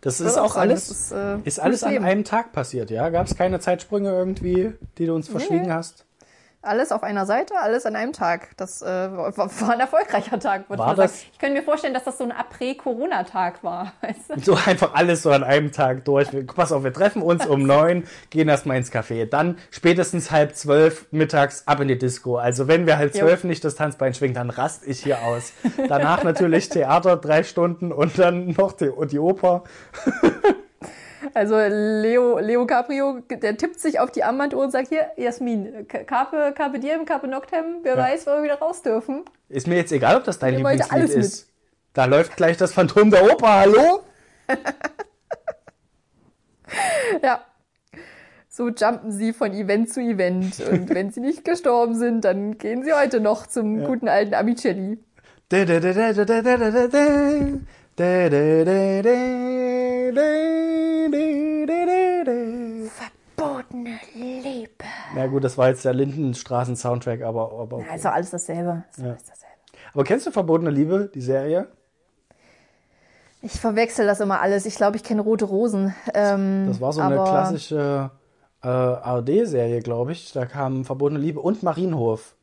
Das 0.00 0.20
ist 0.20 0.38
auch 0.38 0.54
sagen, 0.54 0.70
alles, 0.70 0.90
ist, 0.90 1.10
äh, 1.10 1.38
ist 1.42 1.58
alles 1.58 1.82
an 1.82 1.98
einem 1.98 2.22
Tag 2.22 2.52
passiert, 2.52 2.90
ja? 2.90 3.08
Gab 3.08 3.26
es 3.26 3.34
keine 3.34 3.58
Zeitsprünge 3.58 4.10
irgendwie, 4.10 4.74
die 4.96 5.06
du 5.06 5.14
uns 5.16 5.28
verschwiegen 5.28 5.72
hast? 5.72 6.04
Alles 6.60 6.90
auf 6.90 7.04
einer 7.04 7.24
Seite, 7.24 7.54
alles 7.60 7.86
an 7.86 7.94
einem 7.94 8.12
Tag. 8.12 8.48
Das 8.56 8.82
äh, 8.82 8.86
war, 8.86 9.70
ein 9.70 9.78
erfolgreicher 9.80 10.40
Tag, 10.40 10.68
würde 10.68 10.82
War 10.82 10.90
ich 10.90 10.96
das- 10.96 11.20
sagen. 11.20 11.30
Ich 11.32 11.38
könnte 11.38 11.56
mir 11.60 11.62
vorstellen, 11.62 11.94
dass 11.94 12.02
das 12.02 12.18
so 12.18 12.24
ein 12.24 12.32
Après-Corona-Tag 12.32 13.62
war. 13.62 13.92
Weißt 14.00 14.18
du? 14.34 14.40
So 14.40 14.58
einfach 14.66 14.92
alles 14.92 15.22
so 15.22 15.30
an 15.30 15.44
einem 15.44 15.70
Tag 15.70 16.04
durch. 16.04 16.26
Pass 16.56 16.72
auf, 16.72 16.82
wir 16.82 16.92
treffen 16.92 17.22
uns 17.22 17.46
um 17.46 17.62
neun, 17.66 18.02
gehen 18.30 18.48
erstmal 18.48 18.76
ins 18.76 18.90
Café. 18.92 19.24
Dann 19.26 19.56
spätestens 19.70 20.32
halb 20.32 20.56
zwölf 20.56 21.06
mittags 21.12 21.62
ab 21.68 21.78
in 21.78 21.86
die 21.86 21.98
Disco. 21.98 22.38
Also 22.38 22.66
wenn 22.66 22.86
wir 22.86 22.98
halb 22.98 23.14
Jo. 23.14 23.20
zwölf 23.20 23.44
nicht 23.44 23.64
das 23.64 23.76
Tanzbein 23.76 24.12
schwingen, 24.14 24.34
dann 24.34 24.50
rast 24.50 24.84
ich 24.84 25.00
hier 25.04 25.22
aus. 25.22 25.52
Danach 25.88 26.24
natürlich 26.24 26.68
Theater, 26.70 27.16
drei 27.18 27.44
Stunden 27.44 27.92
und 27.92 28.18
dann 28.18 28.48
noch 28.58 28.72
die, 28.72 28.90
die 29.12 29.20
Oper. 29.20 29.62
Also 31.34 31.56
Leo, 31.58 32.38
Leo 32.38 32.66
Caprio, 32.66 33.20
der 33.30 33.56
tippt 33.56 33.80
sich 33.80 33.98
auf 34.00 34.10
die 34.10 34.22
Armbanduhr 34.24 34.62
und 34.64 34.70
sagt, 34.70 34.88
hier, 34.88 35.06
Jasmin, 35.16 35.86
Carpe, 35.88 36.52
Carpe 36.56 36.78
Diem, 36.78 37.04
Carpe 37.04 37.26
Noctem, 37.28 37.78
wer 37.82 37.96
Ja. 37.96 38.02
weiß, 38.04 38.26
wann 38.26 38.36
wir 38.38 38.44
wieder 38.44 38.58
raus 38.60 38.82
dürfen. 38.82 39.24
Ist 39.48 39.66
mir 39.66 39.76
jetzt 39.76 39.92
egal, 39.92 40.16
ob 40.16 40.24
das 40.24 40.38
dein 40.38 40.54
Lieblingslied 40.54 41.10
ist. 41.10 41.48
Da 41.94 42.04
läuft 42.04 42.36
gleich 42.36 42.56
das 42.56 42.72
Phantom 42.72 43.10
der 43.10 43.24
Oper, 43.32 43.48
hallo? 43.60 44.00
Ja. 47.22 47.44
So 48.48 48.68
jumpen 48.68 49.12
sie 49.12 49.32
von 49.32 49.52
Event 49.52 49.90
zu 49.92 50.00
Event. 50.00 50.60
Und 50.60 50.90
wenn 50.90 51.10
sie 51.10 51.20
nicht 51.20 51.44
gestorben 51.44 51.94
sind, 51.94 52.24
dann 52.24 52.58
gehen 52.58 52.82
sie 52.84 52.92
heute 52.92 53.20
noch 53.20 53.46
zum 53.46 53.84
guten 53.84 54.08
alten 54.08 54.34
Amicelli. 54.34 54.98
Da, 55.48 55.64
da, 55.64 55.80
da, 55.80 55.92
da, 55.92 56.12
da, 56.12 56.24
da, 56.24 56.42
da, 56.42 56.56
da, 56.56 56.70
da, 56.70 56.86
da. 56.88 57.38
Da, 57.96 58.28
da, 58.28 58.64
da, 58.64 59.02
Verbotene 63.36 63.98
Liebe. 64.14 64.84
Na 65.14 65.26
gut, 65.26 65.44
das 65.44 65.56
war 65.58 65.68
jetzt 65.68 65.84
der 65.84 65.94
Lindenstraßen-Soundtrack, 65.94 67.22
aber, 67.22 67.52
aber, 67.52 67.76
okay. 67.78 67.86
Also 67.90 68.08
alles 68.08 68.30
dasselbe. 68.30 68.84
Ist 68.90 69.00
alles 69.00 69.24
dasselbe. 69.24 69.54
aber 69.94 70.04
kennst 70.04 70.26
du 70.26 70.30
Verbotene 70.30 70.70
Liebe, 70.70 71.10
die 71.14 71.20
Serie? 71.20 71.68
Ich 73.40 73.60
verwechsel 73.60 74.06
das 74.06 74.18
immer 74.20 74.40
alles. 74.40 74.66
Ich 74.66 74.74
glaube, 74.74 74.96
ich 74.96 75.04
kenne 75.04 75.22
Rote 75.22 75.44
Rosen. 75.44 75.94
Ähm, 76.12 76.66
Das 76.68 76.80
war 76.80 76.92
so 76.92 77.00
eine 77.00 77.14
klassische 77.14 78.10
äh, 78.62 78.66
ARD-Serie, 78.68 79.80
glaube 79.80 80.12
ich. 80.12 80.32
Da 80.32 80.44
kam 80.46 80.84
Verbotene 80.84 81.20
Liebe 81.20 81.38
und 81.40 81.62
Marienhof. 81.62 82.34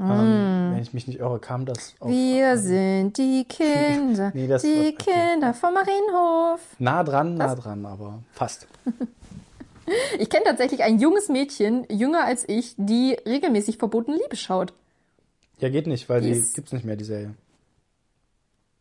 Ähm, 0.00 0.72
wenn 0.74 0.82
ich 0.82 0.94
mich 0.94 1.06
nicht 1.06 1.18
irre, 1.20 1.38
kam 1.40 1.66
das 1.66 1.94
auf 2.00 2.08
Wir 2.10 2.56
sind 2.56 3.18
die 3.18 3.44
Kinder, 3.48 4.30
Nee, 4.34 4.46
das 4.46 4.62
die 4.62 4.94
okay. 4.98 5.12
Kinder 5.32 5.52
vom 5.52 5.74
Marienhof. 5.74 6.60
nah 6.78 7.04
dran, 7.04 7.34
nah 7.34 7.54
dran, 7.54 7.84
aber 7.86 8.20
fast. 8.32 8.66
Ich 10.20 10.30
kenne 10.30 10.44
tatsächlich 10.44 10.84
ein 10.84 11.00
junges 11.00 11.28
Mädchen, 11.28 11.84
jünger 11.90 12.24
als 12.24 12.48
ich, 12.48 12.74
die 12.76 13.14
regelmäßig 13.26 13.76
verbotene 13.78 14.18
Liebe 14.18 14.36
schaut. 14.36 14.72
Ja, 15.58 15.68
geht 15.68 15.88
nicht, 15.88 16.08
weil 16.08 16.20
die 16.20 16.30
Ist- 16.30 16.54
gibt's 16.54 16.72
nicht 16.72 16.84
mehr, 16.84 16.94
die 16.94 17.02
Serie. 17.04 17.34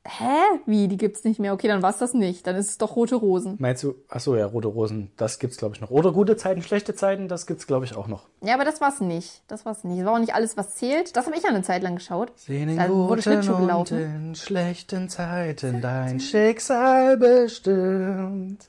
Hä? 0.07 0.33
Wie? 0.65 0.87
Die 0.87 0.97
gibt's 0.97 1.23
nicht 1.25 1.39
mehr. 1.39 1.53
Okay, 1.53 1.67
dann 1.67 1.81
war's 1.81 1.97
das 1.97 2.13
nicht. 2.13 2.47
Dann 2.47 2.55
ist 2.55 2.69
es 2.69 2.77
doch 2.77 2.95
Rote 2.95 3.15
Rosen. 3.15 3.57
Meinst 3.59 3.83
du, 3.83 3.95
ach 4.07 4.19
so, 4.21 4.35
ja, 4.35 4.45
Rote 4.45 4.69
Rosen, 4.69 5.11
das 5.17 5.39
gibt's, 5.39 5.57
glaube 5.57 5.75
ich, 5.75 5.81
noch. 5.81 5.91
Oder 5.91 6.13
gute 6.13 6.37
Zeiten, 6.37 6.61
schlechte 6.61 6.95
Zeiten, 6.95 7.27
das 7.27 7.45
gibt's, 7.45 7.67
glaube 7.67 7.85
ich, 7.85 7.95
auch 7.95 8.07
noch. 8.07 8.27
Ja, 8.41 8.53
aber 8.55 8.63
das 8.65 8.79
war's 8.81 9.01
nicht. 9.01 9.41
Das 9.47 9.65
war's 9.65 9.83
nicht. 9.83 9.99
Das 9.99 10.05
war 10.05 10.13
auch 10.13 10.19
nicht 10.19 10.33
alles, 10.33 10.55
was 10.57 10.75
zählt. 10.75 11.15
Das 11.17 11.25
habe 11.25 11.35
ich 11.35 11.43
ja 11.43 11.49
eine 11.49 11.61
Zeit 11.63 11.83
lang 11.83 11.95
geschaut. 11.95 12.31
Sehen 12.37 12.69
in 12.69 12.77
Da 12.77 12.89
wurde 12.89 13.21
guten 13.21 13.49
und 13.53 13.59
gelaufen. 13.61 13.97
in 13.99 14.35
schlechten 14.35 15.09
Zeiten 15.09 15.81
dein 15.81 16.19
Schicksal 16.19 17.17
bestimmt. 17.17 18.67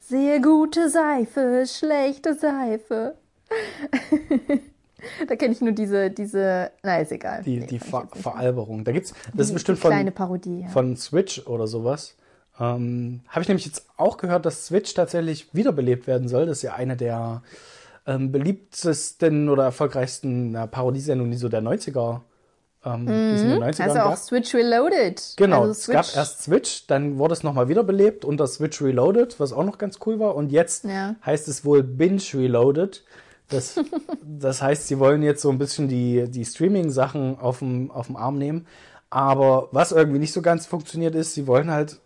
Sehr 0.00 0.40
gute 0.40 0.90
Seife, 0.90 1.64
schlechte 1.66 2.34
Seife. 2.34 3.16
da 5.28 5.36
kenne 5.36 5.52
ich 5.52 5.60
nur 5.60 5.72
diese, 5.72 6.10
diese, 6.10 6.70
na, 6.82 6.98
ist 6.98 7.12
egal. 7.12 7.42
Die, 7.42 7.58
Nee, 7.58 7.66
die 7.66 7.78
Ver. 7.78 8.08
Veralberung. 8.12 8.84
Da 8.84 8.92
gibt's, 8.92 9.14
das 9.34 9.48
ist 9.48 9.52
bestimmt 9.54 9.78
von, 9.78 10.12
Parodie, 10.12 10.60
ja. 10.62 10.68
von 10.68 10.96
Switch 10.96 11.46
oder 11.46 11.66
sowas. 11.66 12.16
Ähm, 12.60 13.20
Habe 13.28 13.42
ich 13.42 13.48
nämlich 13.48 13.66
jetzt 13.66 13.86
auch 13.96 14.16
gehört, 14.18 14.44
dass 14.46 14.66
Switch 14.66 14.92
tatsächlich 14.94 15.54
wiederbelebt 15.54 16.06
werden 16.06 16.28
soll. 16.28 16.46
Das 16.46 16.58
ist 16.58 16.62
ja 16.62 16.74
eine 16.74 16.96
der 16.96 17.42
ähm, 18.06 18.32
beliebtesten 18.32 19.48
oder 19.48 19.64
erfolgreichsten 19.64 20.54
äh, 20.54 20.66
Parodiesendungen, 20.66 21.30
die 21.32 21.38
so 21.38 21.48
der 21.48 21.62
90er, 21.62 22.20
ähm, 22.84 23.08
90ern 23.08 23.82
Also 23.82 23.98
auch 24.00 24.10
gab. 24.10 24.18
Switch 24.18 24.54
Reloaded. 24.54 25.34
Genau, 25.36 25.62
also 25.62 25.70
es 25.70 25.86
gab 25.86 26.16
erst 26.16 26.42
Switch, 26.42 26.86
dann 26.88 27.18
wurde 27.18 27.32
es 27.34 27.42
nochmal 27.42 27.68
wiederbelebt 27.68 28.24
unter 28.24 28.46
Switch 28.46 28.82
Reloaded, 28.82 29.38
was 29.40 29.52
auch 29.52 29.64
noch 29.64 29.78
ganz 29.78 29.98
cool 30.04 30.18
war. 30.18 30.34
Und 30.34 30.50
jetzt 30.52 30.84
Ja. 30.84 31.14
heißt 31.24 31.48
es 31.48 31.64
wohl 31.64 31.82
Binge 31.82 32.22
Reloaded. 32.34 33.04
Das, 33.52 33.78
das 34.22 34.62
heißt, 34.62 34.88
sie 34.88 34.98
wollen 34.98 35.22
jetzt 35.22 35.42
so 35.42 35.50
ein 35.50 35.58
bisschen 35.58 35.88
die, 35.88 36.28
die 36.28 36.44
Streaming-Sachen 36.44 37.38
auf 37.38 37.58
dem, 37.60 37.90
auf 37.90 38.06
dem 38.06 38.16
Arm 38.16 38.38
nehmen. 38.38 38.66
Aber 39.10 39.68
was 39.72 39.92
irgendwie 39.92 40.18
nicht 40.18 40.32
so 40.32 40.42
ganz 40.42 40.66
funktioniert 40.66 41.14
ist, 41.14 41.34
sie 41.34 41.46
wollen 41.46 41.70
halt 41.70 42.00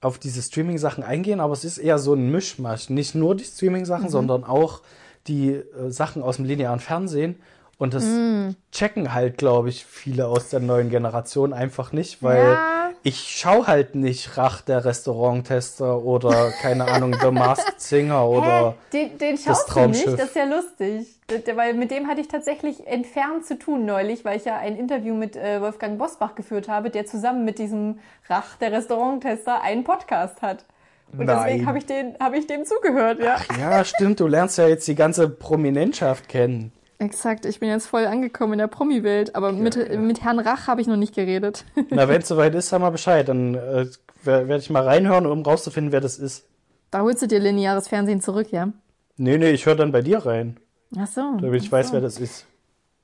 auf 0.00 0.18
diese 0.18 0.42
Streaming-Sachen 0.42 1.04
eingehen, 1.04 1.38
aber 1.38 1.52
es 1.52 1.64
ist 1.64 1.78
eher 1.78 1.98
so 1.98 2.14
ein 2.14 2.30
Mischmasch. 2.30 2.90
Nicht 2.90 3.14
nur 3.14 3.36
die 3.36 3.44
Mhm. 3.44 3.48
Streaming-Sachen, 3.48 4.08
sondern 4.08 4.42
auch 4.44 4.82
die 5.28 5.50
äh, 5.52 5.64
Sachen 5.90 6.22
aus 6.22 6.36
dem 6.36 6.44
linearen 6.46 6.80
Fernsehen. 6.80 7.36
Und 7.78 7.94
das 7.94 8.04
Mhm. 8.04 8.56
checken 8.72 9.14
halt, 9.14 9.38
glaube 9.38 9.68
ich, 9.68 9.84
viele 9.84 10.26
aus 10.26 10.48
der 10.50 10.60
neuen 10.60 10.90
Generation 10.90 11.52
einfach 11.52 11.92
nicht, 11.92 12.22
weil 12.22 12.44
Ja. 12.44 12.81
Ich 13.04 13.36
schau 13.36 13.66
halt 13.66 13.94
nicht 13.94 14.36
Rach 14.36 14.60
der 14.60 14.84
Restauranttester 14.84 16.02
oder 16.04 16.50
keine 16.60 16.86
Ahnung, 16.86 17.16
The 17.20 17.30
Masked 17.30 17.80
Singer 17.80 18.26
oder 18.28 18.70
Hä? 18.70 18.74
Den, 19.08 19.18
den 19.18 19.34
das 19.36 19.44
schaust 19.44 19.68
du 19.68 19.72
Traumschiff. 19.72 20.06
nicht? 20.06 20.18
Das 20.18 20.28
ist 20.28 20.36
ja 20.36 20.44
lustig. 20.44 21.06
Das, 21.26 21.56
weil 21.56 21.74
mit 21.74 21.90
dem 21.90 22.06
hatte 22.08 22.20
ich 22.20 22.28
tatsächlich 22.28 22.86
entfernt 22.86 23.46
zu 23.46 23.58
tun 23.58 23.84
neulich, 23.86 24.24
weil 24.24 24.36
ich 24.36 24.44
ja 24.44 24.56
ein 24.58 24.76
Interview 24.76 25.14
mit 25.14 25.36
äh, 25.36 25.60
Wolfgang 25.60 25.98
Bosbach 25.98 26.34
geführt 26.34 26.68
habe, 26.68 26.90
der 26.90 27.06
zusammen 27.06 27.44
mit 27.44 27.58
diesem 27.58 27.98
Rach, 28.28 28.56
der 28.58 28.72
Restauranttester, 28.72 29.60
einen 29.62 29.84
Podcast 29.84 30.42
hat. 30.42 30.64
Und 31.12 31.24
Nein. 31.26 31.38
deswegen 31.44 31.66
habe 31.66 31.78
ich, 31.78 31.86
den- 31.86 32.16
habe 32.20 32.38
ich 32.38 32.46
dem 32.46 32.64
zugehört, 32.64 33.18
ja. 33.20 33.36
Ja, 33.60 33.84
stimmt, 33.84 34.20
du 34.20 34.26
lernst 34.26 34.56
ja 34.58 34.66
jetzt 34.68 34.86
die 34.88 34.94
ganze 34.94 35.28
Prominentschaft 35.28 36.28
kennen. 36.28 36.72
Exakt, 37.02 37.46
ich 37.46 37.58
bin 37.58 37.68
jetzt 37.68 37.86
voll 37.86 38.06
angekommen 38.06 38.52
in 38.54 38.58
der 38.60 38.68
Promi-Welt, 38.68 39.34
aber 39.34 39.50
mit, 39.52 39.76
mit 39.98 40.22
Herrn 40.22 40.38
Rach 40.38 40.68
habe 40.68 40.80
ich 40.80 40.86
noch 40.86 40.96
nicht 40.96 41.14
geredet. 41.14 41.64
Na, 41.90 42.08
wenn 42.08 42.22
es 42.22 42.28
soweit 42.28 42.54
ist, 42.54 42.68
sag 42.68 42.80
mal 42.80 42.90
Bescheid. 42.90 43.28
Dann 43.28 43.54
äh, 43.56 43.86
werde 44.22 44.56
ich 44.58 44.70
mal 44.70 44.84
reinhören, 44.84 45.26
um 45.26 45.42
rauszufinden, 45.42 45.90
wer 45.92 46.00
das 46.00 46.18
ist. 46.18 46.44
Da 46.92 47.00
holst 47.00 47.20
du 47.22 47.26
dir 47.26 47.40
lineares 47.40 47.88
Fernsehen 47.88 48.20
zurück, 48.20 48.52
ja? 48.52 48.68
Nee, 49.16 49.36
nee, 49.38 49.50
ich 49.50 49.66
höre 49.66 49.74
dann 49.74 49.90
bei 49.90 50.00
dir 50.02 50.18
rein, 50.24 50.58
Ach 50.96 51.06
so. 51.08 51.20
damit 51.40 51.62
ich 51.62 51.72
weiß, 51.72 51.92
wer 51.92 52.00
das 52.00 52.18
ist. 52.20 52.46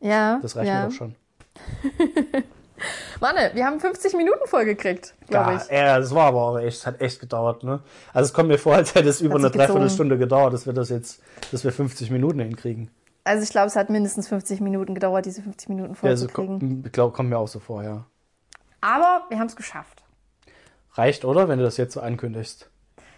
Ja, 0.01 0.39
Das 0.43 0.55
reicht 0.57 0.69
ja. 0.69 0.83
mir 0.83 0.87
doch 0.89 0.95
schon. 0.95 1.15
Manne, 3.21 3.51
wir 3.55 3.65
haben 3.67 3.81
50 3.81 4.15
Minuten 4.15 4.47
vollgekriegt, 4.47 5.15
glaube 5.27 5.53
Ja, 5.55 5.57
ich. 5.57 5.71
ja, 5.73 5.99
das 5.99 6.15
war 6.15 6.27
aber 6.27 6.41
auch 6.43 6.59
echt, 6.59 6.87
hat 6.87 7.01
echt 7.01 7.19
gedauert, 7.19 7.65
ne? 7.65 7.81
Also 8.15 8.29
es 8.29 8.33
kommt 8.33 8.49
mir 8.49 8.59
vor, 8.59 8.77
als 8.77 8.95
hätte 8.95 9.09
es 9.09 9.21
über 9.21 9.35
eine. 9.37 9.51
Dreiviertelstunde 9.51 10.17
gedauert, 10.19 10.55
dass 10.55 10.67
wir 10.67 10.73
das 10.73 10.89
jetzt, 10.89 11.21
dass 11.51 11.65
wir 11.65 11.73
50 11.73 12.13
Minuten 12.13 12.39
hinkriegen. 12.39 12.91
Also 13.25 13.43
ich 13.43 13.51
glaube, 13.51 13.67
es 13.67 13.77
hat 13.77 13.91
mindestens 13.91 14.29
50 14.29 14.61
Minuten 14.61 14.95
gedauert, 14.95 15.27
diese 15.27 15.43
50 15.43 15.69
Minuten 15.69 15.95
Ja, 16.03 16.11
also, 16.11 16.29
vollzukriegen. 16.29 16.83
ich 16.87 16.93
glaube, 16.93 17.15
kommt 17.15 17.29
mir 17.29 17.39
auch 17.39 17.49
so 17.49 17.61
vor, 17.61 17.83
ja. 17.83 18.05
Aber 18.81 19.25
wir 19.29 19.39
haben 19.39 19.49
es 19.49 19.57
geschafft. 19.57 20.03
Reicht, 20.93 21.25
oder? 21.25 21.49
Wenn 21.49 21.59
du 21.59 21.65
das 21.65 21.77
jetzt 21.77 21.95
so 21.95 22.01
ankündigst. 22.01 22.71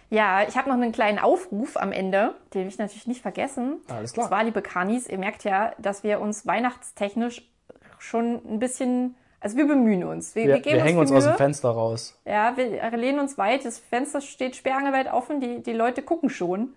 Ja, 0.09 0.43
ich 0.45 0.57
habe 0.57 0.67
noch 0.67 0.75
einen 0.75 0.91
kleinen 0.91 1.19
Aufruf 1.19 1.77
am 1.77 1.93
Ende, 1.93 2.35
den 2.53 2.63
will 2.63 2.67
ich 2.67 2.77
natürlich 2.77 3.07
nicht 3.07 3.21
vergessen. 3.21 3.77
Alles 3.87 4.11
klar. 4.11 4.25
Und 4.25 4.29
zwar, 4.29 4.43
liebe 4.43 4.61
Kanis, 4.61 5.07
ihr 5.07 5.17
merkt 5.17 5.45
ja, 5.45 5.71
dass 5.77 6.03
wir 6.03 6.19
uns 6.19 6.45
weihnachtstechnisch 6.45 7.49
schon 7.97 8.41
ein 8.45 8.59
bisschen, 8.59 9.15
also 9.39 9.55
wir 9.55 9.65
bemühen 9.67 10.03
uns. 10.03 10.35
Wir, 10.35 10.43
Wir, 10.43 10.53
wir 10.55 10.61
geben 10.61 10.75
wir 10.77 10.83
hängen 10.83 10.99
uns, 10.99 11.11
uns 11.11 11.19
aus 11.25 11.31
dem. 11.31 11.37
Fenster 11.37 11.69
raus. 11.69 12.19
Ja, 12.25 12.57
wir 12.57 12.97
lehnen 12.97 13.19
uns 13.19 13.37
weit. 13.37 13.63
Das 13.63 13.79
Fenster 13.79 14.19
steht 14.19 14.57
sperrangelweit 14.57 15.11
offen. 15.13 15.39
Die, 15.39 15.63
die 15.63 15.73
Leute 15.73 16.01
gucken 16.01 16.29
schon. 16.29 16.73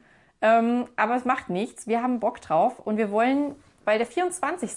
Ähm, 0.46 0.84
aber 0.96 1.16
es 1.16 1.24
macht 1.24 1.48
nichts. 1.48 1.86
Wir 1.86 2.02
haben 2.02 2.20
Bock 2.20 2.38
drauf 2.42 2.78
und 2.78 2.98
wir 2.98 3.10
wollen, 3.10 3.54
weil 3.86 3.96
der 3.96 4.06
24. 4.06 4.70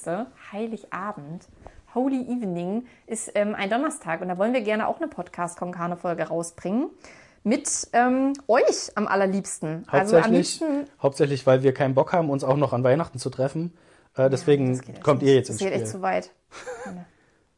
Heiligabend, 0.54 1.46
Holy 1.94 2.22
Evening, 2.22 2.86
ist 3.06 3.32
ähm, 3.36 3.54
ein 3.54 3.70
Donnerstag 3.70 4.22
und 4.22 4.30
da 4.30 4.38
wollen 4.38 4.54
wir 4.54 4.62
gerne 4.62 4.88
auch 4.88 4.98
eine 4.98 5.10
Podcast-Konkane-Folge 5.10 6.24
rausbringen. 6.30 6.90
Mit 7.44 7.70
ähm, 7.94 8.34
euch 8.48 8.92
am 8.96 9.08
allerliebsten. 9.08 9.84
Also 9.88 10.16
am 10.16 10.24
Hauptsächlich, 10.24 10.60
liebsten. 10.62 10.90
hauptsächlich, 11.02 11.46
weil 11.48 11.64
wir 11.64 11.74
keinen 11.74 11.96
Bock 11.96 12.14
haben, 12.14 12.30
uns 12.30 12.44
auch 12.46 12.58
noch 12.58 12.72
an 12.74 12.84
Weihnachten 12.84 13.20
zu 13.20 13.30
treffen. 13.30 13.78
Äh, 14.16 14.30
deswegen 14.30 14.78
Das 14.78 14.88
echt 14.88 15.04
kommt 15.04 15.22
nicht. 15.22 15.30
ihr 15.32 15.36
jetzt 15.36 15.50
das 15.50 15.56
ins 15.56 15.64
geht 15.64 15.72
echt 15.74 15.88
Spiel. 15.88 15.92
zu 15.92 16.02
weit. 16.02 16.32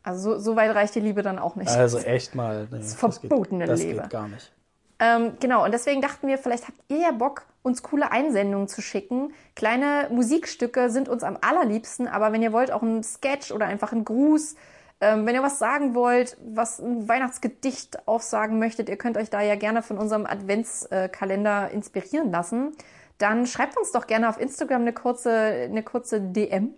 Also 0.01 0.33
so, 0.35 0.39
so 0.39 0.55
weit 0.55 0.73
reicht 0.73 0.95
die 0.95 1.01
Liebe 1.01 1.21
dann 1.21 1.37
auch 1.37 1.55
nicht. 1.55 1.69
Also 1.69 1.99
echt 1.99 2.33
mal. 2.33 2.67
Nee, 2.71 2.77
das 2.77 2.95
verbotene 2.95 3.65
geht, 3.65 3.69
das 3.69 3.83
Liebe. 3.83 4.01
geht 4.01 4.09
gar 4.09 4.27
nicht. 4.29 4.51
Ähm, 4.99 5.37
genau, 5.39 5.63
und 5.63 5.71
deswegen 5.73 6.01
dachten 6.01 6.27
wir, 6.27 6.37
vielleicht 6.37 6.67
habt 6.67 6.79
ihr 6.89 6.97
ja 6.97 7.11
Bock, 7.11 7.45
uns 7.63 7.83
coole 7.83 8.11
Einsendungen 8.11 8.67
zu 8.67 8.81
schicken. 8.81 9.33
Kleine 9.55 10.07
Musikstücke 10.11 10.89
sind 10.89 11.07
uns 11.07 11.23
am 11.23 11.37
allerliebsten, 11.39 12.07
aber 12.07 12.33
wenn 12.33 12.41
ihr 12.41 12.51
wollt, 12.53 12.71
auch 12.71 12.81
ein 12.81 13.03
Sketch 13.03 13.51
oder 13.51 13.65
einfach 13.65 13.93
ein 13.93 14.03
Gruß. 14.03 14.55
Ähm, 15.01 15.25
wenn 15.25 15.35
ihr 15.35 15.43
was 15.43 15.59
sagen 15.59 15.95
wollt, 15.95 16.37
was 16.43 16.79
ein 16.79 17.07
Weihnachtsgedicht 17.07 18.07
aufsagen 18.07 18.59
möchtet, 18.59 18.89
ihr 18.89 18.97
könnt 18.97 19.17
euch 19.17 19.29
da 19.29 19.41
ja 19.41 19.55
gerne 19.55 19.81
von 19.81 19.97
unserem 19.97 20.25
Adventskalender 20.25 21.71
inspirieren 21.71 22.31
lassen. 22.31 22.75
Dann 23.17 23.45
schreibt 23.45 23.77
uns 23.77 23.91
doch 23.91 24.07
gerne 24.07 24.27
auf 24.27 24.39
Instagram 24.39 24.81
eine 24.81 24.93
kurze, 24.93 25.31
eine 25.31 25.83
kurze 25.83 26.19
DM. 26.19 26.73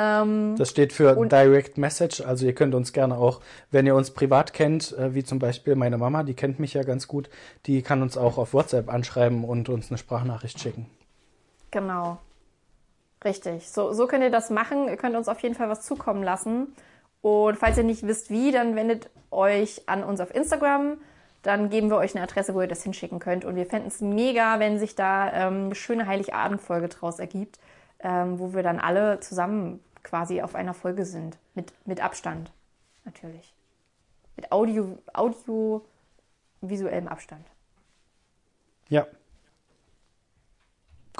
Ähm, 0.00 0.54
Das 0.56 0.70
steht 0.70 0.92
für 0.92 1.14
Direct 1.26 1.76
Message. 1.76 2.22
Also 2.22 2.46
ihr 2.46 2.54
könnt 2.54 2.74
uns 2.74 2.92
gerne 2.92 3.16
auch, 3.18 3.40
wenn 3.70 3.86
ihr 3.86 3.94
uns 3.94 4.12
privat 4.12 4.52
kennt, 4.52 4.96
äh, 4.96 5.14
wie 5.14 5.24
zum 5.24 5.38
Beispiel 5.38 5.76
meine 5.76 5.98
Mama, 5.98 6.22
die 6.22 6.34
kennt 6.34 6.58
mich 6.58 6.74
ja 6.74 6.82
ganz 6.82 7.06
gut, 7.06 7.28
die 7.66 7.82
kann 7.82 8.00
uns 8.02 8.16
auch 8.16 8.38
auf 8.38 8.54
WhatsApp 8.54 8.88
anschreiben 8.92 9.44
und 9.44 9.68
uns 9.68 9.90
eine 9.90 9.98
Sprachnachricht 9.98 10.58
schicken. 10.58 10.86
Genau. 11.70 12.18
Richtig. 13.24 13.68
So, 13.68 13.92
so 13.92 14.06
könnt 14.06 14.24
ihr 14.24 14.30
das 14.30 14.48
machen. 14.48 14.88
Ihr 14.88 14.96
könnt 14.96 15.14
uns 15.14 15.28
auf 15.28 15.40
jeden 15.40 15.54
Fall 15.54 15.68
was 15.68 15.82
zukommen 15.82 16.22
lassen. 16.22 16.68
Und 17.20 17.58
falls 17.58 17.76
ihr 17.76 17.84
nicht 17.84 18.06
wisst, 18.06 18.30
wie, 18.30 18.50
dann 18.50 18.76
wendet 18.76 19.10
euch 19.30 19.82
an 19.86 20.02
uns 20.02 20.20
auf 20.20 20.34
Instagram. 20.34 20.96
Dann 21.42 21.68
geben 21.68 21.90
wir 21.90 21.96
euch 21.96 22.14
eine 22.14 22.24
Adresse, 22.24 22.54
wo 22.54 22.62
ihr 22.62 22.68
das 22.68 22.82
hinschicken 22.82 23.18
könnt. 23.18 23.44
Und 23.44 23.56
wir 23.56 23.66
fänden 23.66 23.88
es 23.88 24.00
mega, 24.00 24.58
wenn 24.58 24.78
sich 24.78 24.94
da 24.94 25.30
ähm, 25.32 25.66
eine 25.66 25.74
schöne 25.74 26.06
Heiligabend-Folge 26.06 26.88
draus 26.88 27.18
ergibt, 27.18 27.58
ähm, 28.02 28.38
wo 28.38 28.54
wir 28.54 28.62
dann 28.62 28.78
alle 28.78 29.20
zusammen 29.20 29.80
quasi 30.02 30.42
auf 30.42 30.54
einer 30.54 30.74
Folge 30.74 31.04
sind. 31.04 31.38
Mit, 31.54 31.72
mit 31.86 32.00
Abstand. 32.00 32.50
Natürlich. 33.04 33.54
Mit 34.36 34.52
Audio, 34.52 34.98
audiovisuellem 35.12 37.08
Abstand. 37.08 37.46
Ja. 38.88 39.06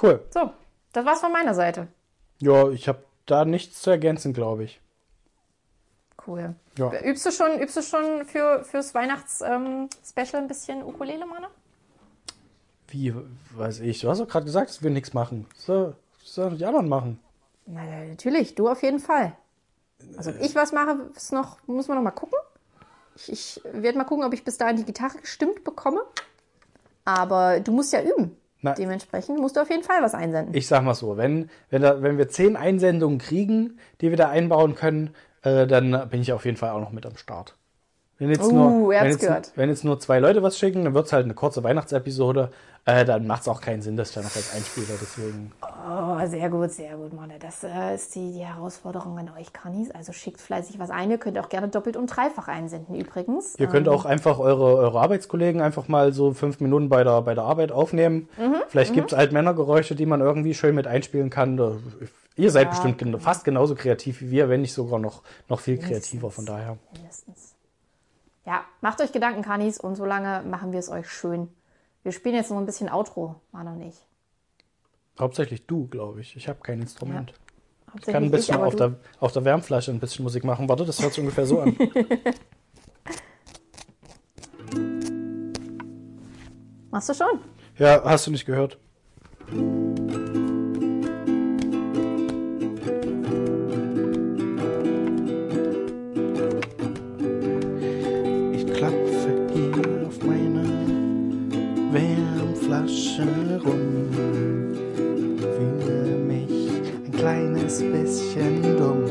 Cool. 0.00 0.24
So, 0.30 0.52
das 0.92 1.04
war's 1.04 1.20
von 1.20 1.32
meiner 1.32 1.54
Seite. 1.54 1.88
Ja, 2.38 2.70
ich 2.70 2.88
habe 2.88 3.04
da 3.26 3.44
nichts 3.44 3.82
zu 3.82 3.90
ergänzen, 3.90 4.32
glaube 4.32 4.64
ich. 4.64 4.80
Cool. 6.26 6.54
Ja. 6.76 7.00
Übst 7.02 7.24
du 7.26 7.32
schon, 7.32 7.58
übst 7.60 7.76
du 7.76 7.82
schon 7.82 8.24
für, 8.24 8.64
fürs 8.64 8.94
Weihnachts-Special 8.94 10.42
ein 10.42 10.48
bisschen 10.48 10.82
Ukulele, 10.82 11.26
Manne? 11.26 11.48
Wie, 12.88 13.14
weiß 13.54 13.80
ich. 13.80 14.00
Du 14.00 14.08
hast 14.08 14.20
doch 14.20 14.28
gerade 14.28 14.46
gesagt, 14.46 14.70
dass 14.70 14.82
wir 14.82 14.90
nichts 14.90 15.14
machen. 15.14 15.46
So, 15.56 15.94
sollen 16.22 16.58
die 16.58 16.64
anderen 16.64 16.88
machen. 16.88 17.20
Na, 17.72 17.84
ja, 17.84 18.04
natürlich, 18.04 18.54
du 18.54 18.68
auf 18.68 18.82
jeden 18.82 18.98
Fall. 18.98 19.32
Also, 20.16 20.30
ob 20.30 20.40
ich 20.40 20.54
was 20.54 20.72
mache, 20.72 21.10
ist 21.14 21.32
noch, 21.32 21.58
muss 21.66 21.88
man 21.88 21.96
noch 21.96 22.02
mal 22.04 22.10
gucken. 22.10 22.38
Ich, 23.16 23.30
ich 23.30 23.60
werde 23.72 23.98
mal 23.98 24.04
gucken, 24.04 24.24
ob 24.24 24.32
ich 24.32 24.44
bis 24.44 24.56
dahin 24.56 24.76
die 24.76 24.84
Gitarre 24.84 25.18
gestimmt 25.18 25.62
bekomme. 25.62 26.00
Aber 27.04 27.60
du 27.60 27.72
musst 27.72 27.92
ja 27.92 28.02
üben. 28.02 28.36
Na- 28.62 28.74
Dementsprechend 28.74 29.38
musst 29.38 29.56
du 29.56 29.60
auf 29.60 29.70
jeden 29.70 29.82
Fall 29.82 30.02
was 30.02 30.14
einsenden. 30.14 30.54
Ich 30.54 30.66
sag 30.66 30.82
mal 30.82 30.94
so, 30.94 31.16
wenn, 31.16 31.48
wenn, 31.70 31.82
da, 31.82 32.02
wenn 32.02 32.18
wir 32.18 32.28
zehn 32.28 32.56
Einsendungen 32.56 33.18
kriegen, 33.18 33.78
die 34.00 34.10
wir 34.10 34.16
da 34.16 34.28
einbauen 34.28 34.74
können, 34.74 35.14
äh, 35.42 35.66
dann 35.66 36.08
bin 36.10 36.20
ich 36.20 36.32
auf 36.32 36.44
jeden 36.44 36.56
Fall 36.56 36.70
auch 36.70 36.80
noch 36.80 36.92
mit 36.92 37.06
am 37.06 37.16
Start. 37.16 37.56
Wenn 38.20 38.28
jetzt, 38.28 38.42
Uh, 38.44 38.52
nur, 38.52 38.90
wenn, 38.90 39.06
jetzt, 39.06 39.20
gehört. 39.20 39.50
wenn 39.56 39.70
jetzt 39.70 39.82
nur 39.82 39.98
zwei 39.98 40.18
Leute 40.20 40.42
was 40.42 40.58
schicken, 40.58 40.84
dann 40.84 40.92
wird's 40.94 41.12
halt 41.12 41.24
eine 41.24 41.32
kurze 41.34 41.64
Weihnachtsepisode. 41.64 42.50
Äh, 42.84 43.04
dann 43.04 43.26
macht's 43.26 43.48
auch 43.48 43.60
keinen 43.60 43.80
Sinn, 43.82 43.96
dass 43.96 44.10
ich 44.10 44.14
da 44.14 44.20
noch 44.20 44.36
als 44.36 44.54
Einspieler. 44.54 44.98
Deswegen. 45.00 45.52
Oh, 45.62 46.26
sehr 46.26 46.48
gut, 46.50 46.70
sehr 46.70 46.96
gut, 46.96 47.14
Manne. 47.14 47.34
Das 47.38 47.64
äh, 47.64 47.94
ist 47.94 48.14
die, 48.14 48.32
die 48.32 48.44
Herausforderung 48.44 49.18
an 49.18 49.30
euch, 49.38 49.52
Kanis. 49.54 49.90
Also 49.90 50.12
schickt 50.12 50.40
fleißig 50.40 50.78
was 50.78 50.90
ein. 50.90 51.10
Ihr 51.10 51.16
könnt 51.18 51.38
auch 51.38 51.48
gerne 51.48 51.68
doppelt 51.68 51.96
und 51.96 52.06
dreifach 52.08 52.48
einsenden, 52.48 52.94
übrigens. 52.94 53.54
Ihr 53.58 53.66
könnt 53.68 53.88
auch 53.88 54.04
einfach 54.04 54.38
eure, 54.38 54.76
eure 54.76 55.00
Arbeitskollegen 55.00 55.62
einfach 55.62 55.88
mal 55.88 56.12
so 56.12 56.32
fünf 56.34 56.60
Minuten 56.60 56.90
bei 56.90 57.02
der, 57.04 57.22
bei 57.22 57.34
der 57.34 57.44
Arbeit 57.44 57.72
aufnehmen. 57.72 58.28
Mhm, 58.38 58.56
Vielleicht 58.68 58.92
gibt's 58.92 59.14
halt 59.14 59.32
Männergeräusche, 59.32 59.94
die 59.94 60.06
man 60.06 60.20
irgendwie 60.20 60.52
schön 60.54 60.74
mit 60.74 60.86
einspielen 60.86 61.30
kann. 61.30 61.80
Ihr 62.36 62.50
seid 62.50 62.68
bestimmt 62.70 62.98
gen 62.98 63.18
fast 63.18 63.44
genauso 63.44 63.74
kreativ 63.74 64.20
wie 64.20 64.30
wir, 64.30 64.48
wenn 64.50 64.60
nicht 64.60 64.74
sogar 64.74 64.98
noch, 64.98 65.22
noch 65.48 65.60
viel 65.60 65.78
kreativer. 65.78 66.30
Von 66.30 66.44
daher. 66.46 66.76
mindestens. 66.94 67.54
Ja, 68.50 68.64
macht 68.80 69.00
euch 69.00 69.12
Gedanken, 69.12 69.42
Kanis, 69.42 69.78
und 69.78 69.94
solange 69.94 70.42
machen 70.42 70.72
wir 70.72 70.80
es 70.80 70.88
euch 70.88 71.08
schön. 71.08 71.46
Wir 72.02 72.10
spielen 72.10 72.34
jetzt 72.34 72.50
noch 72.50 72.58
ein 72.58 72.66
bisschen 72.66 72.90
Outro, 72.90 73.36
war 73.52 73.62
noch 73.62 73.76
nicht. 73.76 74.04
Hauptsächlich 75.20 75.68
du, 75.68 75.86
glaube 75.86 76.20
ich. 76.20 76.34
Ich 76.34 76.48
habe 76.48 76.58
kein 76.60 76.80
Instrument. 76.80 77.30
Ich 77.30 77.36
Hauptsächlich 77.92 78.12
kann 78.12 78.24
ein 78.24 78.32
bisschen 78.32 78.56
aber 78.56 78.66
auf, 78.66 78.74
der, 78.74 78.96
auf 79.20 79.30
der 79.30 79.44
Wärmflasche 79.44 79.92
ein 79.92 80.00
bisschen 80.00 80.24
Musik 80.24 80.42
machen. 80.42 80.68
Warte, 80.68 80.84
das 80.84 81.00
hört 81.00 81.12
sich 81.12 81.20
ungefähr 81.20 81.46
so 81.46 81.60
an. 81.60 81.76
Machst 86.90 87.08
du 87.08 87.14
schon? 87.14 87.38
ja, 87.78 88.02
hast 88.02 88.26
du 88.26 88.32
nicht 88.32 88.46
gehört? 88.46 88.80
Bisschen 107.80 108.76
dumm, 108.76 109.04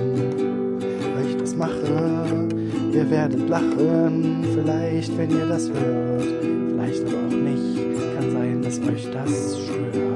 weil 1.16 1.30
ich 1.30 1.38
das 1.38 1.56
mache. 1.56 2.48
Ihr 2.94 3.10
werdet 3.10 3.48
lachen, 3.48 4.46
vielleicht, 4.54 5.18
wenn 5.18 5.30
ihr 5.30 5.46
das 5.46 5.70
hört. 5.70 6.24
Vielleicht 6.70 7.06
aber 7.06 7.18
auch 7.28 7.36
nicht. 7.36 7.78
Kann 8.16 8.32
sein, 8.32 8.62
dass 8.62 8.80
euch 8.80 9.10
das 9.12 9.60
stört. 9.60 10.09